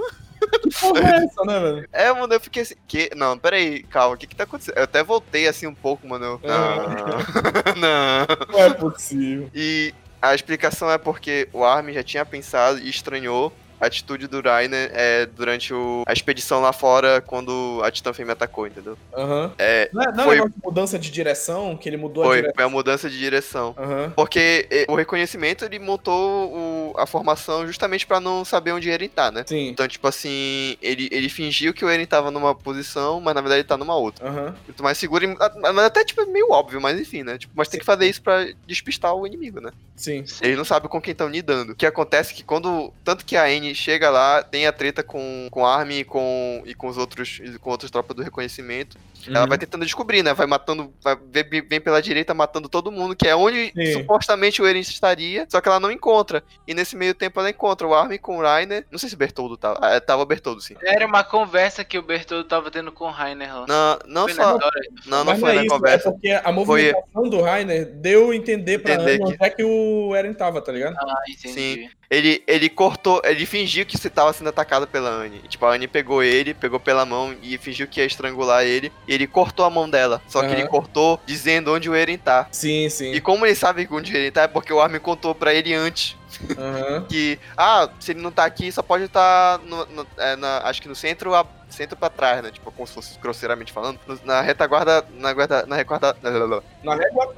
É 0.97 1.25
essa, 1.25 1.43
né? 1.45 1.85
É, 1.93 2.13
mano, 2.13 2.33
eu 2.33 2.41
fiquei 2.41 2.63
assim, 2.63 2.75
que? 2.87 3.11
Não, 3.17 3.39
peraí, 3.39 3.83
calma, 3.85 4.15
o 4.15 4.19
que 4.19 4.27
que 4.27 4.37
tá 4.37 4.45
acontecendo? 4.45 4.77
Eu 4.77 4.85
até 4.85 5.03
voltei 5.03 5.49
assim 5.49 5.67
um 5.67 5.75
pouco, 5.75 6.07
mano, 6.07 6.25
eu, 6.25 6.41
não, 6.43 7.77
não. 7.81 8.27
Não 8.53 8.65
é 8.65 8.71
possível. 8.75 9.49
E 9.55 9.95
a 10.21 10.35
explicação 10.35 10.91
é 10.91 10.99
porque 10.99 11.49
o 11.53 11.65
Armin 11.65 11.93
já 11.93 12.03
tinha 12.03 12.25
pensado 12.25 12.79
e 12.79 12.89
estranhou 12.89 13.53
a 13.85 13.87
atitude 13.87 14.27
do 14.27 14.41
Rainer 14.41 14.91
é, 14.93 15.27
durante 15.27 15.73
o- 15.73 16.03
a 16.07 16.13
expedição 16.13 16.61
lá 16.61 16.73
fora 16.73 17.21
quando 17.21 17.81
a 17.85 17.91
Titã 17.91 18.13
Fêmea 18.13 18.33
atacou, 18.33 18.67
entendeu? 18.67 18.97
Aham. 19.17 19.53
É, 19.59 19.89
Não 19.93 20.03
é, 20.03 20.07
não 20.13 20.23
é 20.23 20.27
Foi- 20.27 20.35
negócio 20.37 20.55
de 20.55 20.65
mudança 20.65 20.99
de 20.99 21.11
direção, 21.11 21.77
que 21.77 21.89
ele 21.89 21.97
mudou 21.97 22.23
a 22.25 22.27
foi, 22.27 22.37
direção. 22.37 22.55
foi 22.57 22.65
a 22.65 22.69
mudança 22.69 23.11
de 23.11 23.19
direção. 23.19 23.75
Aham. 23.79 24.13
Porque 24.17 24.67
eh, 24.71 24.87
o 24.89 24.95
reconhecimento 24.95 25.65
ele 25.65 25.79
montou 25.79 26.51
o- 26.53 26.95
a 26.99 27.07
formação 27.07 27.67
justamente 27.67 28.07
pra 28.07 28.19
não 28.21 28.45
saber 28.45 28.73
onde 28.73 28.91
Eren 28.91 29.09
tá, 29.09 29.31
né? 29.31 29.45
Sim. 29.47 29.69
Então, 29.69 29.87
tipo 29.87 30.07
assim, 30.09 30.77
ele, 30.83 31.09
ele 31.13 31.29
fingiu 31.29 31.73
que 31.75 31.85
o 31.85 31.89
Eren 31.89 32.07
tava 32.07 32.31
numa 32.31 32.55
posição, 32.55 33.21
mas 33.21 33.35
na 33.35 33.41
verdade 33.41 33.61
ele 33.61 33.69
tá 33.69 33.77
numa 33.77 33.97
outra. 33.97 34.27
Aham. 34.29 34.55
Muito 34.67 34.83
mais 34.83 34.97
seguro, 34.99 35.25
e- 35.25 35.37
mas 35.61 35.79
até 35.85 36.05
tipo 36.05 36.21
é 36.23 36.27
meio 36.27 36.51
óbvio, 36.51 36.81
mas 36.81 36.99
enfim, 36.99 37.23
né? 37.23 37.37
Tipo, 37.39 37.53
mas 37.57 37.69
tem 37.69 37.79
que 37.81 37.87
fazer 37.87 38.07
isso 38.07 38.23
pra 38.23 38.47
despistar 38.67 39.15
o 39.15 39.27
inimigo, 39.27 39.61
né? 39.61 39.71
Sim. 39.97 40.25
Ele 40.43 40.57
não 40.57 40.65
sabe 40.65 40.89
com 40.89 41.01
quem 41.01 41.13
estão 41.13 41.29
lidando. 41.29 41.73
O 41.73 41.77
que 41.77 41.87
acontece 41.87 42.33
é 42.33 42.37
que 42.37 42.43
quando. 42.43 42.93
Tanto 43.05 43.25
que 43.25 43.37
a 43.37 43.45
Anne 43.45 43.75
chega 43.75 44.11
lá, 44.11 44.43
tem 44.43 44.67
a 44.67 44.73
treta 44.73 45.03
com, 45.05 45.47
com 45.51 45.65
a 45.65 45.77
Armin 45.77 45.99
e 46.01 46.05
com, 46.05 46.63
e 46.67 46.75
com 46.75 46.89
os 46.89 46.99
outros. 46.99 47.41
com 47.61 47.71
outras 47.71 47.91
tropas 47.91 48.17
do 48.17 48.23
reconhecimento. 48.23 48.99
Ela 49.27 49.43
Uhum. 49.43 49.49
vai 49.49 49.57
tentando 49.57 49.87
descobrir, 49.87 50.23
né? 50.23 50.35
Vai 50.35 50.47
matando. 50.47 50.93
Vai, 51.03 51.17
vem, 51.33 51.81
pela 51.81 52.03
direita 52.03 52.35
matando 52.35 52.69
todo 52.69 52.93
mundo, 52.93 53.17
que 53.17 53.27
é 53.27 53.35
onde 53.35 53.73
Sim. 53.75 53.93
supostamente 53.95 54.61
o 54.61 54.67
Eren 54.67 54.81
estaria. 54.81 55.47
Só 55.49 55.61
que 55.63 55.69
ela 55.69 55.81
não 55.81 55.91
encontra. 55.91 56.43
E 56.69 56.75
nesse 56.75 56.95
meio 56.95 57.15
tempo 57.15 57.41
ela 57.41 57.49
encontra 57.49 57.87
o 57.87 57.95
Armin 57.95 58.19
com 58.19 58.37
o 58.37 58.43
Rainer. 58.43 58.85
Não 58.91 58.99
sei 58.99 59.09
se 59.09 59.15
o 59.15 59.19
Bertoldo 59.19 59.57
tava. 59.57 59.79
Ah, 59.81 59.99
tava 59.99 60.23
o 60.23 60.27
Bertoldo, 60.27 60.61
sim. 60.61 60.75
Era 60.83 61.07
uma 61.07 61.25
conversa 61.25 61.83
que 61.85 61.97
o 61.97 62.03
Bertoldo 62.03 62.45
tava 62.47 62.71
tendo 62.71 62.93
com 62.93 63.05
o 63.07 63.11
Rainer 63.11 63.61
lá. 63.61 63.67
Não, 63.67 63.99
não 64.07 64.23
Foi 64.25 64.35
só. 64.35 64.59
Não, 65.07 65.19
não 65.19 65.25
Mas 65.25 65.41
foi 65.41 65.53
é 65.53 65.55
na 65.55 65.63
isso, 65.63 65.75
conversa. 65.75 66.09
É 66.09 66.13
porque 66.13 66.31
a 66.45 66.53
movimentação 66.53 67.23
do 67.31 67.41
Rainer 67.41 67.87
deu 67.87 68.31
a 68.31 68.37
entender 68.37 68.81
pra 68.81 68.93
Entender 68.95 69.11
Anne 69.13 69.19
que- 69.19 69.25
onde 69.25 69.37
é 69.41 69.51
que 69.51 69.65
o 69.65 69.84
Eren 70.15 70.35
tava, 70.35 70.61
tá 70.61 70.73
ligado? 70.73 70.97
Ah, 70.99 71.23
entendi. 71.29 71.91
Ele, 72.11 72.43
ele 72.47 72.69
cortou, 72.69 73.21
ele 73.25 73.45
fingiu 73.47 73.85
que 73.85 73.97
você 73.99 74.09
tava 74.09 74.33
sendo 74.33 74.49
atacado 74.49 74.87
pela 74.87 75.11
Anne. 75.11 75.41
Tipo, 75.49 75.67
a 75.67 75.75
Anne 75.75 75.89
pegou 75.89 76.23
ele, 76.23 76.55
pegou 76.55 76.79
pela 76.79 77.05
mão 77.05 77.35
e 77.43 77.59
fingiu 77.59 77.89
que 77.89 78.01
ia 78.01 78.07
estrangular 78.07 78.65
ele. 78.65 78.93
E 79.09 79.15
ele 79.15 79.27
cortou 79.27 79.65
a 79.65 79.71
mão 79.71 79.89
dela. 79.89 80.23
Só 80.29 80.41
que 80.41 80.47
Aham. 80.47 80.59
ele 80.59 80.69
cortou 80.69 81.21
dizendo 81.27 81.73
onde 81.73 81.89
o 81.91 81.95
Eren 81.95 82.19
tá. 82.19 82.47
Sim, 82.53 82.89
sim. 82.89 83.13
E 83.13 83.21
como 83.21 83.47
ele 83.47 83.55
sabe 83.55 83.89
onde 83.91 84.13
o 84.13 84.17
Eren 84.17 84.31
tá, 84.31 84.43
é 84.43 84.49
porque 84.49 84.73
o 84.73 84.81
Armin 84.81 85.01
contou 85.01 85.35
pra 85.35 85.53
ele 85.53 85.75
antes. 85.75 86.17
Aham. 86.59 87.05
Que, 87.09 87.39
ah, 87.57 87.89
se 88.01 88.13
ele 88.13 88.21
não 88.21 88.31
tá 88.31 88.45
aqui, 88.45 88.71
só 88.73 88.83
pode 88.83 89.05
estar, 89.05 89.59
no, 89.61 89.85
no- 89.87 90.07
é, 90.19 90.37
na- 90.37 90.59
acho 90.65 90.81
que 90.83 90.89
no 90.89 90.95
centro, 90.95 91.35
a- 91.35 91.47
centro 91.69 91.97
pra 91.97 92.09
trás, 92.11 92.43
né? 92.43 92.51
Tipo, 92.51 92.71
como 92.71 92.87
se 92.87 92.95
fosse 92.95 93.19
grosseiramente 93.19 93.73
falando. 93.73 93.99
no- 94.07 94.19
na 94.25 94.41
retaguarda, 94.41 95.05
na 95.15 95.33
guarda, 95.33 95.65
na 95.67 95.77
reguarda, 95.77 96.17
Na 96.83 96.95
régua 96.95 97.33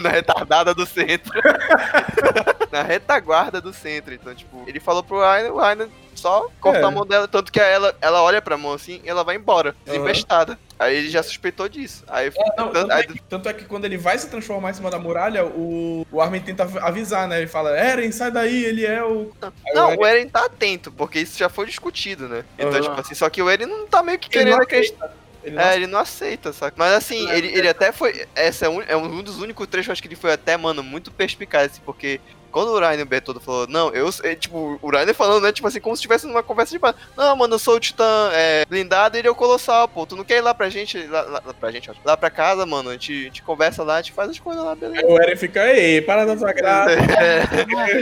na 0.00 0.08
retardada 0.10 0.74
do 0.74 0.84
centro. 0.86 1.32
na 2.70 2.82
retaguarda 2.82 3.60
do 3.60 3.72
centro. 3.72 4.12
Então, 4.14 4.34
tipo, 4.34 4.64
ele 4.66 4.80
falou 4.80 5.02
pro 5.02 5.20
Rainer, 5.20 5.52
o 5.52 5.58
Rainer 5.58 5.88
só 6.14 6.48
corta 6.60 6.80
É. 6.80 6.84
a 6.84 6.90
mão 6.90 7.06
dela, 7.06 7.26
tanto 7.28 7.50
que 7.52 7.60
ela, 7.60 7.94
ela 8.00 8.22
olha 8.22 8.40
pra 8.42 8.56
mão 8.56 8.72
assim 8.72 9.00
e 9.04 9.08
ela 9.08 9.24
vai 9.24 9.36
embora, 9.36 9.70
Aham. 9.70 9.76
desembestada. 9.86 10.58
Aí 10.82 10.96
ele 10.96 11.08
já 11.10 11.22
suspeitou 11.22 11.68
disso. 11.68 12.04
Aí, 12.08 12.30
Não, 12.36 12.44
tanto- 12.56 12.72
tanto, 12.72 12.92
aí 12.92 13.00
é 13.00 13.06
que, 13.06 13.22
tanto 13.22 13.48
é 13.48 13.52
que 13.54 13.64
quando 13.64 13.84
ele 13.84 13.96
vai 13.96 14.18
se 14.18 14.28
transformar 14.28 14.70
em 14.70 14.74
cima 14.74 14.90
da 14.90 14.98
muralha, 14.98 15.44
o, 15.46 16.06
o 16.10 16.20
Armin 16.20 16.40
tenta 16.40 16.64
avisar, 16.80 17.28
né? 17.28 17.38
Ele 17.38 17.46
fala, 17.46 17.70
Eren, 17.76 18.10
sai 18.12 18.30
daí, 18.30 18.64
ele 18.64 18.84
é 18.84 19.02
o. 19.02 19.32
Aí 19.42 19.74
Não, 19.74 19.90
Eren- 19.92 20.00
o 20.00 20.06
Eren 20.06 20.28
tá 20.28 20.44
atento, 20.46 20.90
porque 20.92 21.20
isso 21.20 21.38
já 21.38 21.48
foi 21.48 21.66
discutido, 21.66 22.28
né? 22.28 22.44
Então, 22.58 22.72
Aham. 22.72 22.80
tipo 22.82 23.00
assim, 23.00 23.14
só 23.14 23.28
que 23.30 23.40
o 23.42 23.48
Eren 23.48 23.66
não 23.66 23.86
tá 23.86 24.02
meio 24.02 24.18
que 24.18 24.26
ele 24.36 24.44
querendo 24.44 24.62
acreditar. 24.62 25.12
Ele 25.44 25.56
não 25.56 25.62
É, 25.62 25.74
ele 25.76 25.86
não 25.88 25.98
aceita, 25.98 26.52
saca? 26.52 26.74
Mas 26.78 26.92
assim, 26.92 27.28
É, 27.28 27.36
ele, 27.36 27.48
ele 27.48 27.68
até 27.68 27.90
foi. 27.90 28.26
Essa 28.34 28.66
é 28.66 28.68
um, 28.68 28.80
é 28.82 28.96
um 28.96 29.22
dos 29.22 29.38
únicos 29.40 29.66
trechos, 29.66 29.90
acho 29.90 30.00
que 30.02 30.06
ele 30.08 30.14
foi 30.16 30.32
até, 30.32 30.56
mano, 30.56 30.82
muito 30.84 31.10
perspicaz, 31.10 31.72
assim, 31.72 31.80
porque 31.84 32.20
quando 32.52 32.68
o 32.68 32.78
Rainer 32.78 33.04
Bertoldo 33.06 33.40
falou, 33.40 33.66
não, 33.66 33.88
eu. 33.90 34.08
é, 34.22 34.34
tipo, 34.36 34.78
o 34.80 34.90
Rainer 34.90 35.14
falando, 35.14 35.42
né, 35.42 35.50
tipo 35.52 35.66
assim, 35.66 35.80
como 35.80 35.96
se 35.96 36.00
estivesse 36.00 36.26
numa 36.26 36.42
conversa 36.42 36.70
de. 36.72 36.78
ba- 36.78 36.94
Não, 37.16 37.34
mano, 37.34 37.54
eu 37.54 37.58
sou 37.58 37.76
o 37.76 37.80
Titã 37.80 38.30
é, 38.32 38.64
blindado 38.66 39.16
e 39.16 39.20
ele 39.20 39.28
é 39.28 39.30
o 39.30 39.34
Colossal, 39.34 39.88
pô. 39.88 40.06
Tu 40.06 40.14
não 40.14 40.22
quer 40.24 40.36
ir 40.36 40.40
lá 40.42 40.54
pra 40.54 40.68
gente, 40.68 41.04
lá, 41.06 41.22
lá, 41.22 41.40
pra 41.58 41.70
gente, 41.72 41.90
ó, 41.90 41.94
lá 42.04 42.16
pra 42.16 42.30
casa, 42.30 42.64
mano? 42.66 42.90
A 42.90 42.92
gente, 42.92 43.12
a 43.12 43.24
gente 43.24 43.42
conversa 43.42 43.82
lá, 43.82 43.94
a 43.96 44.02
gente 44.02 44.12
faz 44.12 44.30
as 44.30 44.38
coisas 44.38 44.62
lá, 44.62 44.74
beleza. 44.74 45.04
Aí 45.06 45.12
o 45.12 45.20
Eren 45.20 45.36
fica, 45.36 45.66
ei, 45.72 46.00
para 46.02 46.24
da 46.26 46.36
tua 46.36 46.52
graça. 46.54 46.92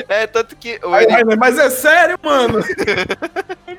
É, 0.09 0.23
é, 0.23 0.27
tanto 0.27 0.57
que 0.57 0.79
o 0.83 0.93
Aí, 0.93 1.05
Eren 1.05 1.15
Rainer, 1.15 1.39
mas 1.39 1.59
é 1.59 1.71
sério, 1.71 2.19
mano? 2.23 2.61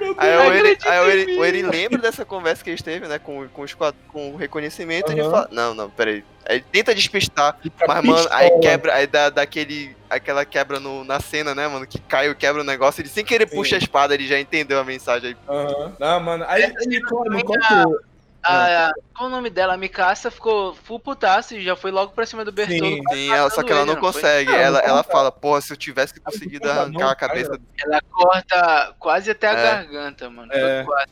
Deus. 0.02 0.16
Aí 0.18 0.36
o 0.38 0.54
Eren, 0.54 0.78
aí 0.86 1.00
o 1.00 1.10
Eren- 1.10 1.40
o 1.40 1.46
Eren 1.46 1.62
lembra 1.64 2.00
dessa 2.00 2.26
conversa 2.26 2.64
que 2.64 2.70
eles 2.70 2.82
teve, 2.82 3.08
né, 3.08 3.20
com, 3.20 3.48
com, 3.50 3.62
os 3.62 3.74
com 3.74 4.32
o 4.32 4.36
reconhecimento, 4.36 5.12
e 5.12 5.20
ele 5.20 5.24
fala, 5.30 5.48
não, 5.52 5.74
não, 5.74 5.90
peraí. 5.90 6.24
Ele 6.56 6.66
tenta 6.72 6.94
despistar, 6.96 7.58
Fica 7.62 7.86
mas, 7.88 8.04
mano, 8.04 8.28
aí 8.32 8.44
pistola. 8.50 8.62
quebra, 8.62 8.94
aí 8.96 9.08
dá, 9.08 9.30
dá 9.30 9.42
aquele, 9.42 9.96
aquela 10.10 10.46
quebra 10.46 10.80
no, 10.80 11.04
na 11.04 11.20
cena, 11.20 11.54
né, 11.56 11.68
mano, 11.68 11.86
que 11.88 12.00
cai 12.00 12.30
e 12.30 12.36
quebra 12.36 12.62
o 12.62 12.66
negócio, 12.66 13.02
ele 13.02 13.10
sem 13.10 13.24
querer 13.26 13.48
Sim. 13.50 13.56
puxa 13.56 13.76
a 13.76 13.80
espada, 13.80 14.14
ele 14.14 14.28
já 14.28 14.40
entendeu 14.40 14.80
a 14.80 14.84
mensagem 14.84 15.30
aí. 15.30 15.38
Aham. 15.48 15.96
Não, 16.00 16.20
mano. 16.20 16.46
Aí 16.48 16.64
ele 16.64 17.02
come, 17.04 17.30
também 17.30 17.46
come 17.46 17.64
a- 17.66 17.86
o- 17.88 18.12
A, 18.44 18.92
qual 19.16 19.30
o 19.30 19.32
nome 19.32 19.52
dela? 19.52 19.76
A 19.76 19.78
Mikasa 19.78 20.32
ficou 20.32 20.74
full 20.74 21.00
putaço 21.00 21.54
e 21.54 21.64
já 21.64 21.76
foi 21.76 21.92
logo 21.92 22.12
pra 22.14 22.26
cima 22.26 22.44
do 22.44 22.52
Bertoldo. 22.52 22.84
Sim. 22.88 23.04
Sim, 23.14 23.32
ela, 23.32 23.50
só 23.52 23.62
que 23.62 23.72
ela 23.72 23.86
não 23.86 23.96
consegue, 23.98 24.50
Não, 24.52 24.58
ela, 24.58 24.82
não 24.82 24.88
ela 24.90 25.04
fala, 25.04 25.32
porra, 25.32 25.62
se 25.62 25.72
eu 25.72 25.78
tivesse 25.78 26.20
conseguido 26.20 26.68
arrancar 26.68 27.12
a 27.12 27.16
cabeça. 27.16 27.52
Ela 27.80 28.02
corta 28.10 28.96
quase 28.98 29.30
até 29.30 29.48
a 29.48 29.52
É. 29.52 29.64
garganta, 29.64 30.28
mano. 30.28 30.52
É. 30.52 30.84
Quase 30.84 31.12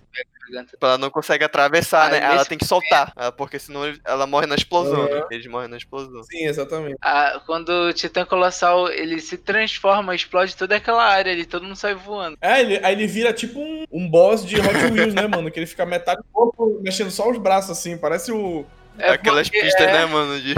garganta. 0.51 0.77
ela 0.81 0.97
não 0.97 1.09
consegue 1.09 1.43
atravessar, 1.43 2.11
Aí 2.11 2.19
né, 2.19 2.25
ela 2.25 2.45
tem 2.45 2.57
que 2.57 2.65
soltar, 2.65 3.13
ela- 3.15 3.31
porque 3.31 3.59
senão 3.59 3.81
ela 4.05 4.25
morre 4.27 4.45
na 4.47 4.55
explosão, 4.55 5.01
Aham. 5.03 5.15
né? 5.15 5.23
eles 5.31 5.47
morrem 5.47 5.69
na 5.69 5.77
explosão. 5.77 6.23
Sim, 6.23 6.45
exatamente. 6.45 6.97
Ah, 7.01 7.41
quando 7.45 7.69
o 7.69 7.93
Titã 7.93 8.25
Colossal 8.25 8.89
ele 8.89 9.19
se 9.19 9.37
transforma, 9.37 10.15
explode 10.15 10.55
toda 10.55 10.75
aquela 10.75 11.03
área 11.03 11.31
ali, 11.31 11.45
todo 11.45 11.63
mundo 11.63 11.75
sai 11.75 11.93
voando. 11.95 12.37
É, 12.41 12.61
ele, 12.61 12.79
aí 12.83 12.93
ele 12.93 13.07
vira 13.07 13.31
tipo 13.33 13.59
um, 13.59 13.85
um 13.91 14.09
boss 14.09 14.45
de 14.45 14.59
Hot 14.59 14.75
Wheels, 14.93 15.13
né, 15.13 15.27
mano? 15.27 15.49
Que 15.51 15.59
ele 15.59 15.65
fica 15.67 15.85
metade 15.85 16.21
do 16.21 16.27
corpo 16.31 16.79
mexendo 16.81 17.11
só 17.11 17.29
os 17.29 17.37
braços, 17.37 17.71
assim. 17.71 17.97
Parece 17.97 18.31
o. 18.31 18.65
É 18.97 19.11
Aquelas 19.11 19.47
porque- 19.47 19.61
pistas, 19.63 19.87
é, 19.87 19.93
né, 19.93 20.05
mano, 20.05 20.41
de... 20.41 20.53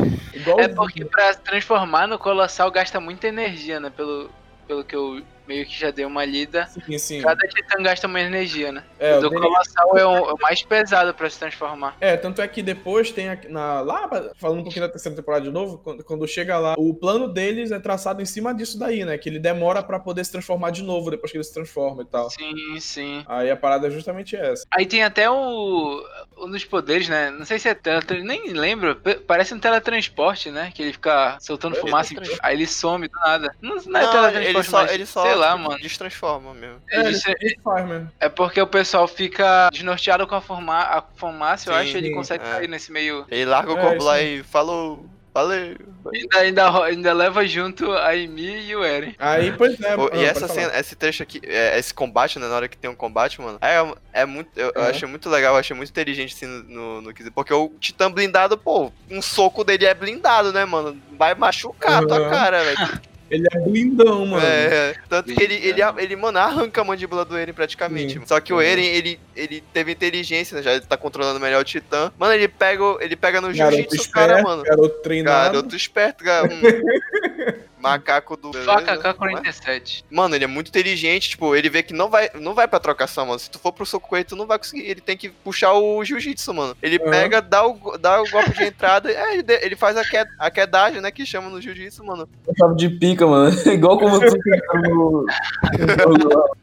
É 0.60 0.68
porque 0.68 1.06
pra 1.06 1.32
se 1.34 1.40
transformar 1.42 2.08
no 2.08 2.18
Colossal 2.18 2.72
gasta 2.72 3.00
muita 3.00 3.28
energia, 3.28 3.80
né? 3.80 3.92
Pelo, 3.96 4.32
pelo 4.68 4.84
que 4.84 4.96
eu 4.96 5.22
meio 5.48 5.66
que 5.66 5.78
já 5.80 5.92
dei 5.92 6.06
uma 6.06 6.24
lida. 6.26 6.68
Sim, 6.68 6.98
sim. 6.98 7.22
Cada 7.22 7.48
Titã 7.48 7.82
gasta 7.84 8.08
uma 8.08 8.20
energia, 8.22 8.72
né? 8.72 8.84
É, 9.00 9.16
o 9.16 9.18
o 9.18 9.22
do 9.22 9.30
dele- 9.30 9.42
Colossal 9.42 9.98
é 9.98 10.06
o, 10.06 10.30
é 10.30 10.34
o 10.34 10.38
mais 10.40 10.62
pesado 10.64 11.14
pra 11.14 11.30
se 11.30 11.40
transformar. 11.40 11.96
É, 12.00 12.16
tanto 12.18 12.42
é 12.42 12.48
que 12.48 12.62
depois 12.62 13.12
tem 13.12 13.30
aqui 13.30 13.48
na, 13.48 13.82
lá, 13.82 14.10
falando 14.38 14.60
um 14.60 14.64
pouquinho 14.64 14.86
da 14.86 14.92
terceira 14.92 15.16
temporada 15.16 15.44
de 15.46 15.52
novo, 15.52 15.78
quando, 15.80 16.04
quando 16.04 16.28
chega 16.28 16.58
lá, 16.58 16.76
o 16.78 16.94
plano 16.94 17.28
deles 17.28 17.72
é 17.72 17.80
traçado 17.80 18.22
em 18.22 18.26
cima 18.26 18.54
disso 18.54 18.78
daí, 18.80 19.04
né? 19.06 19.18
Que 19.18 19.30
ele 19.30 19.40
demora 19.40 19.82
pra 19.84 20.00
poder 20.00 20.24
se 20.26 20.32
transformar 20.32 20.72
de 20.72 20.84
novo 20.84 21.10
depois 21.12 21.32
que 21.32 21.38
ele 21.38 21.44
se 21.44 21.54
transforma 21.54 22.04
e 22.04 22.06
tal. 22.06 22.30
Sim, 22.30 22.80
sim. 22.80 23.24
Aí 23.28 23.50
a 23.50 23.58
parada 23.58 23.88
é 23.88 23.92
justamente 23.92 24.36
essa. 24.36 24.66
Aí 24.72 24.86
tem 24.86 25.04
até 25.04 25.30
o. 25.30 26.04
Um 26.38 26.50
dos 26.50 26.66
poderes, 26.66 27.08
né? 27.08 27.30
Não 27.30 27.46
sei 27.46 27.60
se 27.60 27.70
é 27.70 27.74
teletransporte. 27.76 28.28
Nem 28.28 28.54
lembro. 28.54 29.00
Parece 29.28 29.54
um 29.54 29.60
teletransporte, 29.60 30.50
né? 30.50 30.72
Que 30.74 30.82
ele 30.82 30.94
fica 30.94 31.38
soltando 31.40 31.76
fumaça 31.76 32.14
e 32.14 32.18
aí 32.42 32.56
ele 32.56 32.66
some 32.68 33.08
do 33.08 33.20
nada. 33.20 33.56
Não, 33.62 33.76
não 33.76 34.00
é 34.00 34.04
Não, 34.04 34.12
teletransporte, 34.12 34.48
ele 34.50 34.64
só, 34.64 34.82
mas 34.82 34.92
ele 34.94 35.06
só 35.06 35.24
sei 35.32 35.40
lá, 35.40 35.58
mano. 35.58 35.80
destransforma 35.80 36.54
mesmo. 36.54 36.82
É, 36.92 37.00
ele, 37.02 37.18
é- 37.18 37.62
faz 37.64 37.88
mesmo. 37.88 38.12
É 38.20 38.30
porque 38.30 38.62
o 38.62 38.68
pessoal 38.68 39.08
fica 39.08 39.70
desnorteado 39.72 40.28
com 40.28 40.36
a, 40.36 40.42
forma, 40.42 40.78
a 40.78 41.02
fumaça, 41.16 41.70
eu 41.70 41.74
Sim, 41.76 41.82
acho, 41.82 41.98
ele 41.98 42.12
consegue 42.12 42.44
é. 42.44 42.48
sair 42.48 42.68
nesse 42.68 42.92
meio. 42.92 43.26
Ele 43.30 43.46
larga 43.46 43.74
o 43.74 43.78
É, 43.78 43.82
corpo 43.82 44.04
lá 44.04 44.22
e 44.22 44.44
falou, 44.44 45.06
valeu. 45.34 45.76
Ainda, 46.14 46.38
ainda, 46.40 46.84
ainda 46.84 47.14
leva 47.14 47.46
junto 47.46 47.92
a 47.92 48.10
Amy 48.10 48.68
e 48.68 48.76
o 48.76 48.84
Eren. 48.84 49.16
Aí, 49.20 49.52
pois 49.52 49.80
é. 49.80 49.96
Pô, 49.96 50.10
ah, 50.12 50.18
e 50.18 50.26
essa 50.26 50.48
cena, 50.48 50.78
esse 50.78 50.96
trecho 50.96 51.22
aqui, 51.22 51.40
é, 51.44 51.78
esse 51.78 51.94
combate, 51.94 52.40
né, 52.40 52.48
na 52.48 52.56
hora 52.56 52.68
que 52.68 52.76
tem 52.78 52.90
um 52.90 52.96
combate, 52.96 53.40
mano, 53.40 53.60
é, 53.62 54.22
é 54.22 54.26
muito, 54.26 54.50
eu, 54.60 54.72
eu 54.76 54.82
Uhum. 54.82 54.90
achei 54.90 55.08
muito 55.08 55.30
legal, 55.30 55.54
eu 55.54 55.60
achei 55.60 55.76
muito 55.76 55.90
inteligente, 55.90 56.34
assim, 56.34 56.48
no, 56.48 57.02
no, 57.02 57.02
no 57.02 57.32
porque 57.34 57.54
o 57.54 57.70
Titã 57.80 58.12
blindado, 58.12 58.58
pô, 58.58 58.92
um 59.10 59.22
soco 59.22 59.64
dele 59.64 59.86
é 59.86 59.94
blindado, 59.94 60.52
né, 60.52 60.66
mano, 60.66 61.00
vai 61.18 61.36
machucar 61.36 62.02
a 62.04 62.08
tua 62.08 62.20
Uhum. 62.20 62.30
cara, 62.30 62.64
velho. 62.64 63.11
Ele 63.32 63.48
é 63.50 63.60
blindão, 63.60 64.26
mano. 64.26 64.46
É, 64.46 64.94
tanto 65.08 65.34
que 65.34 65.42
ele, 65.42 65.56
ele, 65.56 65.82
ele, 65.98 66.16
mano, 66.18 66.38
arranca 66.38 66.82
a 66.82 66.84
mandíbula 66.84 67.24
do 67.24 67.38
Eren 67.38 67.54
praticamente. 67.54 68.10
Sim. 68.10 68.16
mano. 68.16 68.28
Só 68.28 68.42
que 68.42 68.54
o. 68.54 68.60
Eren, 68.62 68.86
ele, 68.86 69.18
ele 69.34 69.64
teve 69.74 69.94
inteligência, 69.94 70.58
né, 70.58 70.62
já 70.62 70.74
ele 70.74 70.82
tá 70.82 70.98
controlando 70.98 71.40
melhor 71.40 71.62
o 71.62 71.64
Titã. 71.64 72.12
Mano, 72.20 72.34
ele 72.34 72.50
pega, 72.50 72.84
ele 73.00 73.16
pega 73.16 73.40
no 73.40 73.54
jiu-jitsu, 73.54 73.96
esperto, 73.96 74.12
cara, 74.12 74.44
mano. 74.44 74.64
garoto 74.64 75.02
treinado. 75.02 75.54
Garoto 75.54 75.76
esperto, 75.76 76.24
cara. 76.26 76.50
Macaco 77.82 78.38
do. 78.38 78.54
Faca 78.54 78.98
beleza? 78.98 79.14
K-47. 79.14 80.04
Mano, 80.10 80.36
ele 80.36 80.44
é 80.44 80.48
muito 80.48 80.70
inteligente, 80.70 81.30
tipo, 81.30 81.56
ele 81.56 81.70
vê 81.70 81.84
que 81.84 81.94
não 81.94 82.10
vai, 82.10 82.30
não 82.36 82.54
vai 82.54 82.68
pra 82.68 82.80
trocação, 82.80 83.26
mano. 83.26 83.40
Se 83.40 83.50
tu 83.50 83.60
for 83.60 83.72
pro 83.72 83.86
soco 83.86 84.08
com 84.10 84.16
ele, 84.16 84.26
tu 84.26 84.36
não 84.36 84.48
vai 84.48 84.58
conseguir. 84.58 84.84
Ele 84.84 85.02
tem 85.02 85.18
que 85.18 85.30
puxar 85.30 85.74
o 85.74 86.04
jiu-jitsu, 86.04 86.54
mano. 86.54 86.76
Ele 86.82 86.98
Aham. 87.02 87.12
pega, 87.12 87.42
dá 87.42 87.66
o, 87.66 87.98
dá 87.98 88.22
o 88.22 88.30
golpe 88.30 88.54
de 88.54 88.64
entrada, 88.64 89.10
é, 89.12 89.38
ele, 89.38 89.46
ele 89.62 89.76
faz 89.76 89.98
a, 89.98 90.04
qued, 90.04 90.30
a 90.38 90.52
quedagem, 90.52 91.02
né, 91.02 91.12
que 91.12 91.26
chama 91.26 91.50
no 91.50 91.62
jiu-jitsu, 91.62 92.04
mano. 92.04 92.28
Eu 92.48 92.54
chave 92.58 92.76
de 92.76 92.90
pica, 92.90 93.26
mano. 93.26 93.52
Igual 93.66 93.98
como 94.00 94.20
tu 94.20 94.38
no. 94.90 95.26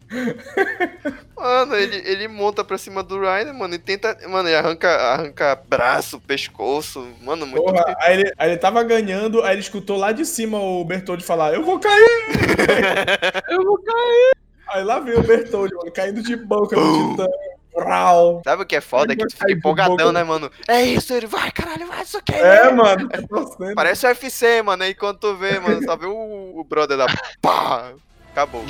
no- 1.39 1.45
Mano, 1.45 1.77
ele, 1.77 1.97
ele 2.05 2.29
monta 2.29 2.65
pra 2.65 2.77
cima 2.79 3.03
do 3.03 3.21
Ryan, 3.21 3.53
mano, 3.53 3.75
e 3.75 3.79
tenta. 3.79 4.17
Mano, 4.29 4.49
ele 4.49 4.57
arranca, 4.57 4.89
arranca 4.89 5.61
braço, 5.69 6.21
pescoço. 6.21 7.07
Mano, 7.23 7.47
muito. 7.47 7.63
Porra, 7.65 7.97
aí 8.01 8.21
ele, 8.21 8.33
aí 8.37 8.51
ele 8.51 8.59
tava 8.59 8.83
ganhando, 8.83 9.43
aí 9.43 9.55
ele 9.55 9.61
escutou 9.61 9.97
lá 9.97 10.13
de 10.13 10.25
cima 10.25 10.59
o 10.61 10.85
Bertoldi 10.85 11.25
falar: 11.25 11.55
Eu 11.55 11.65
vou 11.65 11.79
cair! 11.79 12.29
Eu 13.51 13.65
vou 13.65 13.79
cair. 13.83 14.33
Aí 14.69 14.85
lá 14.85 14.99
veio 15.01 15.21
o 15.21 15.23
Bertoldi, 15.23 15.75
mano, 15.75 15.91
caindo 15.93 16.23
de 16.23 16.37
boca 16.37 16.77
no 16.77 17.11
titã. 17.11 17.27
Vrau. 17.75 18.43
Sabe 18.45 18.63
o 18.65 18.67
que 18.67 18.75
é 18.75 18.81
foda? 18.81 19.13
É 19.13 19.17
que 19.17 19.25
tu 19.27 19.37
fica 19.37 19.53
empolgadão, 19.53 20.11
né, 20.11 20.25
mano? 20.25 20.51
É 20.67 20.83
isso, 20.83 21.15
ele 21.15 21.29
vai, 21.29 21.51
caralho, 21.53 21.87
vai, 21.87 22.03
isso 22.03 22.19
aqui. 22.19 22.35
É, 22.35 22.71
mano, 22.73 23.09
tá 23.09 23.23
torcendo. 23.23 23.75
Parece 23.75 24.05
o 24.05 24.09
UFC, 24.09 24.63
mano. 24.63 24.83
Aí 24.83 24.95
quando 24.95 25.19
tu 25.19 25.37
vê, 25.37 25.61
mano, 25.61 25.81
só 25.85 25.97
vê 25.97 26.07
o, 26.07 26.59
o 26.59 26.65
brother 26.65 26.97
da. 26.99 27.07
Pá! 27.41 27.93
Acabou. 28.33 28.65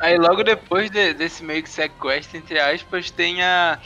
Aí 0.00 0.16
logo 0.16 0.44
depois 0.44 0.90
de- 0.90 1.12
desse 1.12 1.42
meio 1.42 1.62
que 1.62 1.68
sequestro, 1.68 2.38
entre 2.38 2.58
aspas, 2.58 3.10
tem 3.10 3.42
a, 3.42 3.78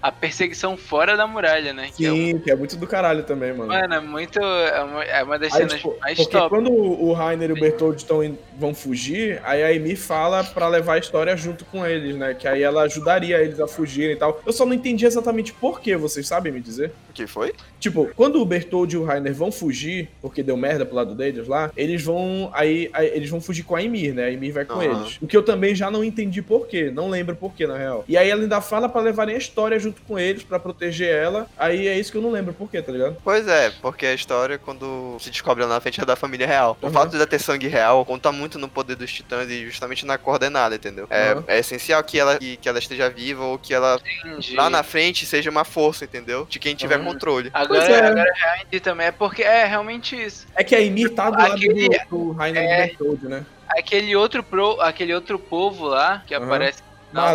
a 0.00 0.10
perseguição 0.12 0.76
fora 0.76 1.16
da 1.16 1.26
muralha, 1.26 1.72
né? 1.72 1.90
Que 1.96 2.06
é, 2.06 2.12
um- 2.12 2.16
Sim, 2.16 2.38
que 2.38 2.50
é 2.50 2.56
muito 2.56 2.76
do 2.76 2.86
caralho 2.86 3.22
também, 3.24 3.52
mano. 3.52 3.68
mano, 3.72 3.94
é 3.94 4.00
muito. 4.00 4.38
É 4.40 4.82
uma, 4.82 5.04
é 5.04 5.22
uma 5.22 5.38
das 5.38 5.52
Aí, 5.52 5.58
cenas 5.58 5.74
tipo, 5.74 5.96
mais 6.00 6.16
porque 6.16 6.36
top. 6.36 6.48
quando 6.48 6.72
o 6.72 7.12
Rainer 7.12 7.50
e 7.50 7.52
o 7.52 7.60
Bertold 7.60 8.04
tão 8.04 8.22
in- 8.22 8.36
vão 8.58 8.74
fugir, 8.74 9.40
aí 9.44 9.62
a 9.62 9.68
Amy 9.68 9.94
fala 9.96 10.42
pra 10.44 10.68
levar 10.68 10.94
a 10.94 10.98
história 10.98 11.36
junto 11.36 11.64
com 11.64 11.86
eles, 11.86 12.16
né? 12.16 12.34
Que 12.34 12.46
aí 12.48 12.62
ela 12.62 12.82
ajudaria 12.82 13.38
eles 13.40 13.60
a 13.60 13.66
fugirem 13.68 14.12
e 14.12 14.16
tal. 14.16 14.40
Eu 14.44 14.52
só 14.52 14.64
não 14.66 14.72
entendi 14.74 15.06
exatamente 15.06 15.52
por 15.52 15.80
que, 15.80 15.96
vocês 15.96 16.26
sabem 16.26 16.52
me 16.52 16.60
dizer? 16.60 16.92
O 17.10 17.12
que 17.12 17.26
foi? 17.26 17.52
Tipo, 17.80 18.10
quando 18.16 18.40
o 18.40 18.44
Bertold 18.44 18.94
e 18.94 18.98
o 18.98 19.04
Rainer 19.04 19.32
vão 19.34 19.50
fugir, 19.52 20.08
porque 20.20 20.42
deu 20.42 20.56
merda 20.56 20.84
pro 20.84 20.96
lado 20.96 21.14
deles 21.14 21.46
lá, 21.46 21.70
eles 21.76 22.02
vão. 22.02 22.50
Aí, 22.52 22.90
aí 22.92 23.06
eles 23.14 23.30
vão 23.30 23.40
fugir 23.40 23.62
com 23.62 23.76
a 23.76 23.82
Emir, 23.82 24.14
né? 24.14 24.24
A 24.24 24.30
Emir 24.32 24.52
vai 24.52 24.64
com 24.64 24.74
Aham. 24.74 24.84
eles. 24.84 25.18
O 25.20 25.26
que 25.26 25.36
eu 25.36 25.42
também 25.42 25.74
já 25.74 25.90
não 25.90 26.02
entendi 26.02 26.42
por 26.42 26.66
quê. 26.66 26.90
Não 26.92 27.08
lembro 27.08 27.36
por 27.36 27.52
quê, 27.54 27.66
na 27.66 27.76
real. 27.76 28.04
E 28.08 28.16
aí 28.16 28.28
ela 28.30 28.42
ainda 28.42 28.60
fala 28.60 28.88
pra 28.88 29.00
levarem 29.00 29.34
a 29.34 29.38
história 29.38 29.78
junto 29.78 29.87
junto 29.88 30.02
com 30.02 30.18
eles 30.18 30.42
pra 30.42 30.58
proteger 30.58 31.14
ela. 31.14 31.46
Aí 31.56 31.88
é 31.88 31.98
isso 31.98 32.12
que 32.12 32.18
eu 32.18 32.22
não 32.22 32.30
lembro 32.30 32.52
por 32.52 32.70
quê, 32.70 32.80
tá 32.82 32.92
ligado? 32.92 33.16
Pois 33.24 33.46
é, 33.48 33.70
porque 33.82 34.06
a 34.06 34.14
história, 34.14 34.58
quando 34.58 35.16
se 35.18 35.30
descobre 35.30 35.64
lá 35.64 35.70
na 35.74 35.80
frente, 35.80 36.00
é 36.00 36.04
da 36.04 36.16
família 36.16 36.46
real. 36.46 36.76
O 36.80 36.86
Uhum. 36.86 36.92
fato 36.92 37.10
de 37.10 37.16
ela 37.16 37.26
ter 37.26 37.38
sangue 37.38 37.66
real 37.68 38.04
conta 38.04 38.30
muito 38.30 38.58
no 38.58 38.68
poder 38.68 38.96
dos 38.96 39.12
titãs 39.12 39.48
e 39.50 39.64
justamente 39.64 40.04
na 40.06 40.18
coordenada, 40.18 40.74
entendeu? 40.74 41.06
É, 41.10 41.34
Uhum. 41.34 41.44
é 41.46 41.58
essencial 41.58 42.02
que 42.04 42.18
ela, 42.18 42.38
que, 42.38 42.56
que 42.56 42.68
ela 42.68 42.78
esteja 42.78 43.08
viva 43.08 43.44
ou 43.44 43.58
que 43.58 43.72
ela 43.72 43.98
Entendi. 44.24 44.54
lá 44.54 44.68
na 44.70 44.82
frente 44.82 45.24
seja 45.26 45.50
uma 45.50 45.64
força, 45.64 46.04
entendeu? 46.04 46.46
De 46.48 46.58
quem 46.58 46.74
tiver 46.74 46.98
Uhum. 46.98 47.06
controle. 47.06 47.50
Agora, 47.54 47.80
Pois 47.80 47.90
é. 47.90 48.06
agora 48.06 48.32
entendi 48.60 48.80
também. 48.80 49.06
É 49.06 49.12
porque 49.12 49.42
é 49.42 49.64
realmente 49.64 50.14
isso. 50.20 50.46
É 50.54 50.62
que 50.62 50.74
a 50.74 50.80
Emir 50.80 51.10
tá 51.14 51.30
do 51.30 51.38
lado 51.38 51.54
Aquele- 51.54 51.88
do, 51.88 52.08
do 52.10 52.32
Rainer 52.32 52.62
é. 52.62 52.92
Né? 53.22 53.44
Aquele 53.68 54.14
outro, 54.16 54.42
pro, 54.42 54.80
aquele 54.80 55.14
outro 55.14 55.38
povo 55.38 55.86
lá, 55.86 56.22
que 56.26 56.34
aparece 56.34 56.82
da 57.12 57.32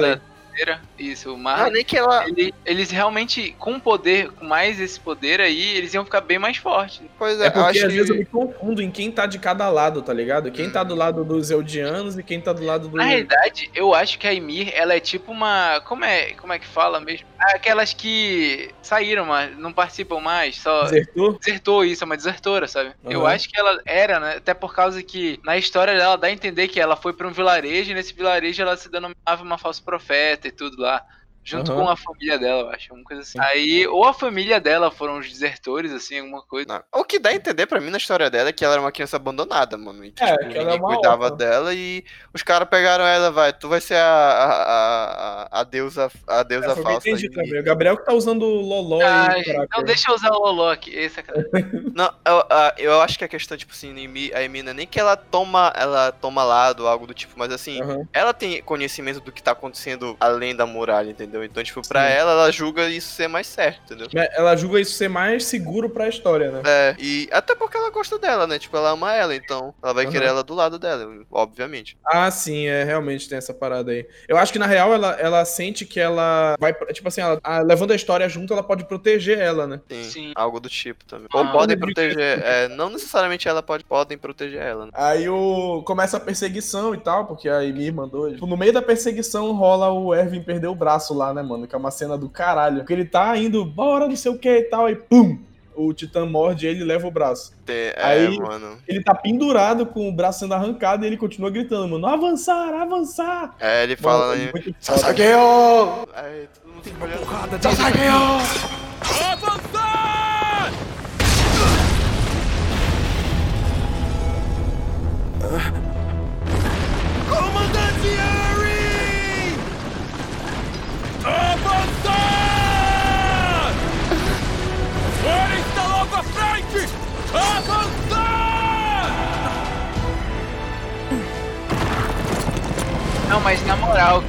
isso, 0.97 1.31
o 1.31 1.35
Ah, 1.35 1.37
Marley. 1.37 1.73
nem 1.73 1.83
que 1.85 1.97
ela. 1.97 2.27
ele- 2.27 2.53
eles 2.65 2.91
realmente, 2.91 3.55
com 3.59 3.79
poder, 3.79 4.31
com 4.31 4.45
mais 4.45 4.79
esse 4.79 4.99
poder 4.99 5.41
aí, 5.41 5.75
eles 5.77 5.93
iam 5.93 6.05
ficar 6.05 6.21
bem 6.21 6.37
mais 6.39 6.57
fortes. 6.57 7.01
Pois 7.17 7.39
é, 7.39 7.45
É 7.47 7.49
porque 7.49 7.59
eu 7.59 7.63
às 7.65 7.69
acho 7.77 7.87
vezes 7.87 8.09
eu 8.09 8.15
que. 8.15 8.19
me 8.19 8.25
confundo 8.25 8.81
em 8.81 8.91
quem 8.91 9.11
tá 9.11 9.25
de 9.25 9.39
cada 9.39 9.69
lado, 9.69 10.01
tá 10.01 10.13
ligado? 10.13 10.51
Quem 10.51 10.69
tá 10.69 10.83
do 10.83 10.95
lado 10.95 11.23
dos 11.23 11.49
Eldianos 11.51 12.17
e 12.17 12.23
quem 12.23 12.39
tá 12.41 12.53
do 12.53 12.63
lado 12.63 12.87
do. 12.87 12.97
Na 12.97 13.03
realidade, 13.03 13.69
eu 13.73 13.93
acho 13.93 14.17
que 14.19 14.27
a 14.27 14.33
Emir, 14.33 14.71
ela 14.75 14.93
é 14.93 14.99
tipo 14.99 15.31
uma. 15.31 15.81
Como 15.85 16.05
é, 16.05 16.31
como 16.33 16.53
é 16.53 16.59
que 16.59 16.67
fala 16.67 16.99
mesmo? 16.99 17.27
Aquelas 17.39 17.93
que 17.93 18.69
saíram, 18.81 19.25
mas 19.25 19.57
não 19.57 19.73
participam 19.73 20.19
mais, 20.19 20.57
só. 20.61 20.83
Desertor? 20.83 21.37
Desertou 21.39 21.83
isso, 21.85 22.03
é 22.03 22.05
uma 22.05 22.15
desertora, 22.17 22.67
sabe? 22.67 22.91
Eu 23.03 23.25
Aham. 23.25 23.35
acho 23.35 23.49
que 23.49 23.59
ela 23.59 23.79
era, 23.85 24.19
né? 24.19 24.35
Até 24.37 24.53
por 24.53 24.73
causa 24.73 25.03
que 25.03 25.39
na 25.43 25.57
história 25.57 25.93
dela 25.97 26.17
dá 26.17 26.27
a 26.27 26.31
entender 26.31 26.67
que 26.69 26.79
ela 26.79 26.95
foi 26.95 27.11
pra 27.13 27.27
um 27.27 27.31
vilarejo 27.31 27.91
e 27.91 27.93
nesse 27.93 28.13
vilarejo 28.13 28.61
ela 28.61 28.77
se 28.77 28.89
denominava 28.89 29.43
uma 29.43 29.57
falsa 29.57 29.81
profeta 29.83 30.42
e 30.47 30.51
tudo 30.51 30.81
lá. 30.81 31.05
Junto 31.45 31.71
Aham. 31.73 31.81
com 31.83 31.89
a 31.89 31.97
família 31.97 32.39
dela, 32.39 32.61
eu 32.61 32.69
acho. 32.69 32.93
Uma 32.93 33.03
coisa 33.03 33.21
assim. 33.21 33.37
Aí, 33.39 33.85
ou 33.87 34.05
a 34.05 34.13
família 34.13 34.61
dela 34.61 34.89
foram 34.89 35.17
os 35.19 35.29
desertores, 35.29 35.91
assim, 35.91 36.19
alguma 36.19 36.41
coisa. 36.41 36.67
Não. 36.67 37.01
O 37.01 37.03
que 37.03 37.19
dá 37.19 37.29
a 37.31 37.33
entender 37.35 37.65
pra 37.65 37.81
mim 37.81 37.89
na 37.89 37.97
história 37.97 38.29
dela 38.29 38.49
é 38.49 38.53
que 38.53 38.63
ela 38.63 38.75
era 38.75 38.81
uma 38.81 38.91
criança 38.91 39.17
abandonada, 39.17 39.77
mano. 39.77 40.05
E 40.05 40.11
que, 40.11 40.23
É, 40.23 40.27
tipo, 40.37 40.49
que 40.49 40.57
é 40.57 40.63
ninguém 40.63 40.79
cuidava 40.79 41.25
órfã. 41.25 41.35
dela 41.37 41.73
e 41.73 42.03
os 42.33 42.41
caras 42.43 42.69
pegaram 42.69 43.03
ela, 43.05 43.29
vai, 43.31 43.51
tu 43.51 43.67
vai 43.67 43.81
ser 43.81 43.95
a, 43.95 44.05
a, 44.05 45.43
a, 45.53 45.59
a 45.61 45.63
deusa, 45.63 46.09
a 46.27 46.43
deusa 46.43 46.71
É, 46.71 46.75
falsa. 46.75 47.09
entendi 47.09 47.27
aí. 47.27 47.31
também. 47.33 47.59
O 47.59 47.63
Gabriel 47.63 47.97
que 47.97 48.05
tá 48.05 48.13
usando 48.13 48.43
o 48.43 48.61
Loló 48.61 49.01
Ah, 49.03 49.37
e 49.37 49.41
então 49.63 49.83
deixa 49.83 50.09
eu 50.11 50.15
usar 50.15 50.29
o 50.31 50.39
Lolo 50.39 50.69
aqui. 50.69 50.95
Esse 50.95 51.19
é 51.19 51.23
cara. 51.23 51.43
Não, 51.93 52.11
eu, 52.25 52.45
eu 52.77 53.01
acho 53.01 53.17
que 53.17 53.23
a 53.25 53.27
questão, 53.27 53.57
tipo 53.57 53.71
assim, 53.73 53.93
a 54.33 54.41
Emi 54.43 54.63
não 54.63 54.71
é 54.71 54.73
nem 54.73 54.87
que 54.87 54.99
ela 54.99 55.15
toma, 55.15 55.71
ela 55.75 56.11
toma 56.11 56.43
lado, 56.43 56.87
algo 56.87 57.05
do 57.05 57.13
tipo, 57.13 57.33
mas 57.37 57.51
assim, 57.51 57.81
Aham. 57.81 58.07
ela 58.13 58.33
tem 58.33 58.61
conhecimento 58.63 59.19
do 59.19 59.31
que 59.31 59.43
tá 59.43 59.51
acontecendo 59.51 60.15
além 60.19 60.55
da 60.55 60.65
muralha, 60.65 61.09
entendeu? 61.11 61.32
Então, 61.41 61.63
tipo, 61.63 61.81
pra 61.87 62.01
Sim. 62.07 62.13
ela, 62.13 62.31
ela 62.31 62.51
julga 62.51 62.89
isso 62.89 63.13
ser 63.13 63.29
mais 63.29 63.47
certo, 63.47 63.93
entendeu? 63.93 64.07
Mas 64.13 64.27
Ela 64.33 64.55
julga 64.57 64.79
isso 64.81 64.93
ser 64.93 65.07
mais 65.07 65.45
seguro 65.45 65.89
pra 65.89 66.09
história, 66.09 66.51
né? 66.51 66.61
É, 66.65 66.95
e 66.99 67.29
até 67.31 67.55
porque 67.55 67.77
ela 67.77 67.89
gosta 67.91 68.19
dela, 68.19 68.45
né? 68.45 68.59
Tipo, 68.59 68.75
ela 68.77 68.89
ama 68.91 69.13
ela, 69.15 69.33
então 69.35 69.73
ela 69.81 69.93
vai 69.93 70.03
Aham. 70.03 70.11
querer 70.11 70.25
ela 70.25 70.43
do 70.43 70.53
lado 70.53 70.77
dela, 70.77 71.07
obviamente. 71.31 71.95
Ah, 72.05 72.29
sim, 72.29 72.67
é, 72.67 72.83
realmente 72.83 73.29
tem 73.29 73.37
essa 73.37 73.53
parada 73.53 73.91
aí. 73.91 74.05
Eu 74.27 74.37
acho 74.37 74.51
que 74.51 74.59
na 74.59 74.65
real 74.67 74.93
ela, 74.93 75.11
ela 75.19 75.45
sente 75.45 75.85
que 75.85 75.99
ela 75.99 76.55
vai, 76.59 76.73
tipo 76.91 77.07
assim, 77.07 77.21
ela, 77.21 77.39
a- 77.43 77.59
levando 77.61 77.91
a 77.91 77.95
história 77.95 78.27
junto, 78.27 78.51
ela 78.51 78.63
pode 78.63 78.85
proteger 78.87 79.39
ela, 79.39 79.65
né? 79.67 79.79
Sim, 79.89 80.03
Sim. 80.09 80.31
algo 80.35 80.59
do 80.59 80.69
tipo 80.69 81.05
também. 81.05 81.27
Ah, 81.33 81.37
Ou 81.39 81.51
podem 81.51 81.77
proteger, 81.77 82.19
é, 82.43 82.67
não 82.67 82.89
necessariamente 82.89 83.47
ela 83.47 83.61
pode, 83.63 83.83
podem 83.83 84.17
proteger 84.17 84.61
ela, 84.61 84.85
né? 84.85 84.91
Aí 84.93 85.29
o, 85.29 85.83
começa 85.85 86.17
a 86.17 86.19
perseguição 86.19 86.93
e 86.93 86.97
tal, 86.97 87.25
porque 87.25 87.47
a 87.49 87.63
Emir 87.63 87.93
mandou. 87.93 88.31
Tipo, 88.31 88.45
no 88.47 88.57
meio 88.57 88.73
da 88.73 88.81
perseguição 88.81 89.51
rola 89.53 89.91
o 89.91 90.13
Erwin 90.13 90.41
perder 90.43 90.67
o 90.67 90.75
braço 90.75 91.13
lá, 91.13 91.22
né, 91.31 91.43
mano? 91.43 91.67
Que 91.67 91.75
é 91.75 91.77
uma 91.77 91.91
cena 91.91 92.17
do 92.17 92.27
caralho. 92.27 92.77
Porque 92.79 92.93
ele 92.93 93.05
tá 93.05 93.37
indo, 93.37 93.63
bora, 93.63 94.07
não 94.07 94.15
sei 94.15 94.31
o 94.31 94.39
que 94.39 94.49
e 94.49 94.63
tal, 94.63 94.87
aí 94.87 94.95
pum! 94.95 95.37
O 95.75 95.91
Titã 95.91 96.23
morde 96.25 96.67
ele 96.67 96.81
e 96.81 96.83
leva 96.83 97.07
o 97.07 97.11
braço. 97.11 97.51
É, 97.67 97.95
Aí- 97.97 98.37
mano. 98.37 98.77
Ele 98.87 99.03
tá 99.03 99.15
pendurado 99.15 99.85
com 99.87 100.07
o 100.07 100.11
braço 100.11 100.39
sendo 100.39 100.53
arrancado 100.53 101.03
e 101.03 101.07
ele 101.07 101.17
continua 101.17 101.49
gritando, 101.49 101.87
mano, 101.87 102.05
avançar, 102.05 102.73
avançar! 102.73 103.55
É, 103.59 103.83
ele 103.83 103.95
fala 103.95 104.27
Mano, 104.27 104.33
aí. 104.41 104.51
muito 104.51 104.65
foda. 104.65 104.77
Sasageyo! 104.79 106.07
Aí 106.13 106.47
todo 106.53 106.71
mundo 106.73 106.83
fica 106.83 107.03
olhando. 107.05 107.61
Sasageyo! 107.61 108.13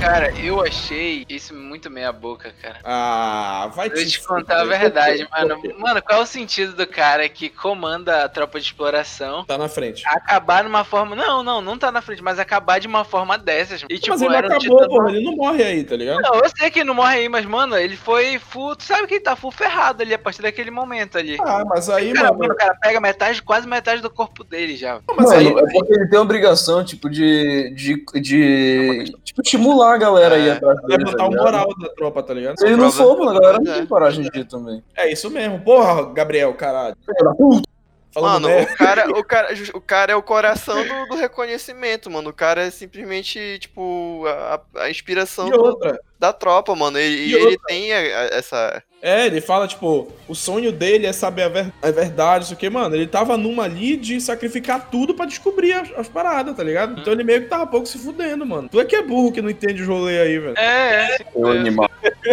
Cara, 0.04 0.32
eu 0.38 0.60
achei 0.62 1.24
isso 1.28 1.54
muito 1.54 1.90
meia 1.90 2.12
boca, 2.12 2.52
cara. 2.60 2.76
Ah, 2.84 3.70
vai 3.74 3.88
Eu 3.88 3.94
vou 3.94 4.04
te 4.04 4.20
contar 4.22 4.60
a 4.60 4.64
verdade, 4.64 5.26
mano. 5.30 5.60
Mano, 5.78 6.02
qual 6.02 6.20
é 6.20 6.22
o 6.22 6.26
sentido 6.26 6.74
do 6.74 6.86
cara 6.86 7.28
que 7.28 7.48
comanda 7.48 8.24
a 8.24 8.28
tropa 8.28 8.58
de 8.60 8.66
exploração 8.66 9.44
Tá 9.44 9.56
na 9.56 9.68
frente. 9.68 10.02
acabar 10.06 10.64
numa 10.64 10.84
forma. 10.84 11.16
Não, 11.16 11.42
não, 11.42 11.60
não 11.60 11.78
tá 11.78 11.90
na 11.90 12.02
frente, 12.02 12.22
mas 12.22 12.38
acabar 12.38 12.78
de 12.78 12.86
uma 12.86 13.04
forma 13.04 13.38
dessas. 13.38 13.82
E 13.88 13.98
tipo, 13.98 14.10
Mas 14.10 14.22
ele 14.22 14.36
era 14.36 14.48
um 14.48 14.50
acabou, 14.56 14.76
titã- 14.78 14.88
porra, 14.88 15.10
ele 15.10 15.24
não 15.24 15.36
morre 15.36 15.62
aí, 15.62 15.84
tá 15.84 15.96
ligado? 15.96 16.20
Não, 16.20 16.34
eu 16.34 16.50
sei 16.56 16.70
que 16.70 16.80
ele 16.80 16.86
não 16.88 16.94
morre 16.94 17.18
aí, 17.18 17.28
mas, 17.28 17.44
mano, 17.46 17.76
ele 17.76 17.96
foi 17.96 18.38
full. 18.38 18.76
Tu 18.76 18.84
sabe 18.84 19.06
que 19.06 19.14
ele 19.14 19.20
tá 19.24 19.34
full 19.36 19.50
ferrado 19.50 20.02
ali 20.02 20.12
a 20.14 20.18
partir 20.18 20.42
daquele 20.42 20.70
momento 20.70 21.16
ali. 21.18 21.36
Ah, 21.40 21.64
mas 21.66 21.88
aí, 21.88 22.12
Cara, 22.12 22.32
mano. 22.32 22.52
o 22.52 22.56
cara 22.56 22.74
pega 22.74 23.00
metade, 23.00 23.42
quase 23.42 23.66
metade 23.66 24.02
do 24.02 24.10
corpo 24.10 24.44
dele 24.44 24.76
já. 24.76 25.00
Mas 25.16 25.30
aí, 25.32 25.44
Mano, 25.52 25.66
é 25.66 25.72
porque 25.72 25.92
ele 25.92 26.08
tem 26.08 26.18
a 26.18 26.22
obrigação, 26.22 26.84
tipo, 26.84 27.08
de. 27.08 27.70
de, 27.70 28.04
de 28.20 29.04
tipo, 29.24 29.40
estimular 29.42 29.93
a 29.94 29.98
galera 29.98 30.34
aí 30.36 30.48
É, 30.48 30.52
atrás 30.52 30.80
dele. 30.82 30.98
levantar 31.04 31.16
tá 31.18 31.26
o 31.28 31.30
moral 31.32 31.68
da 31.78 31.88
tropa, 31.90 32.22
tá 32.22 32.34
ligado? 32.34 32.56
Ele 32.62 32.76
não 32.76 32.90
mano, 33.16 33.30
a 33.30 33.40
galera 33.40 33.58
não 33.62 33.72
tem 33.74 33.86
coragem 33.86 34.28
de 34.28 34.38
ir 34.40 34.44
também. 34.44 34.82
É 34.96 35.10
isso 35.10 35.30
mesmo. 35.30 35.60
Porra, 35.60 36.12
Gabriel, 36.12 36.52
caralho. 36.54 36.96
Puta. 37.36 37.68
Falando 38.12 38.48
Mano, 38.48 38.62
o 38.62 38.76
cara, 38.76 39.10
o, 39.10 39.24
cara, 39.24 39.48
o 39.74 39.80
cara 39.80 40.12
é 40.12 40.14
o 40.14 40.22
coração 40.22 40.76
do, 40.86 41.06
do 41.08 41.14
reconhecimento, 41.16 42.08
mano. 42.08 42.30
O 42.30 42.32
cara 42.32 42.62
é 42.62 42.70
simplesmente, 42.70 43.58
tipo, 43.58 44.24
a, 44.28 44.60
a 44.84 44.88
inspiração 44.90 45.50
do- 45.50 45.76
da 46.16 46.32
tropa, 46.32 46.76
mano. 46.76 46.96
E, 46.96 47.02
e 47.02 47.30
E 47.30 47.34
ele 47.34 47.44
outra. 47.46 47.58
tem 47.66 47.92
a- 47.92 47.96
a- 47.98 48.24
essa. 48.36 48.82
É, 49.06 49.26
ele 49.26 49.42
fala, 49.42 49.68
tipo, 49.68 50.08
o 50.26 50.34
sonho 50.34 50.72
dele 50.72 51.04
é 51.06 51.12
saber 51.12 51.42
a, 51.42 51.48
ver- 51.50 51.72
a 51.82 51.90
verdade, 51.90 52.46
isso 52.46 52.56
que, 52.56 52.70
mano. 52.70 52.96
Ele 52.96 53.06
tava 53.06 53.36
numa 53.36 53.64
ali 53.64 53.98
de 53.98 54.18
sacrificar 54.18 54.88
tudo 54.90 55.12
pra 55.12 55.26
descobrir 55.26 55.74
as, 55.74 55.90
as 55.94 56.08
paradas, 56.08 56.56
tá 56.56 56.62
ligado? 56.64 56.98
Então 56.98 57.12
ele 57.12 57.22
meio 57.22 57.42
que 57.42 57.48
tava 57.48 57.66
pouco 57.66 57.86
se 57.86 57.98
fudendo, 57.98 58.46
mano. 58.46 58.66
Tu 58.70 58.80
é 58.80 58.84
que 58.86 58.96
é 58.96 59.02
burro 59.02 59.30
que 59.30 59.42
não 59.42 59.50
entende 59.50 59.82
os 59.82 59.88
rolê 59.88 60.18
aí, 60.22 60.38
velho. 60.38 60.56
É, 60.56 61.16
é. 61.16 61.18
Ô, 61.34 61.46
animal. 61.48 61.90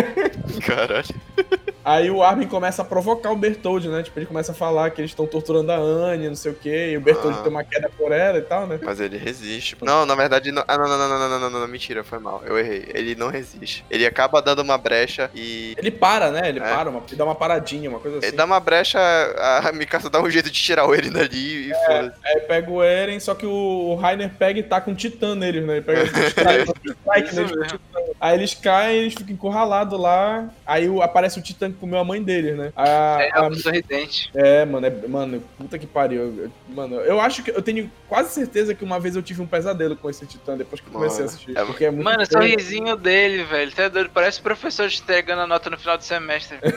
Caralho. 0.66 1.06
Aí 1.84 2.12
o 2.12 2.22
Armin 2.22 2.48
começa 2.48 2.82
a 2.82 2.86
provocar 2.86 3.32
o 3.32 3.36
Bertold, 3.36 3.88
né? 3.89 4.04
Tipo, 4.04 4.20
ele 4.20 4.26
começa 4.26 4.52
a 4.52 4.56
falar 4.56 4.91
que 4.91 5.02
eles 5.02 5.12
estão 5.12 5.26
torturando 5.26 5.72
a 5.72 5.78
Anne, 5.78 6.28
não 6.28 6.36
sei 6.36 6.52
o 6.52 6.56
quê, 6.56 6.91
e 6.91 6.98
o 6.98 7.02
Bertold 7.02 7.38
ah. 7.39 7.41
tem 7.41 7.52
uma 7.52 7.63
queda 7.63 7.89
por 7.98 8.12
ela 8.12 8.38
e 8.38 8.41
tal, 8.41 8.67
né? 8.67 8.80
Mas 8.82 9.00
ele 9.00 9.17
resiste. 9.17 9.76
Não, 9.82 10.06
na 10.06 10.15
verdade, 10.15 10.52
não. 10.52 10.63
Ah, 10.67 10.78
não, 10.78 10.88
não, 10.88 10.98
não, 10.98 11.10
não, 11.10 11.30
não, 11.30 11.50
não, 11.50 11.60
não, 11.60 11.67
mentira, 11.67 12.04
foi 12.04 12.20
mal. 12.20 12.44
Eu 12.46 12.58
errei. 12.58 12.86
Ele 12.94 13.15
não 13.15 13.30
resiste. 13.30 13.84
Ele 13.89 14.06
acaba 14.06 14.41
dando 14.41 14.62
uma 14.62 14.78
brecha 14.78 15.32
e. 15.34 15.74
Ele 15.78 15.91
para, 15.91 16.30
né? 16.30 16.50
Ele 16.50 16.60
é. 16.60 16.62
para, 16.62 16.89
uma... 16.89 17.02
ele 17.08 17.15
dá 17.15 17.26
uma 17.26 17.36
paradinha, 17.36 17.89
uma 17.89 18.00
coisa 18.00 18.17
assim. 18.17 18.28
Ele 18.28 18.38
dá 18.38 18.46
uma 18.46 18.60
brecha, 18.60 19.00
a 19.63 19.72
Mikasa 19.72 20.10
dá 20.10 20.22
um 20.22 20.30
jeito 20.30 20.52
de 20.52 20.62
tirar 20.62 20.86
o 20.86 20.94
Eren 20.94 21.12
dali 21.12 21.67
e 21.67 21.72
é. 21.74 22.12
Aí 22.26 22.39
pega 22.41 22.70
o 22.70 22.84
Eren, 22.84 23.20
só 23.20 23.34
que 23.34 23.46
o 23.46 23.96
Rainer 23.96 24.30
pega 24.38 24.60
e 24.60 24.63
tá 24.63 24.80
com 24.80 24.91
um 24.91 24.96
titã 24.96 25.34
neles, 25.34 25.65
né? 25.65 25.78
Ele 25.78 25.82
pega 25.82 26.02
um 26.06 26.24
é 26.24 26.28
strike. 26.28 27.36
Né? 27.36 27.80
Aí 28.20 28.36
eles 28.36 28.54
caem, 28.54 29.00
eles 29.00 29.13
ficam 29.13 29.34
encurralados 29.34 30.00
lá, 30.00 30.50
aí 30.65 30.88
aparece 31.02 31.39
o 31.39 31.41
titã 31.41 31.71
que 31.72 31.80
comeu 31.80 32.00
a 32.00 32.04
mãe 32.04 32.22
deles, 32.22 32.58
né? 32.58 32.74
A, 32.76 33.18
É, 33.22 33.30
a- 33.34 33.48
o 33.48 33.56
sorridente. 33.56 34.30
é, 34.36 34.66
mano, 34.66 34.86
é, 34.88 35.08
mano, 35.08 35.44
puta 35.58 35.78
que 35.80 35.88
pariu. 35.88 36.22
Eu- 36.38 36.52
Mano, 36.70 36.96
eu 37.02 37.20
acho 37.20 37.44
que 37.44 37.52
eu 37.52 37.62
tenho 37.62 37.92
quase 38.08 38.34
certeza 38.34 38.74
que 38.74 38.84
uma 38.84 39.00
vez 39.00 39.16
eu 39.16 39.22
tive 39.22 39.42
um 39.42 39.48
pesadelo 39.48 39.96
com 39.96 40.10
esse 40.10 40.26
titã 40.26 40.56
depois 40.56 40.80
que 40.80 40.88
eu 40.88 40.94
comecei 40.94 41.18
a 41.18 41.26
Mano, 41.26 41.30
assistir. 41.30 41.58
é- 41.58 41.66
Porque 41.66 41.86
é 41.86 41.92
muito 41.92 42.04
Mano, 42.06 42.20
o 42.20 42.24
estranho. 42.24 42.50
sorrisinho 42.50 42.96
dele, 42.96 43.44
velho. 43.44 43.72
Tá 43.72 43.88
doido. 43.90 44.10
Parece 44.14 44.40
o 44.40 44.44
professor 44.44 44.90
te 44.90 45.02
entregando 45.02 45.42
a 45.42 45.48
nota 45.48 45.70
no 45.70 45.78
final 45.78 45.98
do 45.98 46.04
semestre. 46.04 46.58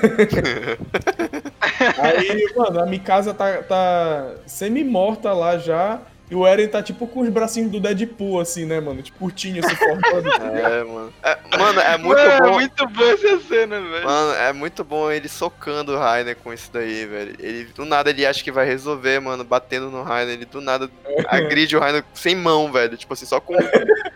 Aí, 1.98 2.52
mano, 2.56 2.80
a 2.80 2.86
Mikasa 2.86 3.34
tá, 3.34 3.62
tá 3.62 4.34
semi-morta 4.46 5.32
lá 5.32 5.58
já. 5.58 6.00
E 6.30 6.34
o 6.34 6.46
Eren 6.46 6.68
tá 6.68 6.82
tipo 6.82 7.06
com 7.06 7.20
os 7.20 7.28
bracinhos 7.28 7.70
do 7.70 7.78
Deadpool, 7.78 8.40
assim, 8.40 8.64
né, 8.64 8.80
mano? 8.80 9.02
Tipo, 9.02 9.18
curtinho 9.18 9.62
se 9.62 9.76
formando. 9.76 10.24
É, 10.54 10.84
mano. 10.84 11.12
É, 11.22 11.58
mano, 11.58 11.80
é 11.80 11.98
muito 11.98 12.18
Mano, 12.18 12.40
bom. 12.40 12.46
É 12.46 12.52
muito 12.52 12.88
boa 12.88 13.10
essa 13.12 13.40
cena, 13.40 13.80
velho. 13.80 14.04
Mano, 14.04 14.32
é 14.34 14.52
muito 14.52 14.84
bom 14.84 15.10
ele 15.10 15.28
socando 15.28 15.92
o 15.92 15.98
Rainer 15.98 16.36
com 16.36 16.52
isso 16.52 16.70
daí, 16.72 17.04
velho. 17.06 17.36
Ele, 17.38 17.64
do 17.64 17.84
nada, 17.84 18.10
ele 18.10 18.24
acha 18.24 18.42
que 18.42 18.50
vai 18.50 18.64
resolver, 18.64 19.20
mano, 19.20 19.44
batendo 19.44 19.90
no 19.90 20.02
Rainer. 20.02 20.34
Ele, 20.34 20.44
do 20.44 20.60
nada, 20.60 20.90
agride 21.28 21.76
o 21.76 21.80
Rainer 21.80 22.04
sem 22.14 22.34
mão, 22.34 22.72
velho. 22.72 22.96
Tipo 22.96 23.12
assim, 23.12 23.26
só 23.26 23.40
com, 23.40 23.54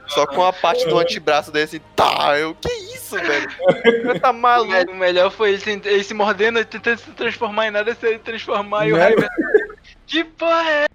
só 0.07 0.27
com 0.27 0.42
a 0.44 0.53
parte 0.53 0.87
do 0.87 0.97
antebraço 0.99 1.51
dele, 1.53 1.64
assim, 1.64 1.81
tá, 1.94 2.38
eu, 2.38 2.55
que 2.55 2.73
isso, 2.94 3.16
velho? 3.16 4.21
Tá 4.21 4.33
maluco. 4.33 4.90
o 4.90 4.97
melhor 4.97 5.31
foi 5.31 5.53
ele, 5.53 5.83
ele 5.85 6.05
se 6.05 6.14
mordendo, 6.14 6.64
tentando 6.64 6.99
se 6.99 7.11
transformar 7.11 7.68
em 7.68 7.71
nada, 7.71 7.94
se 7.94 8.07
ele 8.07 8.18
transformar 8.18 8.87
e 8.87 8.92
o 8.92 8.97
Né? 8.97 9.03
Raiva. 9.03 9.29
Que 10.07 10.25
porra 10.25 10.71
é 10.71 10.88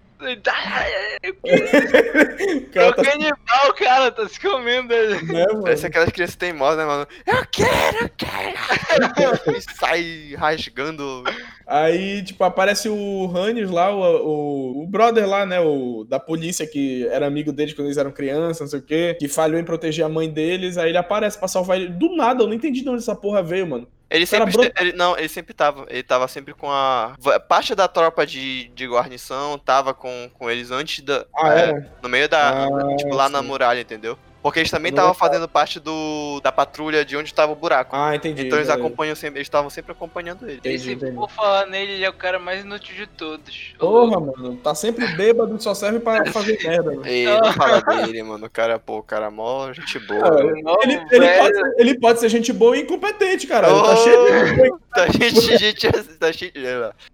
cara 2.71 2.85
É 2.85 2.89
o 2.89 2.93
tá 2.93 3.03
canibal, 3.03 3.73
cara, 3.77 4.11
tá 4.11 4.27
se 4.27 4.39
comendo 4.39 4.93
ele. 4.93 5.21
né? 5.33 5.45
Parece 5.61 5.85
aquelas 5.85 6.09
crianças 6.09 6.35
teimosas, 6.35 6.77
né, 6.77 6.85
mano? 6.85 7.07
Eu 7.25 7.45
quero, 7.51 7.97
eu 8.03 8.09
quero. 8.17 9.57
e 9.57 9.61
sai 9.79 10.35
rasgando. 10.37 11.23
Aí, 11.65 12.23
tipo, 12.23 12.43
aparece 12.43 12.89
o 12.89 13.27
Hannes 13.27 13.69
lá, 13.69 13.93
o, 13.93 14.01
o, 14.01 14.83
o 14.83 14.87
brother 14.87 15.27
lá, 15.27 15.45
né, 15.45 15.59
o 15.59 16.03
da 16.07 16.19
polícia 16.19 16.67
que 16.67 17.07
era 17.07 17.25
amigo 17.25 17.51
deles 17.53 17.73
quando 17.73 17.87
eles 17.87 17.97
eram 17.97 18.11
crianças, 18.11 18.61
não 18.61 18.67
sei 18.67 18.79
o 18.79 18.83
quê, 18.83 19.15
que 19.17 19.27
falhou 19.27 19.59
em 19.59 19.63
proteger 19.63 20.05
a 20.05 20.09
mãe 20.09 20.29
deles, 20.29 20.77
aí 20.77 20.89
ele 20.89 20.97
aparece 20.97 21.37
pra 21.37 21.47
salvar 21.47 21.77
ele. 21.77 21.89
Do 21.89 22.15
nada, 22.15 22.43
eu 22.43 22.47
não 22.47 22.53
entendi 22.53 22.81
de 22.81 22.89
onde 22.89 23.01
essa 23.01 23.15
porra 23.15 23.41
veio, 23.41 23.65
mano. 23.67 23.87
Ele 24.13 24.25
sempre. 24.27 24.51
bro- 24.51 24.71
ele- 24.79 24.93
não, 24.93 25.17
ele 25.17 25.27
sempre 25.27 25.55
tava. 25.55 25.87
Ele 25.89 26.03
tava 26.03 26.27
sempre 26.27 26.53
com 26.53 26.69
a. 26.71 27.15
Parte 27.49 27.73
da 27.73 27.87
tropa 27.87 28.25
de, 28.27 28.65
de 28.69 28.87
guarnição 28.87 29.57
tava 29.57 29.91
com, 29.93 30.29
com 30.35 30.51
eles 30.51 30.69
antes 30.69 31.03
da. 31.03 31.25
Ah, 31.35 31.53
é, 31.53 31.61
era? 31.69 31.91
No 32.01 32.07
meio 32.07 32.29
da. 32.29 32.65
Ah, 32.65 32.95
tipo, 32.95 33.15
lá 33.15 33.27
na 33.27 33.41
sim. 33.41 33.47
muralha, 33.47 33.81
entendeu? 33.81 34.17
Porque 34.43 34.59
eles 34.59 34.69
também 34.69 34.89
estavam 34.91 35.13
fazendo 35.13 35.47
parte 35.47 35.79
do 35.79 36.39
da 36.43 36.51
patrulha 36.51 37.05
de 37.05 37.15
onde 37.15 37.33
tava 37.33 37.53
o 37.53 37.55
buraco. 37.55 37.95
Ah, 37.95 38.13
entendi. 38.13 38.45
então 38.45 38.57
eles 38.59 38.69
acompanham 38.69 39.15
sempre. 39.15 39.37
Eles 39.39 39.47
estavam 39.47 39.69
sempre 39.69 39.93
acompanhando 39.93 40.43
ele. 40.43 40.55
E 40.55 40.57
Entendi, 40.57 40.79
se 40.83 40.91
entendi. 40.93 41.15
for 41.15 41.29
falar 41.31 41.65
nele, 41.67 41.93
ele 41.93 42.03
é 42.03 42.09
o 42.09 42.13
cara 42.13 42.37
mais 42.37 42.63
inútil 42.65 42.93
de 42.93 43.07
todos. 43.07 43.73
Porra, 43.79 44.19
mano, 44.19 44.57
tá 44.57 44.75
sempre 44.75 45.07
bêbado, 45.15 45.59
só 45.63 45.73
serve 45.73 45.99
pra 46.01 46.25
fazer 46.31 46.59
merda, 46.61 46.89
velho. 46.91 47.05
Ei, 47.07 47.25
não 47.25 47.53
fala 47.53 47.79
dele, 47.81 48.21
mano. 48.21 48.45
O 48.45 48.49
cara, 48.49 48.77
pô, 48.77 48.97
o 48.97 49.03
cara 49.03 49.27
é 49.27 49.29
mó 49.29 49.71
gente 49.71 49.97
boa. 49.99 50.27
Ah, 50.27 50.39
Ele, 50.83 50.93
ele, 50.93 51.19
velho. 51.19 51.39
pode, 51.39 51.55
ser- 51.55 51.75
ele 51.77 51.99
pode 51.99 52.19
ser 52.19 52.29
gente 52.29 52.51
boa 52.51 52.75
e 52.77 52.81
incompetente, 52.81 53.47
cara. 53.47 53.69
Ele 53.69 53.81
tá 53.81 53.93
Oh! 53.93 53.97
cheio 53.97 54.25
de 54.25 54.83
Tá 54.93 55.07
cheio 55.11 55.31
de 55.33 55.57
gente 55.57 55.87
assim. 55.87 56.17
Tá 56.19 56.31
cheio, 56.31 56.51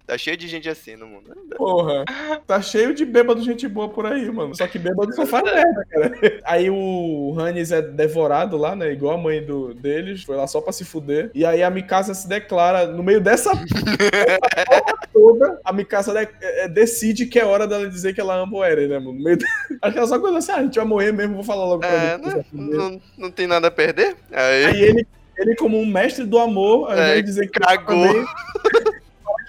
tá 0.06 0.18
cheio 0.18 0.36
de 0.36 0.46
gente 0.48 0.68
assim 0.68 0.96
no 0.96 1.06
mundo. 1.06 1.30
Porra, 1.56 2.04
tá 2.46 2.60
cheio 2.60 2.92
de 2.92 3.06
bêbado 3.06 3.40
gente 3.42 3.66
boa 3.66 3.88
por 3.88 4.04
aí, 4.04 4.30
mano. 4.30 4.54
Só 4.54 4.66
que 4.66 4.78
bêbado 4.78 5.14
só 5.14 5.24
faz 5.24 5.44
merda, 5.50 5.86
cara. 5.90 6.40
Aí 6.44 6.68
o 6.68 7.19
Hannes 7.32 7.70
é 7.72 7.82
devorado 7.82 8.56
lá, 8.56 8.74
né? 8.74 8.92
Igual 8.92 9.14
a 9.14 9.18
mãe 9.22 9.44
do, 9.44 9.74
deles. 9.74 10.22
Foi 10.24 10.36
lá 10.36 10.46
só 10.46 10.60
pra 10.60 10.72
se 10.72 10.84
fuder. 10.84 11.30
E 11.34 11.44
aí 11.44 11.62
a 11.62 11.68
Mikasa 11.70 12.14
se 12.14 12.28
declara, 12.28 12.86
no 12.86 13.02
meio 13.02 13.20
dessa 13.20 13.50
toda, 15.12 15.58
a 15.64 15.72
Mikasa 15.72 16.12
de- 16.12 16.28
é, 16.40 16.68
decide 16.68 17.26
que 17.26 17.38
é 17.38 17.44
hora 17.44 17.66
dela 17.66 17.88
dizer 17.88 18.14
que 18.14 18.20
ela 18.20 18.34
ama 18.36 18.56
o 18.58 18.64
Eren, 18.64 18.88
né, 18.88 18.98
mano? 18.98 19.12
No 19.14 19.22
meio 19.24 19.36
da... 19.38 19.46
Acho 19.82 19.92
que 19.92 19.98
ela 19.98 20.06
só 20.08 20.18
coisa 20.18 20.38
assim, 20.38 20.52
ah, 20.52 20.56
a 20.56 20.62
gente 20.62 20.76
vai 20.76 20.84
morrer 20.84 21.12
mesmo, 21.12 21.34
vou 21.34 21.44
falar 21.44 21.64
logo 21.64 21.80
pra 21.80 21.88
É, 21.88 22.14
ele. 22.14 22.22
que 22.22 22.28
né? 22.28 22.44
Não, 22.52 23.00
não 23.18 23.30
tem 23.30 23.46
nada 23.46 23.68
a 23.68 23.70
perder. 23.70 24.16
Aí. 24.32 24.64
Aí 24.66 24.80
ele, 24.82 25.06
ele, 25.36 25.56
como 25.56 25.78
um 25.78 25.86
mestre 25.86 26.24
do 26.24 26.38
amor, 26.38 26.90
ao 26.90 26.96
É, 26.98 27.16
de 27.16 27.22
dizer 27.22 27.48
que 27.50 27.58
cagou. 27.60 27.96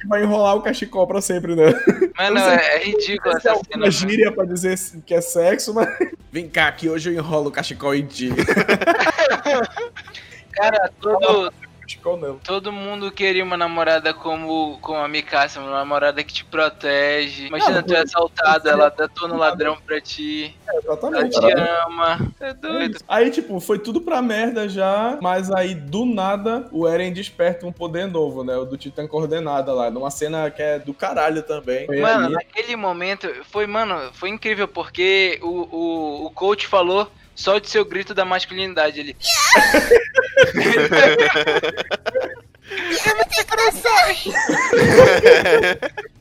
vai 0.07 0.23
enrolar 0.23 0.55
o 0.55 0.61
cachecol 0.61 1.07
pra 1.07 1.21
sempre, 1.21 1.55
né? 1.55 1.73
Mano, 2.17 2.39
é, 2.39 2.75
é 2.75 2.83
ridículo 2.83 3.35
Essa 3.35 3.49
é 3.49 3.53
cena. 3.53 3.63
alguma 3.71 3.91
gíria 3.91 4.31
pra 4.31 4.45
dizer 4.45 4.77
que 5.05 5.13
é 5.13 5.21
sexo, 5.21 5.73
mas. 5.73 5.87
Vem 6.31 6.47
cá, 6.47 6.71
que 6.71 6.89
hoje 6.89 7.09
eu 7.09 7.13
enrolo 7.13 7.49
o 7.49 7.51
cachecol 7.51 7.93
em 7.93 8.05
ti. 8.05 8.29
Cara, 10.53 10.91
todo, 10.99 11.53
cachecol 11.97 12.17
não. 12.17 12.37
todo 12.39 12.71
mundo 12.71 13.11
queria 13.11 13.43
uma 13.43 13.57
namorada 13.57 14.13
como, 14.13 14.77
como 14.81 14.99
a 14.99 15.07
Mikasa, 15.07 15.59
uma 15.59 15.71
namorada 15.71 16.23
que 16.23 16.33
te 16.33 16.45
protege. 16.45 17.47
Imagina 17.47 17.79
Ah, 17.79 17.83
tu 17.83 17.93
é 17.93 17.99
assaltado, 17.99 18.69
ela 18.69 18.89
detona 18.89 19.33
o 19.33 19.37
ladrão 19.37 19.77
pra 19.85 19.99
ti. 19.99 20.55
É, 20.67 20.71
Ela 20.71 20.79
exatamente. 20.83 21.39
te 21.39 21.51
ama. 21.85 22.19
É 22.39 22.49
É 22.49 22.53
doido. 22.53 22.99
Aí, 23.07 23.31
tipo, 23.31 23.59
foi 23.59 23.79
tudo 23.79 24.01
pra 24.01 24.21
merda 24.21 24.67
já, 24.67 25.17
mas 25.21 25.51
aí, 25.51 25.73
do 25.73 26.05
nada, 26.05 26.67
o 26.71 26.87
Eren 26.87 27.13
desperta 27.13 27.65
um 27.65 27.71
poder 27.71 28.07
novo, 28.07 28.43
né? 28.43 28.55
O 28.57 28.65
do 28.65 28.77
Titã 28.77 29.07
Coordenada 29.07 29.73
lá, 29.73 29.89
numa 29.89 30.11
cena 30.11 30.49
que 30.51 30.61
é 30.61 30.79
do 30.79 30.93
caralho 30.93 31.43
também. 31.43 31.85
Foi 31.85 31.99
Mano, 32.01 32.25
ali. 32.25 32.33
naquele 32.33 32.75
momento, 32.75 33.27
foi, 33.51 33.65
mano, 33.67 34.11
foi 34.13 34.29
incrível, 34.29 34.67
porque 34.67 35.39
o, 35.41 35.47
o, 35.47 36.25
o 36.25 36.31
coach 36.31 36.67
falou 36.67 37.09
solte 37.35 37.69
seu 37.69 37.83
grito 37.85 38.13
da 38.13 38.23
masculinidade. 38.25 38.99
Ele. 38.99 39.15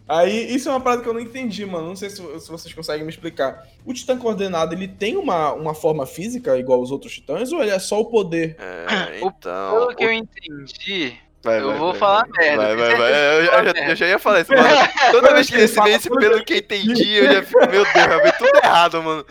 Aí, 0.08 0.52
isso 0.54 0.68
é 0.68 0.72
uma 0.72 0.80
parada 0.80 1.02
que 1.02 1.08
eu 1.08 1.12
não 1.14 1.20
entendi, 1.20 1.64
mano. 1.64 1.86
Não 1.88 1.94
sei 1.96 2.10
se, 2.10 2.16
se 2.16 2.50
vocês 2.50 2.74
conseguem 2.74 3.04
me 3.04 3.10
explicar. 3.10 3.64
O 3.84 3.94
Titã 3.94 4.18
Coordenado, 4.18 4.74
ele 4.74 4.88
tem 4.88 5.16
uma, 5.16 5.52
uma 5.52 5.72
forma 5.74 6.04
física 6.04 6.58
igual 6.58 6.80
aos 6.80 6.90
outros 6.90 7.12
titãs, 7.12 7.52
ou 7.52 7.62
ele 7.62 7.70
é 7.70 7.78
só 7.78 8.00
o 8.00 8.06
poder? 8.06 8.56
É, 8.58 9.20
O- 9.22 9.28
então. 9.28 9.70
Pelo 9.78 9.94
que 9.94 10.04
eu 10.04 10.12
entendi, 10.12 11.14
Vai, 11.42 11.58
eu 11.60 11.68
vai, 11.68 11.78
vou 11.78 11.90
vai, 11.92 11.98
falar 11.98 12.26
vai. 12.28 12.46
merda, 12.46 12.62
Vai, 12.62 12.76
vai, 12.76 12.96
vai. 12.96 13.10
Eu, 13.10 13.14
já- 13.14 13.30
eu 13.40 13.44
já, 13.44 13.62
merda. 13.62 13.80
eu 13.92 13.96
já 13.96 14.06
ia 14.08 14.18
falar 14.18 14.40
isso, 14.40 14.52
mano. 14.52 14.68
Toda 15.10 15.34
vez 15.34 15.48
que 15.48 15.56
vê 15.56 15.64
esse 15.64 16.10
pelo 16.10 16.44
que 16.44 16.52
eu 16.52 16.58
entendi, 16.58 17.14
eu 17.14 17.32
já 17.32 17.42
fico, 17.42 17.58
meu 17.60 17.84
Deus, 17.84 18.06
vai 18.06 18.20
ver 18.22 18.36
tudo 18.36 18.56
errado, 18.62 19.02
mano. 19.02 19.24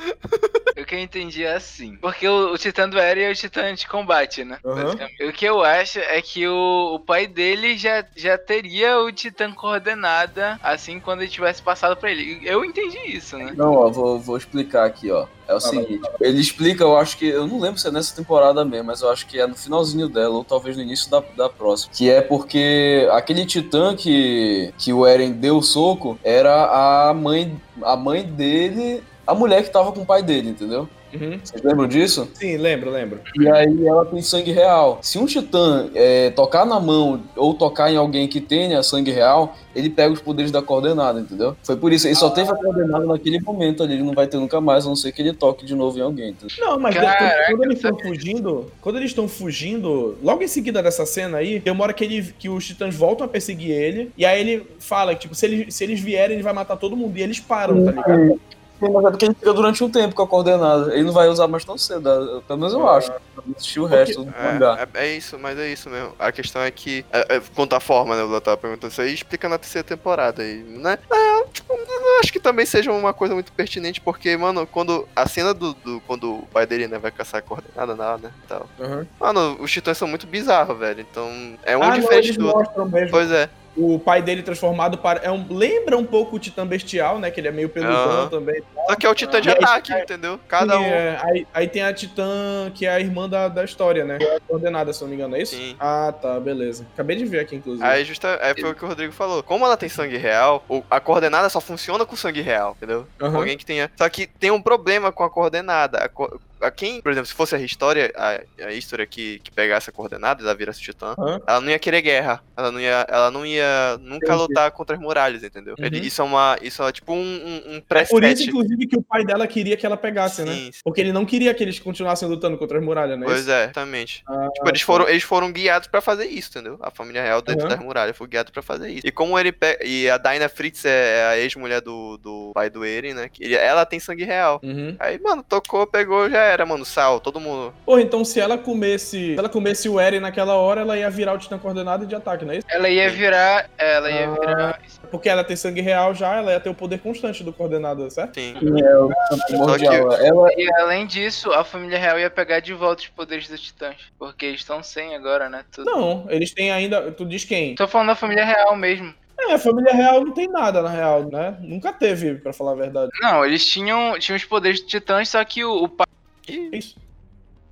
o 0.79 0.85
que 0.85 0.95
eu 0.95 0.99
entendi 0.99 1.43
é 1.43 1.53
assim. 1.55 1.95
Porque 1.97 2.27
o, 2.27 2.51
o 2.53 2.57
titã 2.57 2.89
do 2.89 2.97
Eren 2.97 3.25
é 3.25 3.31
o 3.31 3.35
titã 3.35 3.73
de 3.75 3.87
combate, 3.87 4.43
né? 4.43 4.57
Basicamente. 4.63 5.23
O 5.23 5.31
que 5.33 5.45
eu 5.45 5.63
acho 5.63 5.99
é 5.99 6.19
que 6.21 6.47
o, 6.47 6.95
o 6.95 6.99
pai 6.99 7.27
dele 7.27 7.77
já, 7.77 8.03
já 8.15 8.37
teria 8.37 8.97
o 8.99 9.11
titã 9.11 9.51
coordenada 9.51 10.59
assim 10.63 10.99
quando 10.99 11.21
ele 11.21 11.29
tivesse 11.29 11.61
passado 11.61 11.95
pra 11.95 12.09
ele. 12.11 12.39
Eu 12.43 12.65
entendi 12.65 12.97
isso, 13.05 13.37
né? 13.37 13.53
Não, 13.55 13.73
ó, 13.75 13.89
vou, 13.89 14.19
vou 14.19 14.37
explicar 14.37 14.85
aqui, 14.85 15.11
ó. 15.11 15.27
É 15.47 15.53
o 15.55 15.59
seguinte, 15.59 16.07
ele 16.21 16.39
explica, 16.39 16.83
eu 16.83 16.95
acho 16.95 17.17
que, 17.17 17.25
eu 17.27 17.47
não 17.47 17.59
lembro 17.59 17.79
se 17.79 17.87
é 17.87 17.91
nessa 17.91 18.15
temporada 18.15 18.63
mesmo, 18.63 18.85
mas 18.85 19.01
eu 19.01 19.09
acho 19.09 19.25
que 19.25 19.39
é 19.39 19.47
no 19.47 19.55
finalzinho 19.55 20.07
dela, 20.07 20.35
ou 20.35 20.43
talvez 20.43 20.77
no 20.77 20.83
início 20.83 21.09
da, 21.09 21.23
da 21.35 21.49
próxima. 21.49 21.91
Que 21.99 22.09
é 22.09 22.21
porque 22.21 23.09
aquele 23.11 23.45
titã 23.45 23.93
que, 23.93 24.73
que 24.77 24.93
o 24.93 25.05
Eren 25.05 25.33
deu 25.33 25.57
o 25.57 25.61
soco 25.61 26.17
era 26.23 27.09
a 27.09 27.13
mãe, 27.13 27.59
a 27.83 27.97
mãe 27.97 28.23
dele, 28.23 29.03
a 29.29 29.35
mulher 29.35 29.63
que 29.63 29.69
tava 29.69 29.91
com 29.91 30.01
o 30.01 30.05
pai 30.05 30.23
dele, 30.23 30.49
entendeu? 30.49 30.89
Uhum. 31.13 31.39
Vocês 31.43 31.61
lembram 31.63 31.87
disso? 31.87 32.29
Sim, 32.33 32.57
lembro, 32.57 32.89
lembro. 32.89 33.19
E 33.39 33.49
aí 33.49 33.87
ela 33.87 34.05
tem 34.05 34.21
sangue 34.21 34.51
real. 34.51 34.99
Se 35.01 35.17
um 35.17 35.25
titã 35.25 35.89
é, 35.93 36.29
tocar 36.31 36.65
na 36.65 36.79
mão 36.79 37.21
ou 37.35 37.53
tocar 37.53 37.91
em 37.91 37.97
alguém 37.97 38.27
que 38.27 38.39
tenha 38.39 38.81
sangue 38.83 39.11
real, 39.11 39.55
ele 39.75 39.89
pega 39.89 40.13
os 40.13 40.21
poderes 40.21 40.51
da 40.51 40.61
coordenada, 40.61 41.19
entendeu? 41.19 41.55
Foi 41.63 41.75
por 41.75 41.91
isso. 41.91 42.07
Ele 42.07 42.15
só 42.15 42.29
teve 42.29 42.51
a 42.51 42.55
coordenada 42.55 43.05
naquele 43.05 43.39
momento 43.39 43.83
ali. 43.83 43.93
Ele 43.93 44.03
não 44.03 44.13
vai 44.13 44.27
ter 44.27 44.37
nunca 44.37 44.59
mais, 44.61 44.85
a 44.85 44.89
não 44.89 44.95
ser 44.95 45.11
que 45.11 45.21
ele 45.21 45.33
toque 45.33 45.65
de 45.65 45.75
novo 45.75 45.97
em 45.97 46.01
alguém. 46.01 46.29
entendeu? 46.29 46.55
Não, 46.59 46.79
mas 46.79 46.95
Caraca, 46.95 47.25
depois, 47.25 47.47
quando 47.47 47.63
eles 47.63 47.77
estão 47.77 47.99
fugindo, 47.99 48.71
quando 48.81 48.95
eles 48.97 49.09
estão 49.11 49.27
fugindo, 49.27 50.17
logo 50.23 50.43
em 50.43 50.47
seguida 50.47 50.81
dessa 50.81 51.05
cena 51.05 51.37
aí, 51.37 51.59
tem 51.59 51.73
uma 51.73 51.83
hora 51.83 51.93
que, 51.93 52.03
ele, 52.03 52.33
que 52.37 52.49
os 52.49 52.65
titãs 52.65 52.95
voltam 52.95 53.25
a 53.25 53.29
perseguir 53.29 53.71
ele, 53.71 54.11
e 54.17 54.25
aí 54.25 54.39
ele 54.39 54.63
fala 54.79 55.13
que, 55.13 55.21
tipo, 55.21 55.35
se 55.35 55.45
eles, 55.45 55.73
se 55.73 55.83
eles 55.83 55.99
vierem, 55.99 56.35
ele 56.35 56.43
vai 56.43 56.53
matar 56.53 56.77
todo 56.77 56.95
mundo, 56.95 57.17
e 57.17 57.21
eles 57.21 57.39
param, 57.39 57.85
tá 57.85 57.91
ligado? 57.91 58.39
Sim, 58.79 58.89
mas 58.93 59.05
é 59.05 59.09
porque 59.09 59.25
ele 59.25 59.33
fica 59.33 59.53
durante 59.53 59.83
um 59.83 59.89
tempo 59.91 60.15
com 60.15 60.21
a 60.23 60.27
coordenada. 60.27 60.93
Ele 60.93 61.03
não 61.03 61.11
vai 61.11 61.27
usar 61.27 61.47
mais 61.47 61.65
tão 61.65 61.77
cedo. 61.77 62.41
Pelo 62.47 62.59
menos 62.59 62.73
eu 62.73 62.87
acho. 62.87 63.11
Eu 63.11 63.43
não 63.45 63.53
assisti 63.57 63.79
o 63.79 63.85
resto 63.85 64.23
do 64.23 64.31
mangá. 64.31 64.87
É, 64.93 64.99
é, 65.01 65.05
é 65.07 65.17
isso, 65.17 65.37
mas 65.37 65.57
é 65.59 65.67
isso 65.71 65.89
mesmo. 65.89 66.13
A 66.17 66.31
questão 66.31 66.61
é 66.61 66.71
que, 66.71 67.05
é, 67.11 67.35
é, 67.35 67.41
quanto 67.53 67.73
à 67.75 67.79
forma, 67.79 68.15
né, 68.15 68.21
eu 68.21 68.41
tava 68.41 68.55
perguntando 68.57 68.91
isso 68.91 69.01
aí, 69.01 69.13
explica 69.13 69.49
na 69.49 69.57
terceira 69.57 69.85
temporada 69.85 70.41
aí, 70.43 70.63
né? 70.63 70.97
É, 71.11 71.43
tipo, 71.51 71.73
eu 71.73 72.19
acho 72.21 72.31
que 72.31 72.39
também 72.39 72.65
seja 72.65 72.91
uma 72.91 73.13
coisa 73.13 73.33
muito 73.33 73.51
pertinente, 73.51 73.99
porque, 73.99 74.35
mano, 74.37 74.65
quando 74.65 75.07
a 75.15 75.27
cena 75.27 75.53
do, 75.53 75.73
do- 75.73 76.01
quando 76.07 76.35
o 76.35 76.47
pai 76.47 76.65
dele, 76.65 76.87
né, 76.87 76.97
vai 76.97 77.11
caçar 77.11 77.39
a 77.39 77.41
coordenada 77.41 77.93
lá, 77.95 78.17
né, 78.17 78.31
tal. 78.47 78.65
Uhum. 78.79 79.05
Mano, 79.19 79.57
os 79.61 79.71
titãs 79.71 79.97
são 79.97 80.07
muito 80.07 80.25
bizarros, 80.25 80.77
velho, 80.77 81.01
então 81.01 81.29
é 81.63 81.77
um 81.77 81.83
Ah, 81.83 81.87
não, 81.89 81.99
diferente 81.99 82.25
eles 82.27 82.37
do 82.37 82.47
outro. 82.47 82.85
mesmo. 82.89 83.11
Pois 83.11 83.29
é. 83.31 83.49
O 83.75 83.99
pai 83.99 84.21
dele 84.21 84.43
transformado 84.43 84.97
para. 84.97 85.19
É 85.21 85.31
um, 85.31 85.45
lembra 85.49 85.97
um 85.97 86.05
pouco 86.05 86.35
o 86.35 86.39
Titã 86.39 86.65
Bestial, 86.65 87.19
né? 87.19 87.31
Que 87.31 87.39
ele 87.39 87.47
é 87.47 87.51
meio 87.51 87.69
peludão 87.69 88.21
Aham. 88.21 88.29
também. 88.29 88.61
Só 88.87 88.95
que 88.95 89.05
é 89.05 89.09
o 89.09 89.13
titã 89.13 89.39
de 89.39 89.49
E 89.49 89.51
aí, 89.51 89.57
ataque, 89.63 89.93
entendeu? 89.93 90.39
Cada 90.47 90.73
Sim, 90.73 90.79
um. 90.79 90.85
é, 90.85 91.19
aí, 91.23 91.47
aí 91.53 91.67
tem 91.67 91.83
a 91.83 91.93
Titã, 91.93 92.71
que 92.73 92.85
é 92.87 92.89
a 92.89 92.99
irmã 92.99 93.29
da, 93.29 93.47
da 93.47 93.63
história, 93.63 94.03
né? 94.03 94.17
É 94.19 94.35
a 94.37 94.39
coordenada, 94.39 94.91
se 94.91 95.01
não 95.01 95.09
me 95.09 95.15
engano, 95.15 95.35
é 95.35 95.41
isso? 95.43 95.55
Sim. 95.55 95.75
Ah, 95.79 96.11
tá, 96.19 96.39
beleza. 96.39 96.87
Acabei 96.93 97.15
de 97.15 97.25
ver 97.25 97.39
aqui, 97.41 97.55
inclusive. 97.55 97.87
Aí 97.87 98.03
justa, 98.03 98.39
é, 98.41 98.55
foi 98.59 98.71
o 98.71 98.75
que 98.75 98.83
o 98.83 98.87
Rodrigo 98.87 99.13
falou. 99.13 99.43
Como 99.43 99.63
ela 99.63 99.77
tem 99.77 99.87
sangue 99.87 100.17
real, 100.17 100.63
a 100.89 100.99
coordenada 100.99 101.49
só 101.49 101.61
funciona 101.61 102.03
com 102.05 102.15
sangue 102.15 102.41
real, 102.41 102.73
entendeu? 102.77 103.05
Aham. 103.21 103.37
Alguém 103.37 103.57
que 103.57 103.65
tenha. 103.65 103.91
Só 103.95 104.09
que 104.09 104.25
tem 104.25 104.49
um 104.49 104.61
problema 104.61 105.11
com 105.11 105.23
a 105.23 105.29
coordenada. 105.29 105.99
A 105.99 106.09
co- 106.09 106.39
a 106.61 106.71
quem, 106.71 107.01
por 107.01 107.11
exemplo, 107.11 107.27
se 107.27 107.33
fosse 107.33 107.55
a 107.55 107.59
história, 107.59 108.11
a, 108.15 108.41
a 108.65 108.73
história 108.73 109.05
que, 109.05 109.39
que 109.39 109.51
pegasse 109.51 109.89
a 109.89 109.93
coordenada, 109.93 110.41
ela 110.43 110.55
virasse 110.55 110.81
titã, 110.81 111.15
Hã? 111.17 111.39
ela 111.47 111.61
não 111.61 111.69
ia 111.69 111.79
querer 111.79 112.01
guerra. 112.01 112.41
Ela 112.57 112.71
não 112.71 112.79
ia, 112.79 113.05
ela 113.09 113.31
não 113.31 113.45
ia 113.45 113.97
nunca 114.01 114.25
Entendi. 114.27 114.41
lutar 114.41 114.71
contra 114.71 114.95
as 114.95 115.01
muralhas, 115.01 115.43
entendeu? 115.43 115.75
Uhum. 115.79 115.85
Ele- 115.85 115.99
Isso 115.99 116.21
é 116.21 116.25
uma, 116.25 116.57
isso 116.61 116.83
é 116.83 116.91
tipo 116.91 117.13
um, 117.13 117.17
um, 117.17 117.75
um 117.75 117.81
É 117.89 118.05
por 118.05 118.23
isso, 118.23 118.43
inclusive, 118.43 118.87
que 118.87 118.97
o 118.97 119.01
pai 119.01 119.23
dela 119.25 119.47
queria 119.47 119.77
que 119.77 119.85
ela 119.85 119.95
pegasse, 119.97 120.43
né? 120.43 120.53
Sim, 120.53 120.71
Porque 120.83 120.99
ele 121.01 121.11
não 121.13 121.25
queria 121.25 121.53
que 121.53 121.63
eles 121.63 121.79
continuassem 121.79 122.27
lutando 122.27 122.57
contra 122.57 122.77
as 122.77 122.83
muralhas, 122.83 123.17
né? 123.19 123.25
Pois 123.25 123.47
é, 123.47 123.63
exatamente. 123.65 124.23
Ah, 124.27 124.49
Tipo, 124.53 124.69
eles 124.69 124.81
foram, 124.81 125.07
eles 125.07 125.23
foram 125.23 125.51
guiados 125.51 125.87
pra 125.87 126.01
fazer 126.01 126.25
isso, 126.25 126.49
entendeu? 126.49 126.77
A 126.81 126.91
família 126.91 127.21
real 127.23 127.41
dentro 127.41 127.65
Aham. 127.67 127.75
das 127.75 127.79
muralhas 127.85 128.17
foi 128.17 128.27
guiada 128.27 128.51
pra 128.51 128.61
fazer 128.61 128.89
isso. 128.89 129.07
E 129.07 129.11
como 129.11 129.37
ele 129.39 129.51
pe... 129.51 129.77
e 129.83 130.09
a 130.09 130.17
Dinah 130.17 130.49
Fritz 130.49 130.83
é 130.85 131.23
a 131.25 131.37
ex-mulher 131.37 131.81
do, 131.81 132.17
do 132.17 132.51
pai 132.53 132.69
do 132.69 132.83
Eren, 132.83 133.13
né? 133.13 133.29
ele- 133.39 133.55
ela 133.55 133.85
tem 133.85 133.99
sangue 133.99 134.23
real. 134.25 134.59
Uhum. 134.63 134.95
Aí, 134.99 135.19
mano, 135.19 135.43
tocou, 135.47 135.87
pegou, 135.87 136.29
já 136.29 136.48
era, 136.49 136.65
mano. 136.65 136.83
Sal, 136.85 137.19
todo 137.19 137.39
mundo. 137.39 137.73
Porra, 137.85 138.01
então 138.01 138.23
se 138.25 138.39
ela 138.39 138.57
comesse. 138.57 139.33
Se 139.33 139.39
ela 139.39 139.49
comesse 139.49 139.87
o 139.87 139.99
Eren 139.99 140.19
naquela 140.19 140.55
hora, 140.55 140.81
ela 140.81 140.97
ia 140.97 141.09
virar 141.09 141.33
o 141.33 141.37
Titã 141.37 141.57
coordenado 141.57 142.05
de 142.05 142.15
ataque, 142.15 142.45
não 142.45 142.53
é 142.53 142.57
isso? 142.57 142.67
Ela 142.69 142.89
ia 142.89 143.09
virar. 143.09 143.69
Ela 143.77 144.11
ia 144.11 144.27
Ah. 144.27 144.39
virar. 144.39 144.81
Porque 145.11 145.27
ela 145.29 145.43
tem 145.43 145.55
sangue 145.55 145.81
real 145.81 146.13
já, 146.13 146.35
ela 146.35 146.51
ia 146.51 146.59
ter 146.59 146.69
o 146.69 146.73
poder 146.73 146.99
constante 146.99 147.43
do 147.43 147.51
coordenado, 147.51 148.09
certo? 148.11 148.35
Sim. 148.35 148.53
É 148.83 148.97
o 148.97 149.09
primordial. 149.47 150.11
Ela, 150.13 150.49
E 150.57 150.69
além 150.79 151.05
disso, 151.07 151.51
a 151.51 151.63
família 151.63 151.97
real 151.97 152.19
ia 152.19 152.29
pegar 152.29 152.59
de 152.59 152.73
volta 152.73 153.01
os 153.01 153.07
poderes 153.07 153.47
dos 153.47 153.59
titãs. 153.61 153.95
Porque 154.17 154.45
eles 154.45 154.59
estão 154.61 154.83
sem 154.83 155.15
agora, 155.15 155.49
né? 155.49 155.63
Tudo. 155.71 155.89
Não, 155.89 156.25
eles 156.29 156.53
têm 156.53 156.71
ainda. 156.71 157.11
Tu 157.11 157.25
diz 157.25 157.43
quem? 157.43 157.75
Tô 157.75 157.87
falando 157.87 158.07
da 158.09 158.15
família 158.15 158.45
real 158.45 158.75
mesmo. 158.75 159.13
É, 159.39 159.53
a 159.53 159.57
família 159.57 159.93
real 159.93 160.19
não 160.25 160.33
tem 160.33 160.47
nada, 160.49 160.81
na 160.81 160.89
real, 160.89 161.23
né? 161.31 161.55
Nunca 161.61 161.93
teve, 161.93 162.35
pra 162.35 162.51
falar 162.51 162.73
a 162.73 162.75
verdade. 162.75 163.09
Não, 163.21 163.45
eles 163.45 163.65
tinham, 163.65 164.19
tinham 164.19 164.35
os 164.35 164.43
poderes 164.43 164.81
dos 164.81 164.89
titãs, 164.89 165.29
só 165.29 165.43
que 165.45 165.63
o, 165.63 165.83
o 165.83 165.87
pai. 165.87 166.05
É 166.49 166.77
isso. 166.77 166.97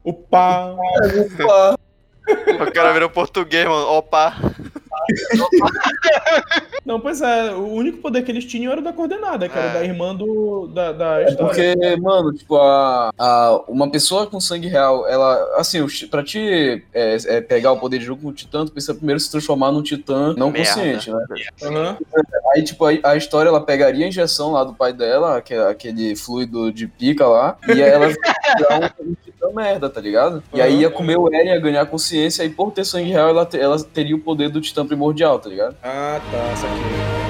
O 0.04 0.14
pá. 0.14 0.74
Opa, 0.74 2.64
o 2.64 2.72
cara 2.74 2.94
virou 2.94 3.10
português, 3.10 3.66
mano. 3.66 3.88
Opa. 3.88 4.36
Não, 6.86 7.00
pois 7.02 7.22
é, 7.22 7.52
o 7.54 7.68
único 7.68 7.98
poder 7.98 8.22
que 8.24 8.32
eles 8.32 8.46
tinham 8.46 8.72
era 8.72 8.80
o 8.80 8.84
da 8.84 8.94
coordenada, 8.94 9.50
que 9.50 9.58
era 9.58 9.68
É. 9.72 9.74
da 9.74 9.84
irmã 9.84 10.16
do. 10.16 10.68
da, 10.68 10.92
da 10.94 11.22
É 11.22 11.26
história. 11.30 11.76
porque, 11.76 11.96
mano, 11.98 12.34
tipo, 12.34 12.56
a, 12.58 13.10
a- 13.18 13.62
uma 13.68 13.90
pessoa 13.92 14.26
com 14.26 14.40
sangue 14.40 14.68
real, 14.70 15.06
ela, 15.08 15.56
assim, 15.58 15.86
pra 16.10 16.24
te 16.24 16.82
é, 16.94 17.18
é, 17.26 17.42
pegar 17.42 17.74
o 17.74 17.80
poder 17.80 18.00
de 18.00 18.06
jogo 18.06 18.22
com 18.22 18.28
o 18.30 18.34
titã, 18.34 18.66
tu 18.66 18.72
precisa 18.72 18.96
primeiro 18.96 19.20
se 19.20 19.30
transformar 19.30 19.72
num 19.72 19.82
titã 19.84 20.34
não 20.38 20.50
Merda. 20.50 20.70
consciente, 20.70 21.12
né? 21.12 21.26
Aham. 21.64 21.98
Aí, 22.56 22.64
tipo, 22.64 22.86
a, 22.86 22.92
a 23.04 23.18
história, 23.18 23.50
ela 23.50 23.62
pegaria 23.62 24.06
a 24.06 24.08
injeção 24.10 24.52
lá 24.54 24.64
do 24.64 24.74
pai 24.74 24.94
dela, 24.94 25.42
que 25.42 25.54
aquele 25.54 26.16
fluido 26.16 26.72
de 26.72 26.88
pica 26.88 27.28
lá, 27.28 27.58
e 27.68 27.72
aí 27.74 27.82
ela 27.82 28.08
merda, 29.52 29.90
tá 29.90 30.00
ligado? 30.02 30.44
E 30.54 30.62
aí 30.62 30.80
ia 30.82 30.90
comer 30.90 31.18
o 31.18 31.28
Eren, 31.34 31.48
ia 31.50 31.60
ganhar 31.60 31.86
consciência, 31.86 32.44
e 32.44 32.50
por 32.50 32.72
ter 32.72 32.86
sangue 32.86 33.10
real, 33.12 33.30
ela, 33.30 33.46
te- 33.46 33.60
ela 33.60 33.78
teria 33.84 34.16
o 34.16 34.20
poder 34.20 34.50
do 34.50 34.62
titã 34.62 34.86
primordial, 34.86 35.40
tá 35.40 35.50
ligado? 35.50 35.76
Ah, 35.84 36.20
tá, 36.32 36.54
isso 36.54 36.66
aqui. 36.66 37.28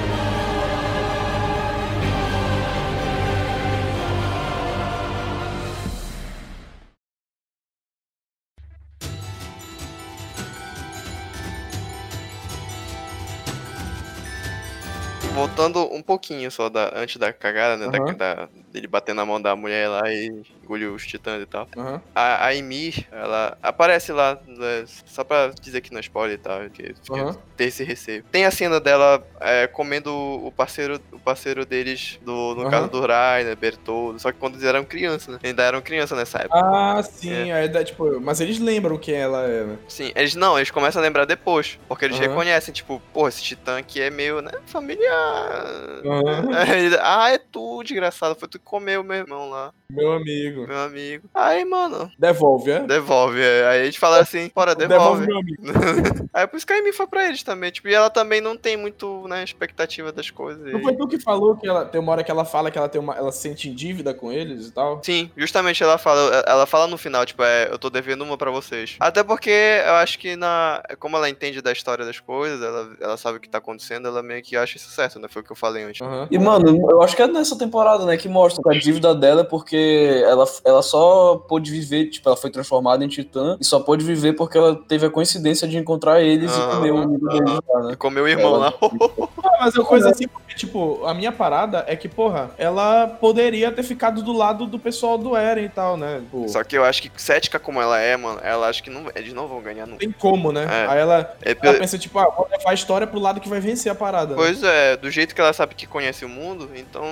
Voltando 15.34 15.80
um 15.92 16.02
pouquinho 16.02 16.50
só 16.50 16.68
da, 16.68 16.90
antes 16.96 17.16
da 17.16 17.32
cagada, 17.32 17.76
né? 17.76 17.90
da- 17.90 17.98
Aham. 18.04 18.16
Da, 18.16 18.48
dele 18.72 18.86
bater 18.86 19.14
na 19.14 19.24
mão 19.24 19.40
da 19.40 19.54
mulher 19.56 19.88
lá 19.88 20.02
e 20.10 20.30
engoliu 20.62 20.94
os 20.94 21.06
titãs 21.06 21.42
e 21.42 21.46
tal. 21.46 21.66
Aham. 21.76 22.00
A, 22.14 22.46
a 22.46 22.54
Ymir, 22.54 23.06
ela 23.12 23.56
aparece 23.62 24.12
lá, 24.12 24.38
né, 24.46 24.84
só 25.06 25.22
pra 25.24 25.52
dizer 25.62 25.80
que 25.80 25.90
não 25.92 25.98
é 25.98 26.00
spoiler 26.00 26.34
e 26.36 26.38
tal, 26.42 26.68
que 26.70 26.94
fica- 27.02 27.14
Aham. 27.22 27.36
ter 27.56 27.64
esse 27.64 27.82
receio. 27.84 28.24
Tem 28.30 28.44
a 28.44 28.50
cena 28.50 28.80
dela 28.80 29.22
é, 29.40 29.66
comendo 29.66 30.12
o 30.14 30.50
parceiro, 30.52 31.00
o 31.12 31.20
parceiro 31.20 31.64
deles, 31.64 32.18
do, 32.22 32.54
no 32.54 32.62
Aham. 32.62 32.70
caso 32.70 32.88
do 32.90 33.00
Rainer, 33.06 33.56
Bertoldo, 33.56 34.18
só 34.18 34.32
que 34.32 34.38
quando 34.38 34.54
eles 34.54 34.64
eram 34.66 34.84
crianças, 34.84 35.28
né? 35.34 35.38
Ainda 35.44 35.62
eram 35.62 35.80
crianças 35.80 36.16
nessa 36.18 36.38
época. 36.38 36.58
Ah, 36.58 37.02
sim, 37.02 37.50
aí 37.52 37.68
dá, 37.68 37.84
tipo, 37.84 38.20
mas 38.20 38.40
eles 38.40 38.58
lembram 38.58 38.98
quem 38.98 39.14
ela 39.14 39.44
é, 39.46 39.64
né? 39.64 39.78
Sim, 39.88 40.12
eles 40.14 40.34
não, 40.34 40.58
eles 40.58 40.70
começam 40.70 41.00
a 41.00 41.04
lembrar 41.04 41.24
depois, 41.24 41.78
porque 41.88 42.04
eles 42.04 42.18
reconhecem, 42.18 42.72
tipo, 42.74 43.00
porra, 43.12 43.28
esse 43.28 43.42
titã 43.42 43.78
aqui 43.78 44.00
é 44.00 44.10
meio, 44.10 44.40
né, 44.42 44.50
familiar. 44.66 46.02
Ah, 47.00 47.30
é 47.30 47.38
tu, 47.38 47.82
desgraçado, 47.82 48.34
foi 48.34 48.48
tu 48.48 48.57
que 48.57 48.57
comeu 48.58 49.02
meu 49.04 49.16
irmão 49.16 49.48
lá, 49.50 49.72
Meu 49.90 50.12
amigo. 50.12 50.66
meu 50.66 50.78
amigo. 50.80 51.30
Aí, 51.34 51.64
mano, 51.64 52.12
Devolve, 52.18 52.70
é? 52.70 52.80
devolve. 52.80 53.40
Aí 53.42 53.84
eles 53.84 53.96
falam 53.96 54.20
assim, 54.20 54.50
bora, 54.54 54.74
devolve. 54.74 55.26
meu 55.26 55.38
amigo. 55.38 55.62
Aí 56.34 56.46
por 56.46 56.58
isso 56.58 56.66
que 56.66 56.74
a 56.74 56.76
Amy 56.76 56.92
foi 56.92 57.06
pra 57.06 57.26
eles 57.26 57.42
também, 57.42 57.70
tipo, 57.70 57.88
e 57.88 57.94
ela 57.94 58.10
também 58.10 58.38
não 58.38 58.54
tem 58.54 58.76
muito, 58.76 59.26
né, 59.26 59.42
expectativa 59.42 60.12
das 60.12 60.30
coisas. 60.30 60.70
Não 60.70 60.82
foi 60.82 60.94
tu 60.94 61.08
que 61.08 61.18
falou 61.18 61.56
que 61.56 61.66
ela 61.66 61.86
tem 61.86 61.98
uma 61.98 62.12
hora 62.12 62.22
que 62.22 62.30
ela 62.30 62.44
fala 62.44 62.70
que 62.70 62.76
ela 62.76 62.88
tem 62.88 63.00
uma. 63.00 63.14
Ela 63.16 63.32
se 63.32 63.40
sente 63.40 63.70
em 63.70 63.74
dívida 63.74 64.12
com 64.12 64.30
eles 64.30 64.66
e 64.66 64.72
tal? 64.72 65.00
Sim, 65.02 65.30
justamente 65.34 65.82
ela 65.82 65.96
fala, 65.96 66.44
ela 66.46 66.66
fala 66.66 66.86
no 66.86 66.98
final, 66.98 67.24
tipo, 67.24 67.42
é, 67.42 67.72
eu 67.72 67.78
tô 67.78 67.88
devendo 67.88 68.22
uma 68.22 68.36
pra 68.36 68.50
vocês. 68.50 68.96
Até 69.00 69.24
porque 69.24 69.50
eu 69.86 69.94
acho 69.94 70.18
que 70.18 70.36
na, 70.36 70.82
como 70.98 71.16
ela 71.16 71.30
entende 71.30 71.62
da 71.62 71.72
história 71.72 72.04
das 72.04 72.20
coisas, 72.20 72.60
ela, 72.62 72.90
ela 73.00 73.16
sabe 73.16 73.38
o 73.38 73.40
que 73.40 73.48
tá 73.48 73.56
acontecendo, 73.56 74.06
ela 74.06 74.22
meio 74.22 74.42
que 74.42 74.54
acha 74.54 74.76
isso 74.76 74.90
certo, 74.90 75.18
né? 75.18 75.28
Foi 75.28 75.40
o 75.40 75.44
que 75.44 75.52
eu 75.52 75.56
falei 75.56 75.82
antes. 75.84 76.02
Aham. 76.02 76.28
E, 76.30 76.38
mano, 76.38 76.90
eu 76.90 77.02
acho 77.02 77.16
que 77.16 77.22
é 77.22 77.26
nessa 77.26 77.56
temporada, 77.56 78.04
né, 78.04 78.18
que 78.18 78.28
mostra 78.28 78.62
que 78.62 78.76
a 78.76 78.78
dívida 78.78 79.14
dela 79.14 79.40
é 79.40 79.44
porque 79.44 79.77
ela, 80.24 80.44
ela 80.64 80.82
só 80.82 81.36
pôde 81.36 81.70
viver, 81.70 82.06
tipo, 82.06 82.28
ela 82.28 82.36
foi 82.36 82.50
transformada 82.50 83.04
em 83.04 83.08
titã 83.08 83.56
e 83.60 83.64
só 83.64 83.80
pôde 83.80 84.04
viver 84.04 84.32
porque 84.34 84.56
ela 84.58 84.74
teve 84.88 85.06
a 85.06 85.10
coincidência 85.10 85.66
de 85.68 85.76
encontrar 85.76 86.20
eles 86.22 86.50
Aham. 86.52 86.62
e 86.68 86.74
comer 86.76 86.90
o 86.92 86.98
amigo 86.98 87.28
deles 87.28 87.60
lá, 87.68 87.82
né? 87.82 87.92
E 87.92 87.96
comeu 87.96 88.24
o 88.24 88.28
irmão 88.28 88.54
Ela- 88.56 88.58
lá. 88.58 88.74
Ah, 89.48 89.64
mas 89.64 89.74
é 89.74 89.78
uma 89.80 89.86
coisa 89.86 90.10
assim, 90.10 90.28
porque, 90.28 90.54
tipo, 90.54 91.04
a 91.04 91.12
minha 91.12 91.32
parada 91.32 91.84
é 91.88 91.96
que, 91.96 92.08
porra, 92.08 92.50
ela 92.58 93.08
poderia 93.08 93.72
ter 93.72 93.82
ficado 93.82 94.22
do 94.22 94.32
lado 94.32 94.66
do 94.66 94.78
pessoal 94.78 95.18
do 95.18 95.34
Eren 95.36 95.64
e 95.64 95.68
tal, 95.68 95.96
né? 95.96 96.20
Tipo, 96.20 96.48
Só 96.48 96.62
que 96.62 96.76
eu 96.78 96.84
acho 96.84 97.02
que 97.02 97.10
cética 97.16 97.58
como 97.58 97.80
ela 97.80 97.98
é, 97.98 98.16
mano, 98.16 98.38
ela 98.44 98.68
acha 98.68 98.80
que 98.82 98.90
não, 98.90 99.06
eles 99.16 99.32
não 99.32 99.48
vão 99.48 99.60
ganhar 99.60 99.84
nunca. 99.86 99.98
tem 100.00 100.12
como, 100.12 100.52
né? 100.52 100.64
É. 100.70 100.86
Aí 100.92 100.98
ela, 101.00 101.34
É, 101.44 101.56
ela 101.60 101.78
pensa, 101.78 101.98
tipo, 101.98 102.18
ah, 102.20 102.28
vou 102.36 102.46
levar 102.50 102.70
a 102.70 102.74
história 102.74 103.06
pro 103.06 103.18
lado 103.18 103.40
que 103.40 103.48
vai 103.48 103.58
vencer 103.58 103.90
a 103.90 103.94
parada. 103.96 104.30
né? 104.30 104.36
Pois 104.36 104.62
é, 104.62 104.96
do 104.96 105.10
jeito 105.10 105.34
que 105.34 105.40
ela 105.40 105.52
sabe 105.52 105.74
que 105.74 105.86
conhece 105.88 106.24
o 106.24 106.28
mundo, 106.28 106.68
então 106.76 107.02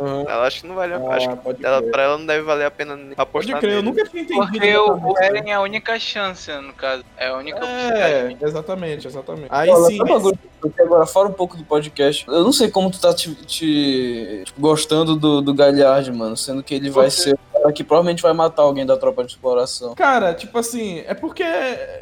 Aham. 0.00 0.24
ela 0.28 0.46
acha 0.46 0.60
que 0.60 0.66
não 0.68 0.74
vale 0.76 0.94
a 0.94 0.98
Ah, 0.98 1.14
acho 1.16 1.28
que 1.28 1.36
pode 1.36 1.64
ela, 1.66 1.82
pra 1.82 2.02
ela 2.02 2.15
não 2.18 2.26
deve 2.26 2.42
valer 2.42 2.64
a 2.66 2.70
pena 2.70 2.96
nem 2.96 3.08
Pode 3.08 3.20
apostar 3.20 3.60
crer, 3.60 3.72
eu 3.72 3.82
nele. 3.82 3.88
nunca 3.90 4.04
tinha 4.10 4.22
entendido. 4.22 4.46
Porque 4.50 4.76
o? 4.76 5.18
Eren 5.18 5.50
é 5.50 5.54
a 5.54 5.60
única 5.60 5.98
chance, 5.98 6.50
no 6.60 6.72
caso. 6.72 7.04
É 7.16 7.28
a 7.28 7.36
única 7.36 7.64
É, 7.64 8.36
exatamente, 8.42 9.06
exatamente. 9.06 9.48
Aí 9.50 9.68
Olha, 9.70 9.86
sim. 9.86 9.96
sabe 9.98 10.10
uma 10.10 10.20
coisa 10.20 10.38
que 10.74 10.82
agora 10.82 11.06
fora 11.06 11.28
um 11.28 11.32
pouco 11.32 11.56
do 11.56 11.64
podcast. 11.64 12.26
Eu 12.28 12.42
não 12.44 12.52
sei 12.52 12.70
como 12.70 12.90
tu 12.90 13.00
tá 13.00 13.14
te, 13.14 13.34
te- 13.34 14.42
tipo, 14.44 14.60
gostando 14.60 15.14
do, 15.16 15.40
do 15.40 15.54
Galhard, 15.54 16.10
mano, 16.12 16.36
sendo 16.36 16.62
que 16.62 16.74
ele 16.74 16.90
vai 16.90 17.10
ser 17.10 17.38
cara 17.58 17.72
que 17.72 17.84
provavelmente 17.84 18.22
vai 18.22 18.32
matar 18.32 18.62
alguém 18.62 18.84
da 18.86 18.96
tropa 18.96 19.24
de 19.24 19.30
exploração. 19.32 19.94
Cara, 19.94 20.34
tipo 20.34 20.56
assim, 20.58 21.02
é 21.06 21.14
porque 21.14 21.44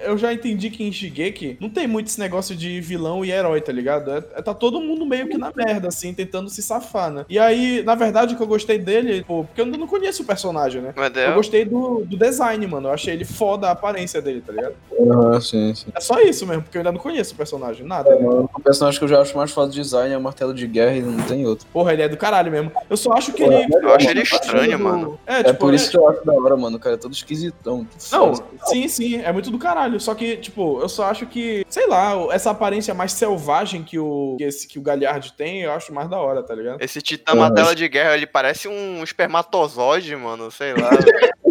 eu 0.03 0.17
já 0.19 0.33
entendi 0.33 0.71
que 0.71 0.85
em 0.85 0.93
Shigeki 0.93 1.57
não 1.61 1.71
tem 1.71 1.87
muito 1.87 2.09
esse 2.09 2.19
negócio 2.21 2.55
de 2.55 2.81
vilão 2.81 3.25
e 3.25 3.31
herói, 3.31 3.61
tá 3.61 3.73
ligado? 3.73 4.11
É, 4.11 4.19
é- 4.37 4.43
tá 4.43 4.53
todo 4.55 4.81
mundo 4.81 5.07
meio 5.07 5.29
que 5.29 5.39
na 5.39 5.53
merda, 5.55 5.89
assim, 5.89 6.13
tentando 6.13 6.49
se 6.51 6.63
safar, 6.63 7.11
né? 7.11 7.25
E 7.29 7.39
aí, 7.39 7.83
na 7.85 7.95
verdade, 7.95 8.35
o 8.35 8.37
que 8.37 8.43
eu 8.43 8.47
gostei 8.47 8.79
dele, 8.79 9.25
pô, 9.27 9.45
porque 9.45 9.61
eu 9.61 9.65
ainda 9.65 9.79
não 9.79 9.87
conheço 9.87 10.23
o 10.23 10.27
personagem, 10.27 10.83
né? 10.83 10.93
Mas 10.97 11.15
Eu 11.17 11.23
é, 11.23 11.35
gostei 11.35 11.65
do, 11.65 12.05
do 12.05 12.17
design, 12.17 12.67
mano. 12.67 12.89
Eu 12.89 12.93
achei 12.93 13.15
ele 13.15 13.25
foda 13.25 13.69
a 13.69 13.73
aparência 13.73 14.21
dele, 14.21 14.43
tá 14.45 14.53
ligado? 14.53 14.75
Aham, 15.01 15.41
sim, 15.41 15.75
sim. 15.75 15.87
É 15.95 16.01
só 16.01 16.21
isso 16.21 16.47
mesmo, 16.47 16.63
porque 16.63 16.77
eu 16.77 16.81
ainda 16.81 16.93
não 16.93 16.99
conheço 17.01 17.35
o 17.35 17.37
personagem, 17.37 17.87
nada. 17.87 18.11
né? 18.15 18.27
O 18.27 18.61
personagem 18.63 18.99
que 18.99 19.05
eu 19.05 19.09
já 19.09 19.21
acho 19.21 19.37
mais 19.37 19.51
foda 19.51 19.71
de 19.71 19.81
design 19.81 20.13
é 20.15 20.19
o 20.19 20.21
martelo 20.21 20.53
de 20.55 20.67
guerra 20.67 20.97
e 20.97 21.03
não 21.03 21.25
tem 21.25 21.47
outro. 21.47 21.67
Porra, 21.73 21.93
ele 21.93 22.03
é 22.03 22.09
do 22.09 22.17
caralho 22.17 22.51
mesmo. 22.51 22.71
Eu 22.89 22.97
só 22.97 23.13
acho 23.13 23.33
que 23.33 23.43
ele. 23.43 23.55
eu 23.55 23.95
acho 23.95 24.09
ele 24.09 24.25
Tá 24.25 24.37
estranho, 24.37 24.71
sendo- 24.73 24.85
mano. 24.85 25.19
É, 25.27 25.43
É, 25.45 25.49
tipo, 25.49 25.61
por 25.61 25.73
é- 25.73 25.77
isso 25.77 25.91
que 25.91 25.97
eu 25.97 26.09
acho 26.09 26.25
da 26.25 26.33
hora, 26.33 26.57
mano. 26.57 26.77
O 26.77 26.81
cara 26.81 26.95
é 26.95 26.99
todo 26.99 27.13
esquisitão. 27.13 27.87
Não, 28.11 28.33
sim, 28.67 28.89
sim, 28.89 29.17
é 29.21 29.33
muito 29.33 29.51
do 29.51 29.59
caralho. 29.59 30.01
Só 30.01 30.15
que, 30.15 30.37
tipo, 30.37 30.81
eu 30.81 30.89
só 30.89 31.05
acho 31.05 31.27
que, 31.27 31.65
sei 31.69 31.87
lá, 31.87 32.15
essa 32.33 32.51
aparência 32.51 32.95
mais 32.95 33.13
selvagem 33.13 33.83
que 33.83 33.99
o, 33.99 34.37
que 34.39 34.45
esse, 34.45 34.67
que 34.67 34.79
o 34.79 34.83
Galhard 34.83 35.33
tem, 35.35 35.63
eu 35.63 35.73
acho 35.73 35.93
mais 35.93 36.09
da 36.09 36.19
hora, 36.19 36.43
tá 36.43 36.55
ligado? 36.55 36.83
Esse 36.83 37.01
titã 37.03 37.35
martela 37.35 37.75
de 37.75 37.89
guerra, 37.89 38.17
ele 38.17 38.27
parece 38.27 38.69
um 38.69 39.03
espermatozoide, 39.03 40.15
mano, 40.17 40.51
sei 40.51 40.75
lá. 40.75 40.91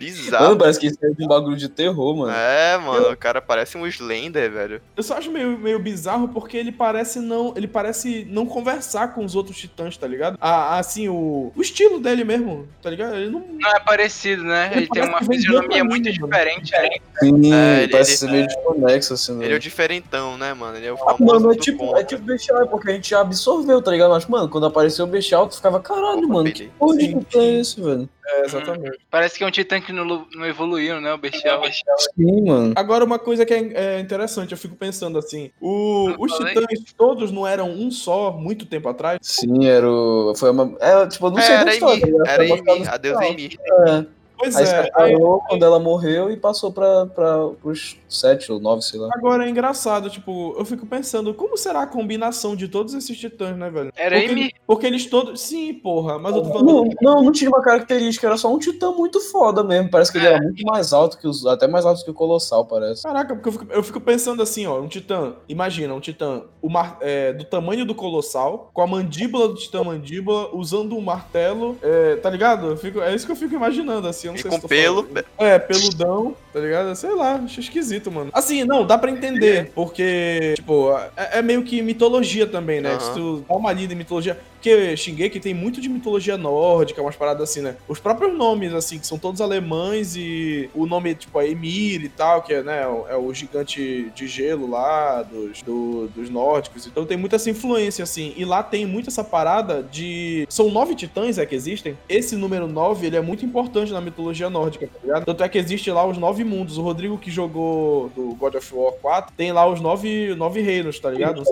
Mano, 0.00 0.12
Bizarro. 0.22 0.56
parece 0.56 0.80
que 0.80 0.86
isso 0.86 0.98
é 1.02 1.08
um 1.22 1.28
bagulho 1.28 1.56
de 1.56 1.68
terror, 1.68 2.16
mano. 2.16 2.32
É, 2.32 2.78
mano, 2.78 3.10
o 3.12 3.16
cara 3.16 3.42
parece 3.42 3.76
um 3.76 3.86
Slender, 3.86 4.50
velho. 4.50 4.80
Eu 4.96 5.02
só 5.02 5.18
acho 5.18 5.30
meio, 5.30 5.58
meio 5.58 5.78
bizarro 5.78 6.28
porque 6.28 6.56
ele 6.56 6.72
parece 6.72 7.18
não. 7.20 7.52
Ele 7.54 7.68
parece 7.68 8.26
não 8.30 8.46
conversar 8.46 9.14
com 9.14 9.24
os 9.24 9.34
outros 9.36 9.56
titãs, 9.58 9.96
tá 9.98 10.06
ligado? 10.06 10.38
Ah, 10.40 10.78
assim, 10.78 11.08
o, 11.08 11.52
o 11.54 11.60
estilo 11.60 12.00
dele 12.00 12.24
mesmo, 12.24 12.66
tá 12.82 12.88
ligado? 12.88 13.14
Ele 13.14 13.30
não. 13.30 13.40
Não 13.60 13.70
é 13.70 13.80
parecido, 13.80 14.42
né? 14.42 14.70
Ele 14.72 14.80
Ele 14.80 14.88
tem 14.88 15.02
uma 15.04 15.22
fisionomia 15.22 15.84
muito 15.84 16.04
mano. 16.06 16.26
diferente, 16.26 16.72
né? 16.72 16.88
Sim, 17.20 17.52
É, 17.52 17.82
ele- 17.82 17.92
parece 17.92 18.10
ele- 18.12 18.18
ser 18.18 18.30
meio 18.30 18.46
desconexo, 18.46 19.12
assim. 19.14 19.36
né? 19.36 19.44
Ele 19.44 19.54
é 19.54 19.56
o 19.56 19.60
diferentão, 19.60 20.38
né, 20.38 20.54
mano? 20.54 20.78
Ele 20.78 20.86
é 20.86 20.92
o 20.92 20.94
Ah, 20.94 21.14
famoso 21.16 21.40
mano, 21.40 21.52
é 21.52 21.56
tipo, 21.56 21.96
é 21.96 22.02
tipo 22.04 22.22
Bestial, 22.22 22.62
é 22.62 22.66
porque 22.66 22.90
a 22.90 22.94
gente 22.94 23.10
já 23.10 23.20
absorveu, 23.20 23.82
tá 23.82 23.90
ligado? 23.90 24.10
Mas, 24.10 24.24
mano, 24.26 24.48
quando 24.48 24.64
apareceu 24.66 25.04
o 25.04 25.08
Bestial, 25.08 25.46
tu 25.46 25.56
ficava, 25.56 25.78
caralho, 25.80 26.26
mano, 26.26 26.50
que 26.50 26.68
porra 26.78 26.96
de 26.96 27.14
é 27.34 27.60
esse, 27.60 27.80
velho? 27.80 28.08
É, 28.32 28.44
exatamente. 28.44 28.98
Parece 29.10 29.36
que 29.38 29.44
é 29.44 29.46
um 29.46 29.50
titã 29.50 29.80
que 29.80 29.92
não, 29.92 30.04
não 30.04 30.46
evoluiu, 30.46 31.00
né? 31.00 31.12
O 31.12 31.18
bestial. 31.18 31.62
Sim, 31.98 32.44
mano. 32.46 32.72
Agora, 32.76 33.04
uma 33.04 33.18
coisa 33.18 33.44
que 33.44 33.52
é, 33.52 33.96
é 33.96 34.00
interessante, 34.00 34.52
eu 34.52 34.58
fico 34.58 34.76
pensando 34.76 35.18
assim: 35.18 35.50
o- 35.60 36.14
os 36.18 36.36
falei. 36.36 36.54
titãs 36.54 36.84
todos 36.96 37.30
não 37.32 37.46
eram 37.46 37.70
um 37.70 37.90
só 37.90 38.30
muito 38.32 38.66
tempo 38.66 38.88
atrás? 38.88 39.18
Sim, 39.22 39.66
era 39.66 39.88
o. 39.90 40.34
Foi 40.36 40.50
uma. 40.50 40.76
É, 40.80 41.06
tipo, 41.06 41.30
não 41.30 41.38
É, 41.38 41.42
sei 41.42 41.54
da 41.56 41.60
era 41.60 41.70
né? 42.06 42.24
era 42.26 42.46
Foi 42.46 42.62
baseado 42.62 43.04
Emi, 43.06 43.50
final. 43.50 43.86
Emi. 43.88 44.06
É. 44.06 44.19
Pois 44.40 44.56
Aí 44.56 44.64
é. 44.64 44.78
Aí, 44.80 44.84
separou 45.12 45.40
quando 45.46 45.64
ela 45.64 45.78
morreu 45.78 46.30
e 46.30 46.36
passou 46.36 46.72
pra, 46.72 47.06
pra, 47.06 47.48
pros 47.60 47.96
sete 48.08 48.50
ou 48.50 48.58
nove, 48.58 48.82
sei 48.82 48.98
lá. 48.98 49.08
agora 49.12 49.44
é 49.46 49.48
engraçado, 49.50 50.08
tipo, 50.10 50.54
eu 50.58 50.64
fico 50.64 50.86
pensando, 50.86 51.32
como 51.34 51.56
será 51.56 51.82
a 51.82 51.86
combinação 51.86 52.56
de 52.56 52.66
todos 52.66 52.94
esses 52.94 53.16
titãs, 53.18 53.56
né, 53.56 53.70
velho? 53.70 53.92
Era 53.94 54.16
porque, 54.18 54.32
Amy? 54.32 54.52
porque 54.66 54.86
eles 54.86 55.06
todos. 55.06 55.40
Sim, 55.40 55.74
porra, 55.74 56.18
mas 56.18 56.34
eu 56.34 56.42
tô 56.42 56.48
falando. 56.48 56.66
Não, 56.66 56.84
não, 57.16 57.22
não 57.24 57.32
tinha 57.32 57.50
uma 57.50 57.62
característica, 57.62 58.26
era 58.26 58.36
só 58.36 58.52
um 58.52 58.58
titã 58.58 58.90
muito 58.90 59.20
foda 59.20 59.62
mesmo. 59.62 59.90
Parece 59.90 60.10
que 60.10 60.18
ele 60.18 60.26
era 60.26 60.42
muito 60.42 60.64
mais 60.64 60.92
alto 60.92 61.18
que 61.18 61.28
os. 61.28 61.46
Até 61.46 61.68
mais 61.68 61.84
alto 61.84 62.02
que 62.04 62.10
o 62.10 62.14
Colossal, 62.14 62.64
parece. 62.64 63.02
Caraca, 63.02 63.34
porque 63.34 63.48
eu 63.48 63.52
fico, 63.52 63.66
eu 63.72 63.82
fico 63.82 64.00
pensando 64.00 64.42
assim, 64.42 64.66
ó, 64.66 64.80
um 64.80 64.88
titã, 64.88 65.34
imagina, 65.48 65.92
um 65.94 66.00
titã 66.00 66.42
o 66.62 66.68
mar- 66.70 66.96
é, 67.00 67.32
do 67.32 67.44
tamanho 67.44 67.84
do 67.84 67.94
colossal, 67.94 68.70
com 68.72 68.80
a 68.82 68.86
mandíbula 68.86 69.48
do 69.48 69.54
titã 69.54 69.82
mandíbula, 69.84 70.48
usando 70.54 70.96
um 70.96 71.00
martelo, 71.00 71.76
é, 71.82 72.16
tá 72.16 72.30
ligado? 72.30 72.68
Eu 72.68 72.76
fico- 72.76 73.00
é 73.00 73.14
isso 73.14 73.26
que 73.26 73.32
eu 73.32 73.36
fico 73.36 73.54
imaginando, 73.54 74.08
assim, 74.08 74.29
eu 74.30 74.32
não 74.32 74.38
E 74.38 74.42
sei 74.42 74.50
com 74.50 74.60
se 74.60 74.66
pelo. 74.68 75.02
falando- 75.06 75.24
É, 75.38 75.58
peludão, 75.58 76.36
tá 76.52 76.60
ligado? 76.60 76.94
Sei 76.96 77.10
lá, 77.14 77.34
acho 77.34 77.60
esquisito, 77.60 78.10
mano. 78.10 78.30
Assim, 78.32 78.64
não, 78.64 78.86
dá 78.86 78.96
pra 78.98 79.10
entender, 79.10 79.70
porque, 79.74 80.54
tipo, 80.56 80.92
é, 81.16 81.38
é 81.38 81.42
meio 81.42 81.62
que 81.62 81.82
mitologia 81.82 82.46
também, 82.46 82.80
né? 82.80 82.90
Aham. 82.90 83.00
Se 83.00 83.12
tu 83.14 83.44
dá 83.48 83.54
uma 83.54 83.72
lida 83.72 83.92
em 83.92 83.96
mitologia. 83.96 84.38
Porque 84.60 84.94
Shingeki 84.94 85.40
tem 85.40 85.54
muito 85.54 85.80
de 85.80 85.88
mitologia 85.88 86.36
nórdica, 86.36 87.00
umas 87.00 87.16
paradas 87.16 87.48
assim, 87.48 87.62
né? 87.62 87.76
Os 87.88 87.98
próprios 87.98 88.36
nomes, 88.36 88.74
assim, 88.74 88.98
que 88.98 89.06
são 89.06 89.18
todos 89.18 89.40
alemães 89.40 90.14
e 90.16 90.68
o 90.74 90.84
nome, 90.84 91.14
tipo, 91.14 91.40
é 91.40 91.48
Emir 91.48 92.04
e 92.04 92.08
tal, 92.10 92.42
que 92.42 92.52
é, 92.52 92.62
né, 92.62 92.86
o- 92.86 93.06
é 93.08 93.16
o 93.16 93.32
gigante 93.32 94.12
de 94.14 94.28
gelo 94.28 94.68
lá, 94.68 95.22
dos, 95.22 95.62
do- 95.62 96.08
dos 96.08 96.28
nórdicos. 96.28 96.86
Então 96.86 97.06
tem 97.06 97.16
muita 97.16 97.36
essa 97.36 97.48
influência, 97.48 98.02
assim. 98.02 98.34
E 98.36 98.44
lá 98.44 98.62
tem 98.62 98.84
muito 98.84 99.08
essa 99.08 99.24
parada 99.24 99.82
de. 99.82 100.46
São 100.50 100.70
nove 100.70 100.94
titãs, 100.94 101.38
é 101.38 101.46
que 101.46 101.54
existem. 101.54 101.96
Esse 102.06 102.36
número 102.36 102.66
nove, 102.68 103.06
ele 103.06 103.16
é 103.16 103.20
muito 103.22 103.46
importante 103.46 103.90
na 103.92 104.00
mitologia 104.00 104.50
nórdica, 104.50 104.86
tá 104.88 104.98
ligado? 105.02 105.24
Tanto 105.24 105.42
é 105.42 105.48
que 105.48 105.56
existe 105.56 105.90
lá 105.90 106.06
os 106.06 106.18
nove 106.18 106.44
mundos. 106.44 106.76
O 106.76 106.82
Rodrigo 106.82 107.16
que 107.16 107.30
jogou 107.30 108.10
do 108.14 108.34
God 108.34 108.56
of 108.56 108.74
War 108.74 108.92
4 108.92 109.32
tem 109.34 109.52
lá 109.52 109.66
os 109.66 109.80
nove, 109.80 110.34
nove 110.34 110.60
reinos, 110.60 111.00
tá 111.00 111.10
ligado? 111.10 111.42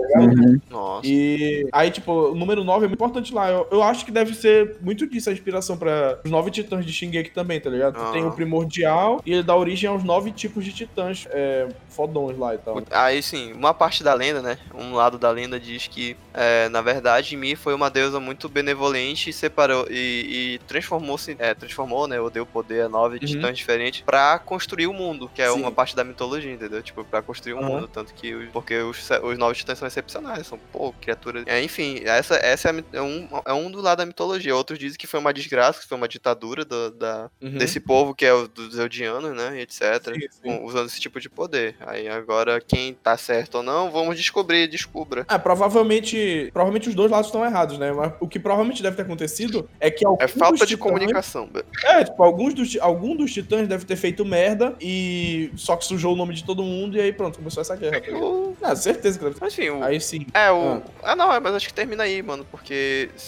Nossa. 0.69 1.01
E 1.07 1.67
aí, 1.71 1.89
tipo, 1.89 2.11
o 2.11 2.35
número 2.35 2.63
9 2.63 2.85
é 2.85 2.87
muito 2.87 2.98
importante 2.99 3.33
lá. 3.33 3.49
Eu, 3.49 3.65
eu 3.71 3.81
acho 3.81 4.03
que 4.03 4.11
deve 4.11 4.33
ser 4.35 4.75
muito 4.81 5.07
disso 5.07 5.29
a 5.29 5.33
inspiração 5.33 5.77
para 5.77 6.19
os 6.25 6.29
nove 6.29 6.51
titãs 6.51 6.85
de 6.85 6.91
Shingeki 6.91 7.31
também, 7.31 7.59
tá 7.61 7.69
ligado? 7.69 7.97
Ah. 7.97 8.11
Tem 8.11 8.25
o 8.25 8.31
primordial 8.31 9.21
e 9.25 9.31
ele 9.33 9.43
dá 9.43 9.55
origem 9.55 9.89
aos 9.89 10.03
nove 10.03 10.31
tipos 10.31 10.65
de 10.65 10.73
titãs 10.73 11.25
é, 11.31 11.69
fodões 11.89 12.37
lá 12.37 12.53
e 12.55 12.57
tal. 12.57 12.81
Aí 12.91 13.23
sim, 13.23 13.53
uma 13.53 13.73
parte 13.73 14.03
da 14.03 14.13
lenda, 14.13 14.41
né? 14.41 14.57
Um 14.75 14.93
lado 14.93 15.17
da 15.17 15.31
lenda 15.31 15.57
diz 15.59 15.87
que, 15.87 16.17
é, 16.33 16.67
na 16.69 16.81
verdade, 16.81 17.37
Mi 17.37 17.55
foi 17.55 17.73
uma 17.73 17.89
deusa 17.89 18.19
muito 18.19 18.49
benevolente 18.49 19.29
e 19.29 19.33
separou 19.33 19.87
e, 19.89 20.55
e 20.55 20.59
transformou-se, 20.67 21.35
é, 21.39 21.53
transformou, 21.53 22.05
né? 22.07 22.19
Ou 22.19 22.29
deu 22.29 22.45
poder 22.45 22.81
a 22.83 22.89
nove 22.89 23.17
Uhum. 23.21 23.25
titãs 23.25 23.57
diferentes 23.57 24.01
pra 24.01 24.37
construir 24.39 24.87
o 24.87 24.93
mundo, 24.93 25.29
que 25.33 25.41
é 25.41 25.49
Sim. 25.49 25.59
uma 25.61 25.71
parte 25.71 25.95
da 25.95 26.03
mitologia, 26.03 26.51
entendeu? 26.51 26.81
Tipo, 26.83 27.03
pra 27.05 27.21
construir 27.21 27.53
o 27.53 27.59
Aham. 27.59 27.67
mundo, 27.69 27.87
tanto 27.87 28.13
que 28.13 28.33
os- 28.35 28.49
porque 28.49 28.77
os, 28.77 29.09
os 29.23 29.37
nove 29.37 29.55
titãs 29.55 29.77
são 29.77 29.87
excepcionais, 29.87 30.45
são 30.47 30.59
pô, 30.71 30.93
criaturas. 30.99 31.43
É, 31.47 31.61
enfim, 31.63 32.01
essa, 32.03 32.35
essa 32.35 32.67
é, 32.67 32.71
a 32.71 32.73
mi- 32.73 32.83
é 32.93 33.01
um, 33.01 33.27
é 33.45 33.53
um 33.53 33.69
do 33.71 33.81
lado 33.81 33.99
da 33.99 34.05
mitologia. 34.05 34.55
Outros 34.55 34.77
dizem 34.79 34.97
que 34.97 35.07
foi 35.07 35.19
uma 35.19 35.33
desgraça, 35.33 35.81
que 35.81 35.87
foi 35.87 35.97
uma 35.97 36.07
ditadura 36.07 36.63
do- 36.65 36.91
da, 36.91 37.29
Uhum. 37.41 37.57
desse 37.57 37.79
povo 37.79 38.13
que 38.15 38.25
é 38.25 38.33
o 38.33 38.47
dos 38.47 38.77
Eldianos, 38.77 39.35
né? 39.35 39.59
Etc 39.61 39.79
Sim, 40.05 40.27
sim. 40.43 40.59
usando 40.63 40.87
esse 40.87 40.99
tipo 40.99 41.19
de 41.19 41.29
poder. 41.29 41.75
Aí 41.81 42.07
agora, 42.07 42.59
quem 42.61 42.93
tá 42.93 43.17
certo 43.17 43.55
ou 43.55 43.63
não, 43.63 43.91
vamos 43.91 44.17
descobrir, 44.17 44.67
descubra. 44.67 45.25
É, 45.29 45.37
provavelmente. 45.37 46.49
Provavelmente 46.53 46.89
os 46.89 46.95
dois 46.95 47.09
lados 47.11 47.27
estão 47.27 47.43
errados, 47.45 47.77
né? 47.77 47.91
Mas 47.91 48.13
o 48.19 48.27
que 48.27 48.39
provavelmente 48.39 48.81
deve 48.83 48.95
ter 48.95 49.03
acontecido 49.03 49.69
é 49.79 49.89
que 49.89 50.05
alguns 50.05 50.23
É 50.23 50.27
falta 50.27 50.65
de 50.65 50.75
titãs- 50.75 50.79
comunicação. 50.79 51.49
É, 51.83 52.03
tipo, 52.03 52.21
alguns 52.23 52.53
dos, 52.53 52.77
algum 52.79 53.15
dos 53.15 53.31
titãs 53.33 53.67
deve 53.67 53.85
ter 53.85 53.95
feito 53.95 54.25
merda 54.25 54.75
e 54.81 55.51
só 55.55 55.75
que 55.75 55.85
sujou 55.85 56.13
o 56.13 56.15
nome 56.15 56.33
de 56.33 56.43
todo 56.43 56.63
mundo 56.63 56.97
e 56.97 57.01
aí 57.01 57.13
pronto, 57.13 57.37
começou 57.37 57.61
essa 57.61 57.75
guerra. 57.75 58.01
O- 58.17 58.55
Ah, 58.61 58.75
certeza 58.75 59.17
que 59.17 59.23
deve 59.23 59.35
ter. 59.35 59.41
Mas 59.41 59.53
enfim, 59.57 59.69
o- 59.69 59.83
Aí 59.83 59.99
sim. 60.01 60.25
é 60.33 60.51
o. 60.51 60.81
Ah. 61.03 61.15
não, 61.15 61.33
é, 61.33 61.39
mas 61.39 61.53
acho 61.55 61.67
que 61.67 61.73
termina 61.73 62.03
aí, 62.03 62.21
mano. 62.21 62.45
Porque 62.49 62.78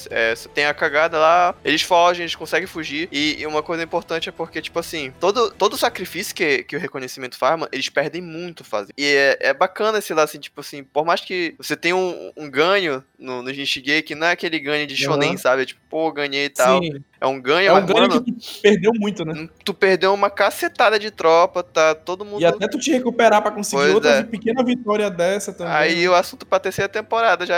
é, 0.09 0.33
tem 0.53 0.65
a 0.65 0.73
cagada 0.73 1.17
lá, 1.17 1.55
eles 1.63 1.81
fogem, 1.81 2.23
eles 2.23 2.35
conseguem 2.35 2.67
fugir. 2.67 3.07
E, 3.11 3.37
e 3.39 3.45
uma 3.47 3.63
coisa 3.63 3.83
importante 3.83 4.29
é 4.29 4.31
porque, 4.31 4.61
tipo 4.61 4.79
assim, 4.79 5.13
todo, 5.19 5.51
todo 5.51 5.77
sacrifício 5.77 6.33
que, 6.35 6.63
que 6.63 6.75
o 6.75 6.79
reconhecimento 6.79 7.37
faz, 7.37 7.59
mano, 7.59 7.69
eles 7.71 7.89
perdem 7.89 8.21
muito 8.21 8.63
fazendo. 8.63 8.93
E 8.97 9.05
é, 9.05 9.37
é 9.39 9.53
bacana 9.53 9.99
esse 9.99 10.13
lá, 10.13 10.23
assim, 10.23 10.39
tipo 10.39 10.59
assim, 10.61 10.83
por 10.83 11.05
mais 11.05 11.21
que 11.21 11.55
você 11.57 11.75
tenha 11.75 11.95
um, 11.95 12.31
um 12.35 12.49
ganho 12.49 13.03
no, 13.17 13.41
no 13.41 13.53
Jinshigeki, 13.53 14.15
não 14.15 14.27
é 14.27 14.31
aquele 14.31 14.59
ganho 14.59 14.87
de 14.87 14.95
shonen, 14.95 15.29
Aham. 15.29 15.37
sabe? 15.37 15.61
É 15.63 15.65
tipo, 15.65 15.81
pô, 15.89 16.11
ganhei 16.11 16.45
e 16.45 16.49
tal. 16.49 16.81
Sim. 16.81 17.03
É 17.19 17.27
um 17.27 17.39
ganho, 17.39 17.67
É 17.67 17.71
um 17.71 17.75
mas, 17.75 17.85
ganho 17.85 18.07
mano, 18.07 18.23
que 18.23 18.31
tu 18.31 18.61
perdeu 18.63 18.91
muito, 18.95 19.23
né? 19.23 19.47
tu 19.63 19.75
perdeu 19.75 20.11
uma 20.11 20.31
cacetada 20.31 20.97
de 20.97 21.11
tropa, 21.11 21.61
tá 21.61 21.93
todo 21.93 22.25
mundo. 22.25 22.41
E 22.41 22.45
até 22.45 22.67
tu 22.67 22.79
te 22.79 22.89
recuperar 22.91 23.43
pra 23.43 23.51
conseguir 23.51 23.83
Pois 23.83 23.93
outra 23.93 24.09
é. 24.09 24.23
pequena 24.23 24.63
vitória 24.63 25.07
dessa 25.07 25.53
também. 25.53 25.71
Aí 25.71 26.09
o 26.09 26.15
assunto 26.15 26.47
pra 26.47 26.59
terceira 26.59 26.89
temporada 26.89 27.45
já 27.45 27.57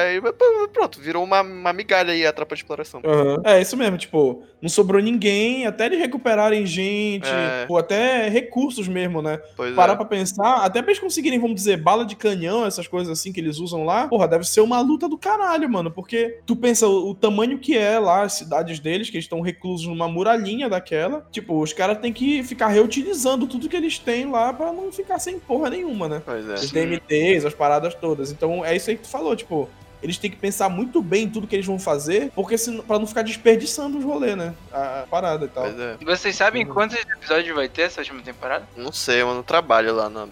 pronto, 0.73 0.99
virou 0.99 1.23
uma, 1.23 1.41
uma 1.41 1.71
migalha 1.83 2.13
aí 2.13 2.25
a 2.25 2.31
tropa 2.33 2.55
de 2.55 2.61
exploração. 2.61 3.01
Aham. 3.05 3.41
É, 3.43 3.61
isso 3.61 3.75
mesmo, 3.75 3.97
tipo, 3.97 4.43
não 4.61 4.69
sobrou 4.69 5.01
ninguém, 5.01 5.65
até 5.67 5.85
eles 5.85 5.99
recuperarem 5.99 6.65
gente, 6.65 7.27
É. 7.27 7.65
ou 7.67 7.77
até 7.77 8.29
recursos 8.29 8.87
mesmo, 8.87 9.21
né? 9.21 9.39
Pois 9.55 9.75
Parar 9.75 9.93
é. 9.93 9.95
pra 9.95 10.05
pensar, 10.05 10.63
até 10.63 10.81
pra 10.81 10.91
eles 10.91 11.01
conseguirem, 11.01 11.39
vamos 11.39 11.55
dizer, 11.55 11.77
bala 11.77 12.05
de 12.05 12.15
canhão, 12.15 12.65
essas 12.65 12.87
coisas 12.87 13.11
assim 13.19 13.31
que 13.33 13.39
eles 13.39 13.59
usam 13.59 13.83
lá, 13.83 14.07
porra, 14.07 14.27
deve 14.27 14.45
ser 14.45 14.61
uma 14.61 14.79
luta 14.79 15.07
do 15.09 15.17
caralho, 15.17 15.69
mano, 15.69 15.91
porque 15.91 16.39
tu 16.45 16.55
pensa 16.55 16.87
o, 16.87 17.09
o 17.11 17.15
tamanho 17.15 17.59
que 17.59 17.77
é 17.77 17.99
lá, 17.99 18.23
as 18.23 18.33
cidades 18.33 18.79
deles, 18.79 19.09
que 19.09 19.17
eles 19.17 19.25
estão 19.25 19.41
reclusos 19.41 19.85
numa 19.87 20.07
muralhinha 20.07 20.69
daquela, 20.69 21.27
tipo, 21.31 21.59
os 21.61 21.73
caras 21.73 21.97
têm 21.99 22.13
que 22.13 22.43
ficar 22.43 22.67
reutilizando 22.67 23.45
tudo 23.47 23.67
que 23.69 23.75
eles 23.75 23.99
têm 23.99 24.29
lá 24.31 24.53
pra 24.53 24.71
não 24.71 24.91
ficar 24.91 25.19
sem 25.19 25.39
porra 25.39 25.69
nenhuma, 25.69 26.07
né? 26.07 26.21
Pois 26.25 26.47
é. 26.47 26.53
Os 26.53 26.71
DMTs, 26.71 27.45
as 27.45 27.53
paradas 27.53 27.93
todas. 27.95 28.31
Então 28.31 28.63
é 28.63 28.75
isso 28.75 28.89
aí 28.89 28.95
que 28.95 29.03
tu 29.03 29.09
falou, 29.09 29.35
tipo, 29.35 29.69
eles 30.03 30.17
têm 30.17 30.29
que 30.29 30.35
pensar 30.35 30.67
muito 30.67 31.01
bem 31.01 31.23
em 31.23 31.29
tudo 31.29 31.47
que 31.47 31.55
eles 31.55 31.65
vão 31.65 31.79
fazer, 31.79 32.29
porque 32.35 32.57
senão, 32.57 32.83
pra 32.83 32.99
não 32.99 33.07
ficar 33.07 33.21
desperdiçando 33.21 33.97
os 33.97 34.03
rolês, 34.03 34.35
né? 34.35 34.53
A, 34.71 35.05
parada 35.09 35.45
e 35.45 35.47
tal. 35.47 35.63
Pois 35.63 35.79
é. 35.79 35.97
Vocês 36.03 36.35
sabem 36.35 36.65
quantos 36.65 36.97
episódios 36.97 37.55
vai 37.55 37.69
ter 37.69 37.83
essa 37.83 38.01
última 38.01 38.21
temporada? 38.21 38.67
Não 38.75 38.91
sei, 38.91 39.23
mano, 39.23 39.41
trabalho 39.41 39.95
lá 39.95 40.09
na. 40.09 40.27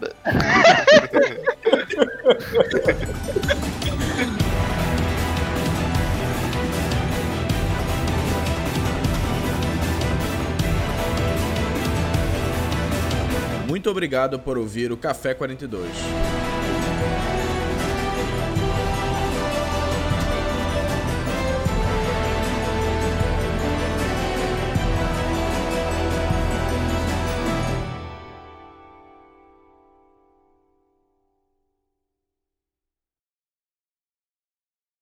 Muito 13.68 13.90
obrigado 13.90 14.38
por 14.38 14.58
ouvir 14.58 14.92
o 14.92 14.98
Café 14.98 15.34
42. 15.34 15.88